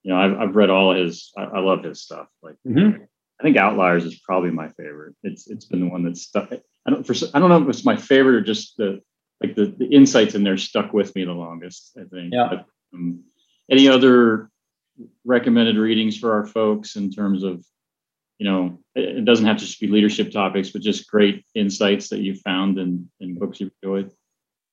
You 0.07 0.13
know, 0.13 0.19
I've, 0.21 0.39
I've 0.39 0.55
read 0.55 0.69
all 0.69 0.95
his. 0.95 1.33
I, 1.37 1.43
I 1.43 1.59
love 1.59 1.83
his 1.83 2.01
stuff. 2.01 2.27
Like, 2.41 2.55
mm-hmm. 2.65 3.03
I 3.41 3.43
think 3.43 3.57
Outliers 3.57 4.05
is 4.05 4.17
probably 4.19 4.51
my 4.51 4.69
favorite. 4.69 5.15
It's 5.21 5.49
it's 5.49 5.65
been 5.65 5.81
the 5.81 5.89
one 5.89 6.05
that's 6.05 6.21
stuck. 6.21 6.49
I 6.53 6.89
don't 6.89 7.05
for 7.05 7.13
I 7.33 7.39
don't 7.39 7.49
know 7.49 7.61
if 7.61 7.67
it's 7.67 7.83
my 7.83 7.97
favorite 7.97 8.35
or 8.35 8.41
just 8.41 8.77
the 8.77 9.01
like 9.43 9.55
the, 9.55 9.65
the 9.77 9.87
insights 9.87 10.33
in 10.33 10.45
there 10.45 10.55
stuck 10.55 10.93
with 10.93 11.13
me 11.13 11.25
the 11.25 11.33
longest. 11.33 11.97
I 11.97 12.05
think. 12.05 12.33
Yeah. 12.33 12.47
But, 12.49 12.65
um, 12.93 13.25
any 13.69 13.89
other 13.89 14.49
recommended 15.25 15.75
readings 15.75 16.17
for 16.17 16.31
our 16.31 16.45
folks 16.45 16.95
in 16.95 17.11
terms 17.11 17.43
of 17.43 17.65
you 18.37 18.49
know 18.49 18.79
it 18.95 19.25
doesn't 19.25 19.45
have 19.45 19.57
to 19.57 19.65
just 19.65 19.81
be 19.81 19.87
leadership 19.87 20.31
topics 20.31 20.69
but 20.69 20.81
just 20.81 21.11
great 21.11 21.43
insights 21.53 22.07
that 22.07 22.21
you 22.21 22.33
found 22.33 22.79
in, 22.79 23.09
in 23.19 23.37
books 23.37 23.59
you've 23.59 23.71
enjoyed 23.83 24.09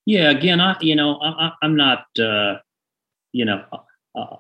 yeah 0.07 0.31
again 0.31 0.61
i 0.61 0.77
you 0.81 0.95
know 0.95 1.19
I, 1.21 1.51
am 1.63 1.77
not 1.77 2.07
uh, 2.19 2.59
you 3.33 3.45
know 3.45 3.65
uh, 4.15 4.37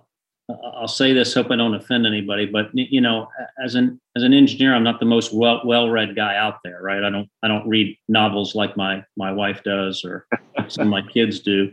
i'll 0.48 0.88
say 0.88 1.12
this 1.12 1.32
hope 1.32 1.50
i 1.50 1.56
don't 1.56 1.74
offend 1.74 2.06
anybody 2.06 2.44
but 2.44 2.68
you 2.74 3.00
know 3.00 3.28
as 3.64 3.74
an 3.74 3.98
as 4.16 4.22
an 4.22 4.34
engineer 4.34 4.74
i'm 4.74 4.84
not 4.84 5.00
the 5.00 5.06
most 5.06 5.32
well 5.32 5.62
well 5.64 5.88
read 5.88 6.14
guy 6.14 6.36
out 6.36 6.58
there 6.62 6.80
right 6.82 7.02
i 7.02 7.10
don't 7.10 7.28
i 7.42 7.48
don't 7.48 7.66
read 7.66 7.96
novels 8.08 8.54
like 8.54 8.76
my 8.76 9.02
my 9.16 9.32
wife 9.32 9.62
does 9.62 10.04
or 10.04 10.26
some 10.68 10.86
of 10.86 10.90
my 10.90 11.02
kids 11.02 11.40
do 11.40 11.72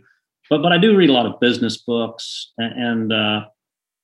but 0.50 0.62
but 0.62 0.72
i 0.72 0.78
do 0.78 0.96
read 0.96 1.10
a 1.10 1.14
lot 1.14 1.26
of 1.26 1.40
business 1.42 1.78
books 1.78 2.54
and, 2.58 2.82
and 2.82 3.14
uh, 3.14 3.46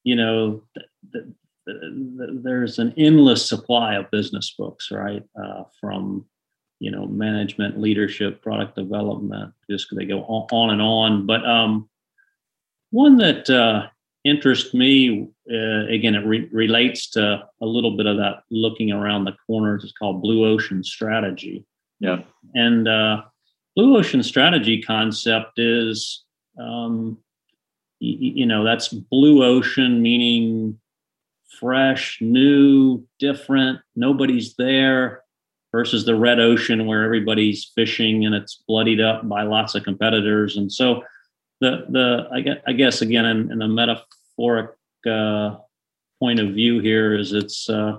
you 0.08 0.16
know, 0.16 0.64
th- 0.74 0.86
th- 1.12 1.26
th- 1.68 2.30
there's 2.42 2.80
an 2.80 2.94
endless 2.96 3.46
supply 3.46 3.96
of 3.96 4.10
business 4.10 4.56
books, 4.58 4.90
right? 4.90 5.22
Uh, 5.36 5.64
from 5.82 6.26
you 6.80 6.90
know 6.90 7.06
management, 7.08 7.78
leadership, 7.78 8.42
product 8.42 8.78
development. 8.78 9.54
Just 9.70 9.94
they 9.94 10.06
go 10.06 10.24
on, 10.24 10.48
on 10.52 10.70
and 10.70 10.82
on. 10.82 11.26
But 11.26 11.46
um, 11.46 11.90
one 12.92 13.18
that 13.18 13.50
uh, 13.50 13.88
interests 14.28 14.74
me 14.74 15.30
uh, 15.52 15.86
again, 15.88 16.16
it 16.16 16.26
re- 16.26 16.50
relates 16.52 17.10
to 17.12 17.44
a 17.62 17.66
little 17.66 17.96
bit 17.96 18.06
of 18.06 18.18
that 18.18 18.44
looking 18.52 18.92
around 18.92 19.26
the 19.26 19.36
corners. 19.46 19.84
It's 19.84 19.94
called 19.94 20.22
Blue 20.22 20.46
Ocean 20.46 20.84
Strategy. 20.84 21.66
Yeah, 22.00 22.22
and 22.54 22.88
uh, 22.88 23.24
Blue 23.76 23.98
Ocean 23.98 24.24
Strategy 24.24 24.82
concept 24.82 25.58
is 25.58 26.24
um, 26.60 27.18
you 28.00 28.46
know 28.46 28.64
that's 28.64 28.90
blue 28.90 29.44
ocean 29.44 30.02
meaning 30.02 30.80
fresh 31.60 32.20
new 32.22 33.04
different 33.20 33.80
nobody's 33.96 34.54
there 34.56 35.24
versus 35.72 36.06
the 36.06 36.16
red 36.16 36.40
ocean 36.40 36.86
where 36.86 37.04
everybody's 37.04 37.72
fishing 37.76 38.26
and 38.26 38.36
it's 38.36 38.64
bloodied 38.68 39.02
up 39.02 39.28
by 39.28 39.42
lots 39.42 39.74
of 39.74 39.84
competitors 39.84 40.58
and 40.58 40.72
so 40.72 41.02
the 41.60 41.86
the 41.90 42.28
i 42.32 42.42
guess, 42.42 42.58
I 42.68 42.74
guess 42.74 43.02
again 43.02 43.26
in, 43.26 43.52
in 43.52 43.62
a 43.62 43.68
metaphoric 44.38 44.72
uh, 45.10 45.58
point 46.20 46.40
of 46.40 46.50
view 46.50 46.80
here 46.80 47.16
is 47.16 47.34
it's 47.34 47.70
uh, 47.70 47.98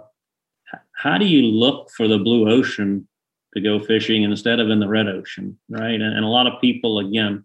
how 0.97 1.19
do 1.19 1.25
you 1.25 1.43
look 1.43 1.91
for 1.91 2.09
the 2.09 2.19
blue 2.19 2.51
ocean 2.51 3.07
to 3.55 3.61
go 3.61 3.79
fishing 3.79 4.23
instead 4.23 4.61
of 4.61 4.71
in 4.71 4.81
the 4.81 4.89
red 4.89 5.09
ocean 5.09 5.59
right 5.69 6.01
and, 6.01 6.17
and 6.17 6.25
a 6.25 6.29
lot 6.29 6.47
of 6.47 6.61
people 6.61 6.99
again 6.99 7.45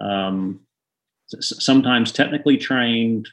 um, 0.00 0.60
sometimes 1.40 2.12
technically 2.12 2.56
trained, 2.56 3.28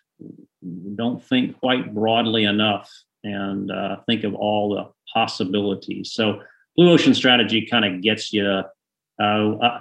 don't 0.96 1.24
think 1.24 1.60
quite 1.60 1.94
broadly 1.94 2.44
enough 2.44 2.92
and 3.24 3.72
uh, 3.72 3.98
think 4.06 4.24
of 4.24 4.34
all 4.34 4.76
the 4.76 4.92
possibilities. 5.14 6.12
So, 6.12 6.42
Blue 6.76 6.92
Ocean 6.92 7.14
Strategy 7.14 7.66
kind 7.66 7.86
of 7.86 8.02
gets 8.02 8.34
you. 8.34 8.46
Uh, 8.46 9.24
uh, 9.24 9.80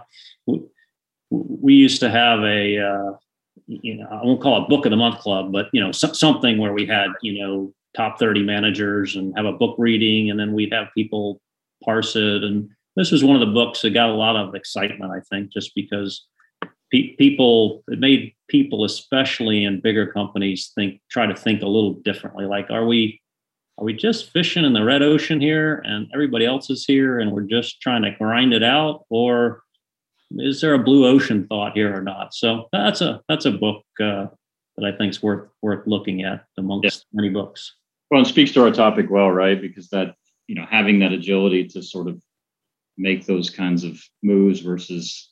we 1.30 1.74
used 1.74 1.98
to 2.00 2.10
have 2.10 2.40
a, 2.44 2.78
uh, 2.78 3.12
you 3.66 3.96
know, 3.96 4.06
I 4.10 4.24
won't 4.24 4.40
call 4.40 4.62
it 4.62 4.68
Book 4.68 4.84
of 4.86 4.90
the 4.90 4.96
Month 4.96 5.20
Club, 5.20 5.52
but 5.52 5.66
you 5.72 5.80
know, 5.80 5.92
so, 5.92 6.12
something 6.12 6.58
where 6.58 6.72
we 6.72 6.86
had, 6.86 7.08
you 7.22 7.40
know, 7.40 7.72
top 7.96 8.18
30 8.18 8.42
managers 8.42 9.16
and 9.16 9.32
have 9.36 9.46
a 9.46 9.52
book 9.52 9.76
reading, 9.78 10.30
and 10.30 10.38
then 10.38 10.52
we'd 10.52 10.72
have 10.72 10.88
people 10.94 11.40
parse 11.82 12.16
it. 12.16 12.44
And 12.44 12.68
this 12.96 13.10
was 13.10 13.24
one 13.24 13.36
of 13.36 13.46
the 13.46 13.54
books 13.54 13.82
that 13.82 13.90
got 13.90 14.10
a 14.10 14.14
lot 14.14 14.36
of 14.36 14.54
excitement, 14.54 15.12
I 15.12 15.20
think, 15.30 15.52
just 15.52 15.74
because 15.74 16.26
pe- 16.94 17.14
people 17.16 17.82
it 17.88 17.98
made 17.98 18.34
people 18.48 18.84
especially 18.84 19.64
in 19.64 19.80
bigger 19.80 20.06
companies 20.06 20.72
think 20.74 21.00
try 21.10 21.26
to 21.26 21.34
think 21.34 21.62
a 21.62 21.66
little 21.66 21.94
differently 21.94 22.44
like 22.44 22.70
are 22.70 22.86
we 22.86 23.20
are 23.78 23.84
we 23.84 23.92
just 23.92 24.30
fishing 24.30 24.64
in 24.64 24.72
the 24.72 24.84
red 24.84 25.02
ocean 25.02 25.40
here 25.40 25.82
and 25.84 26.06
everybody 26.14 26.46
else 26.46 26.70
is 26.70 26.84
here 26.84 27.18
and 27.18 27.32
we're 27.32 27.42
just 27.42 27.80
trying 27.80 28.02
to 28.02 28.12
grind 28.12 28.52
it 28.52 28.62
out 28.62 29.04
or 29.10 29.63
is 30.32 30.60
there 30.60 30.74
a 30.74 30.78
blue 30.78 31.06
ocean 31.06 31.46
thought 31.46 31.72
here 31.74 31.96
or 31.96 32.02
not? 32.02 32.34
So 32.34 32.68
that's 32.72 33.00
a 33.00 33.22
that's 33.28 33.44
a 33.44 33.50
book 33.50 33.82
uh, 34.00 34.26
that 34.76 34.84
i 34.84 34.96
think 34.96 35.10
is 35.10 35.22
worth 35.22 35.48
worth 35.62 35.86
looking 35.86 36.24
at 36.24 36.44
amongst 36.58 37.06
many 37.12 37.30
books. 37.30 37.74
Well 38.10 38.22
it 38.22 38.26
speaks 38.26 38.52
to 38.52 38.62
our 38.62 38.70
topic 38.70 39.10
well 39.10 39.30
right? 39.30 39.60
Because 39.60 39.88
that 39.90 40.14
you 40.46 40.54
know 40.54 40.66
having 40.70 40.98
that 41.00 41.12
agility 41.12 41.66
to 41.68 41.82
sort 41.82 42.08
of 42.08 42.20
make 42.96 43.26
those 43.26 43.50
kinds 43.50 43.84
of 43.84 44.00
moves 44.22 44.60
versus 44.60 45.30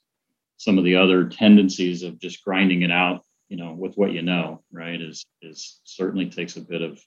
some 0.57 0.79
of 0.79 0.85
the 0.85 0.97
other 0.97 1.29
tendencies 1.29 2.03
of 2.03 2.21
just 2.21 2.45
grinding 2.45 2.83
it 2.83 2.91
out, 2.91 3.25
you 3.49 3.57
know, 3.57 3.73
with 3.73 3.97
what 3.97 4.13
you 4.13 4.23
know, 4.23 4.63
right, 4.73 5.01
is 5.01 5.25
is 5.43 5.81
certainly 5.85 6.31
takes 6.31 6.57
a 6.57 6.61
bit 6.61 6.83
of 6.83 7.01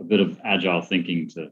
a 0.00 0.04
bit 0.04 0.20
of 0.20 0.40
agile 0.44 0.82
thinking 0.82 1.28
to 1.28 1.50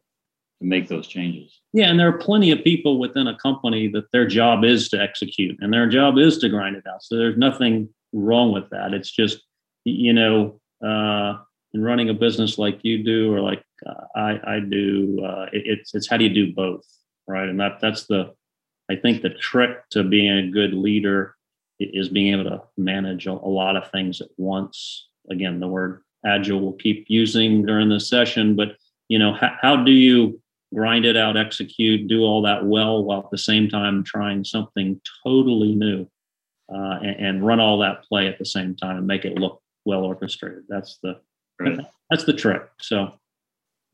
to 0.61 0.67
make 0.67 0.89
those 0.89 1.07
changes. 1.07 1.61
Yeah, 1.73 1.87
and 1.91 1.99
there 1.99 2.09
are 2.09 2.19
plenty 2.19 2.51
of 2.51 2.65
people 2.65 2.99
within 2.99 3.27
a 3.29 3.39
company 3.39 3.89
that 3.89 4.11
their 4.13 4.27
job 4.27 4.65
is 4.65 4.89
to 4.91 5.01
execute 5.01 5.57
and 5.61 5.73
their 5.73 5.89
job 5.89 6.19
is 6.19 6.39
to 6.39 6.49
grind 6.49 6.77
it 6.77 6.87
out. 6.87 7.03
So 7.03 7.17
there's 7.17 7.37
nothing 7.37 7.89
wrong 8.13 8.53
with 8.53 8.69
that. 8.71 8.95
It's 8.95 9.11
just 9.11 9.43
you 9.85 10.13
know, 10.13 10.61
uh, 10.85 11.39
in 11.75 11.83
running 11.83 12.09
a 12.09 12.15
business 12.15 12.59
like 12.59 12.85
you 12.85 13.03
do 13.03 13.33
or 13.33 13.41
like 13.41 13.63
uh, 13.87 14.05
I, 14.17 14.41
I 14.57 14.61
do, 14.61 15.23
uh, 15.25 15.47
it, 15.53 15.63
it's 15.67 15.95
it's 15.95 16.09
how 16.09 16.17
do 16.17 16.25
you 16.25 16.35
do 16.35 16.55
both, 16.55 16.85
right? 17.27 17.49
And 17.49 17.61
that 17.61 17.79
that's 17.81 18.07
the 18.07 18.35
I 18.91 18.97
think 18.97 19.23
the 19.23 19.31
trick 19.31 19.89
to 19.91 20.03
being 20.03 20.39
a 20.39 20.51
good 20.51 20.73
leader 20.73 21.35
is 21.79 22.09
being 22.09 22.33
able 22.33 22.51
to 22.51 22.63
manage 22.77 23.27
a, 23.27 23.33
a 23.33 23.33
lot 23.33 23.77
of 23.77 23.91
things 23.91 24.21
at 24.21 24.29
once. 24.37 25.09
Again, 25.31 25.61
the 25.61 25.69
word 25.69 26.03
agile 26.25 26.61
we'll 26.61 26.73
keep 26.73 27.07
using 27.09 27.65
during 27.65 27.89
the 27.89 28.01
session, 28.01 28.57
but 28.57 28.77
you 29.09 29.19
know, 29.19 29.33
how, 29.33 29.57
how 29.61 29.77
do 29.77 29.93
you 29.93 30.41
grind 30.75 31.05
it 31.05 31.17
out, 31.17 31.37
execute, 31.37 32.09
do 32.09 32.23
all 32.23 32.43
that 32.43 32.67
well 32.67 33.03
while 33.03 33.21
at 33.21 33.31
the 33.31 33.39
same 33.39 33.69
time 33.69 34.05
trying 34.05 34.45
something 34.45 35.01
totally 35.25 35.75
new? 35.75 36.07
uh, 36.73 36.99
and, 37.03 37.27
and, 37.27 37.47
run 37.47 37.61
all 37.61 37.79
that 37.79 38.05
play 38.05 38.27
at 38.27 38.39
the 38.39 38.45
same 38.45 38.77
time 38.77 38.99
and 38.99 39.07
make 39.07 39.25
it 39.25 39.39
look 39.39 39.63
well 39.85 40.05
orchestrated. 40.05 40.65
That's 40.69 40.99
the 41.03 41.19
right. 41.59 41.79
that's 42.11 42.25
the 42.25 42.33
trick. 42.33 42.63
So 42.81 43.13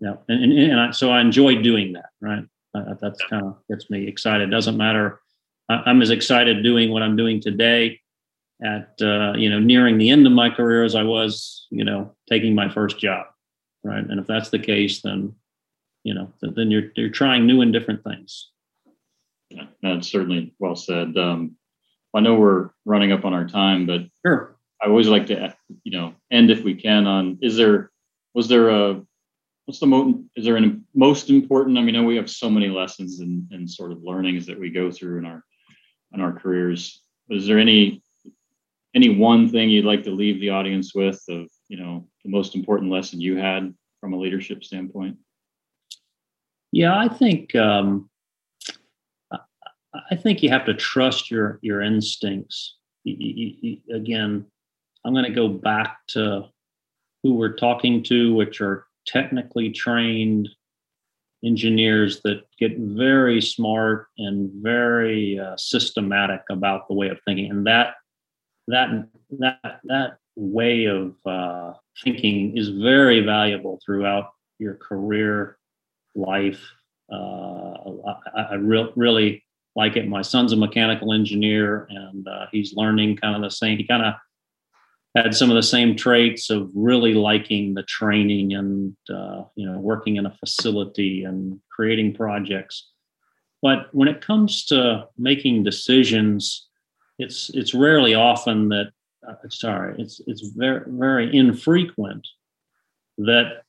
yeah, 0.00 0.14
and 0.28 0.42
and, 0.42 0.52
and 0.52 0.80
I, 0.80 0.90
so 0.90 1.10
I 1.10 1.20
enjoy 1.20 1.62
doing 1.62 1.92
that. 1.92 2.10
Right, 2.20 2.44
uh, 2.74 2.94
that's 3.00 3.22
kind 3.30 3.46
of 3.46 3.58
gets 3.70 3.90
me 3.90 4.08
excited. 4.08 4.50
Doesn't 4.50 4.76
matter. 4.76 5.20
I'm 5.68 6.02
as 6.02 6.10
excited 6.10 6.62
doing 6.62 6.90
what 6.90 7.02
I'm 7.02 7.16
doing 7.16 7.40
today 7.40 8.00
at 8.62 8.90
uh, 9.00 9.34
you 9.36 9.50
know 9.50 9.60
nearing 9.60 9.98
the 9.98 10.10
end 10.10 10.26
of 10.26 10.32
my 10.32 10.50
career 10.50 10.84
as 10.84 10.94
I 10.94 11.04
was 11.04 11.66
you 11.70 11.84
know 11.84 12.14
taking 12.28 12.56
my 12.56 12.68
first 12.68 12.98
job, 12.98 13.26
right? 13.84 14.04
And 14.04 14.18
if 14.18 14.26
that's 14.26 14.50
the 14.50 14.58
case, 14.58 15.00
then 15.02 15.34
you 16.04 16.14
know 16.14 16.32
then 16.40 16.70
you're 16.70 16.90
you're 16.94 17.08
trying 17.08 17.46
new 17.46 17.62
and 17.62 17.72
different 17.72 18.04
things. 18.04 18.50
Yeah, 19.50 19.66
that's 19.82 20.08
certainly 20.08 20.54
well 20.58 20.76
said. 20.76 21.16
Um, 21.16 21.56
I 22.14 22.20
know 22.20 22.36
we're 22.36 22.70
running 22.84 23.10
up 23.10 23.24
on 23.24 23.34
our 23.34 23.46
time, 23.46 23.86
but 23.86 24.02
sure. 24.24 24.56
I 24.80 24.86
always 24.86 25.08
like 25.08 25.26
to 25.26 25.54
you 25.82 25.92
know 25.92 26.14
end 26.30 26.50
if 26.50 26.62
we 26.62 26.74
can 26.74 27.06
on 27.06 27.38
is 27.42 27.56
there 27.56 27.90
was 28.34 28.48
there 28.48 28.68
a 28.68 29.02
what's 29.64 29.80
the 29.80 29.86
most 29.86 30.18
is 30.36 30.44
there 30.44 30.56
a 30.56 30.76
most 30.94 31.30
important 31.30 31.78
i 31.78 31.80
mean 31.80 31.96
I 31.96 32.00
know 32.00 32.06
we 32.06 32.16
have 32.16 32.30
so 32.30 32.50
many 32.50 32.68
lessons 32.68 33.20
and, 33.20 33.50
and 33.50 33.70
sort 33.70 33.92
of 33.92 34.02
learnings 34.02 34.46
that 34.46 34.60
we 34.60 34.70
go 34.70 34.90
through 34.90 35.18
in 35.18 35.24
our 35.24 35.42
in 36.12 36.20
our 36.20 36.32
careers 36.32 37.02
but 37.28 37.38
is 37.38 37.46
there 37.46 37.58
any 37.58 38.02
any 38.94 39.16
one 39.16 39.48
thing 39.48 39.70
you'd 39.70 39.84
like 39.84 40.02
to 40.04 40.10
leave 40.10 40.40
the 40.40 40.50
audience 40.50 40.94
with 40.94 41.22
of 41.28 41.48
you 41.68 41.78
know 41.78 42.06
the 42.24 42.30
most 42.30 42.54
important 42.54 42.90
lesson 42.90 43.20
you 43.20 43.36
had 43.36 43.74
from 44.00 44.12
a 44.12 44.18
leadership 44.18 44.64
standpoint 44.64 45.16
yeah 46.74 46.98
i 46.98 47.08
think 47.08 47.54
um, 47.54 48.08
i 50.10 50.16
think 50.16 50.42
you 50.42 50.48
have 50.48 50.64
to 50.66 50.74
trust 50.74 51.30
your 51.30 51.58
your 51.62 51.80
instincts. 51.80 52.76
You, 53.04 53.16
you, 53.18 53.54
you, 53.60 53.96
again 53.96 54.46
i'm 55.04 55.12
going 55.12 55.24
to 55.24 55.30
go 55.30 55.48
back 55.48 55.98
to 56.08 56.44
who 57.22 57.34
we're 57.34 57.56
talking 57.56 58.02
to 58.04 58.34
which 58.34 58.60
are 58.60 58.86
technically 59.06 59.70
trained 59.70 60.48
engineers 61.44 62.20
that 62.22 62.42
get 62.58 62.76
very 62.78 63.40
smart 63.40 64.08
and 64.18 64.50
very 64.62 65.38
uh, 65.38 65.56
systematic 65.56 66.40
about 66.50 66.88
the 66.88 66.94
way 66.94 67.08
of 67.08 67.18
thinking. 67.26 67.50
And 67.50 67.66
that 67.66 67.94
that 68.68 68.88
that 69.38 69.80
that 69.84 70.16
way 70.36 70.86
of 70.86 71.14
uh, 71.26 71.74
thinking 72.02 72.56
is 72.56 72.70
very 72.70 73.20
valuable 73.20 73.78
throughout 73.84 74.30
your 74.58 74.74
career 74.74 75.58
life. 76.14 76.60
Uh, 77.12 77.74
I, 78.36 78.42
I 78.50 78.54
re- 78.54 78.92
really 78.96 79.44
like 79.76 79.96
it. 79.96 80.08
My 80.08 80.22
son's 80.22 80.52
a 80.52 80.56
mechanical 80.56 81.12
engineer, 81.12 81.86
and 81.90 82.26
uh, 82.26 82.46
he's 82.52 82.74
learning 82.74 83.16
kind 83.16 83.36
of 83.36 83.42
the 83.42 83.50
same. 83.50 83.78
He 83.78 83.86
kind 83.86 84.04
of 84.04 84.14
had 85.14 85.34
some 85.34 85.50
of 85.50 85.56
the 85.56 85.62
same 85.62 85.96
traits 85.96 86.50
of 86.50 86.70
really 86.74 87.14
liking 87.14 87.74
the 87.74 87.84
training 87.84 88.54
and 88.54 88.96
uh, 89.08 89.44
you 89.54 89.70
know 89.70 89.78
working 89.78 90.16
in 90.16 90.26
a 90.26 90.36
facility 90.36 91.24
and 91.24 91.60
creating 91.70 92.14
projects. 92.14 92.90
But 93.62 93.88
when 93.92 94.08
it 94.08 94.20
comes 94.20 94.64
to 94.66 95.08
making 95.16 95.64
decisions 95.64 96.68
it's 97.18 97.50
it's 97.50 97.74
rarely 97.74 98.14
often 98.14 98.68
that 98.68 98.90
uh, 99.26 99.34
sorry 99.48 99.94
it's 99.98 100.20
it's 100.26 100.42
very 100.48 100.82
very 100.86 101.34
infrequent 101.36 102.26
that 103.18 103.62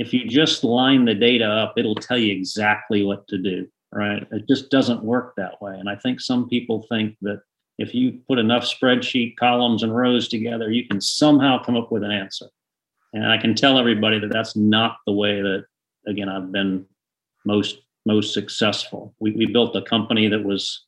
if 0.00 0.14
you 0.14 0.26
just 0.26 0.64
line 0.64 1.04
the 1.04 1.14
data 1.14 1.44
up 1.44 1.74
it'll 1.76 1.94
tell 1.94 2.18
you 2.18 2.32
exactly 2.32 3.02
what 3.04 3.26
to 3.28 3.38
do 3.38 3.66
right 3.92 4.26
it 4.32 4.48
just 4.48 4.70
doesn't 4.70 5.02
work 5.02 5.34
that 5.36 5.60
way 5.62 5.76
and 5.78 5.88
i 5.88 5.94
think 5.94 6.20
some 6.20 6.48
people 6.48 6.86
think 6.88 7.16
that 7.20 7.40
if 7.78 7.94
you 7.94 8.20
put 8.28 8.38
enough 8.38 8.64
spreadsheet 8.64 9.36
columns 9.36 9.82
and 9.82 9.94
rows 9.94 10.28
together 10.28 10.70
you 10.70 10.86
can 10.86 11.00
somehow 11.00 11.62
come 11.62 11.76
up 11.76 11.92
with 11.92 12.02
an 12.02 12.10
answer 12.10 12.46
and 13.12 13.26
i 13.26 13.38
can 13.38 13.54
tell 13.54 13.78
everybody 13.78 14.18
that 14.18 14.32
that's 14.32 14.56
not 14.56 14.96
the 15.06 15.12
way 15.12 15.42
that 15.42 15.64
again 16.06 16.28
i've 16.28 16.50
been 16.50 16.84
most 17.44 17.78
most 18.06 18.32
successful 18.32 19.14
we, 19.20 19.32
we 19.32 19.46
built 19.46 19.76
a 19.76 19.82
company 19.82 20.28
that 20.28 20.42
was 20.42 20.84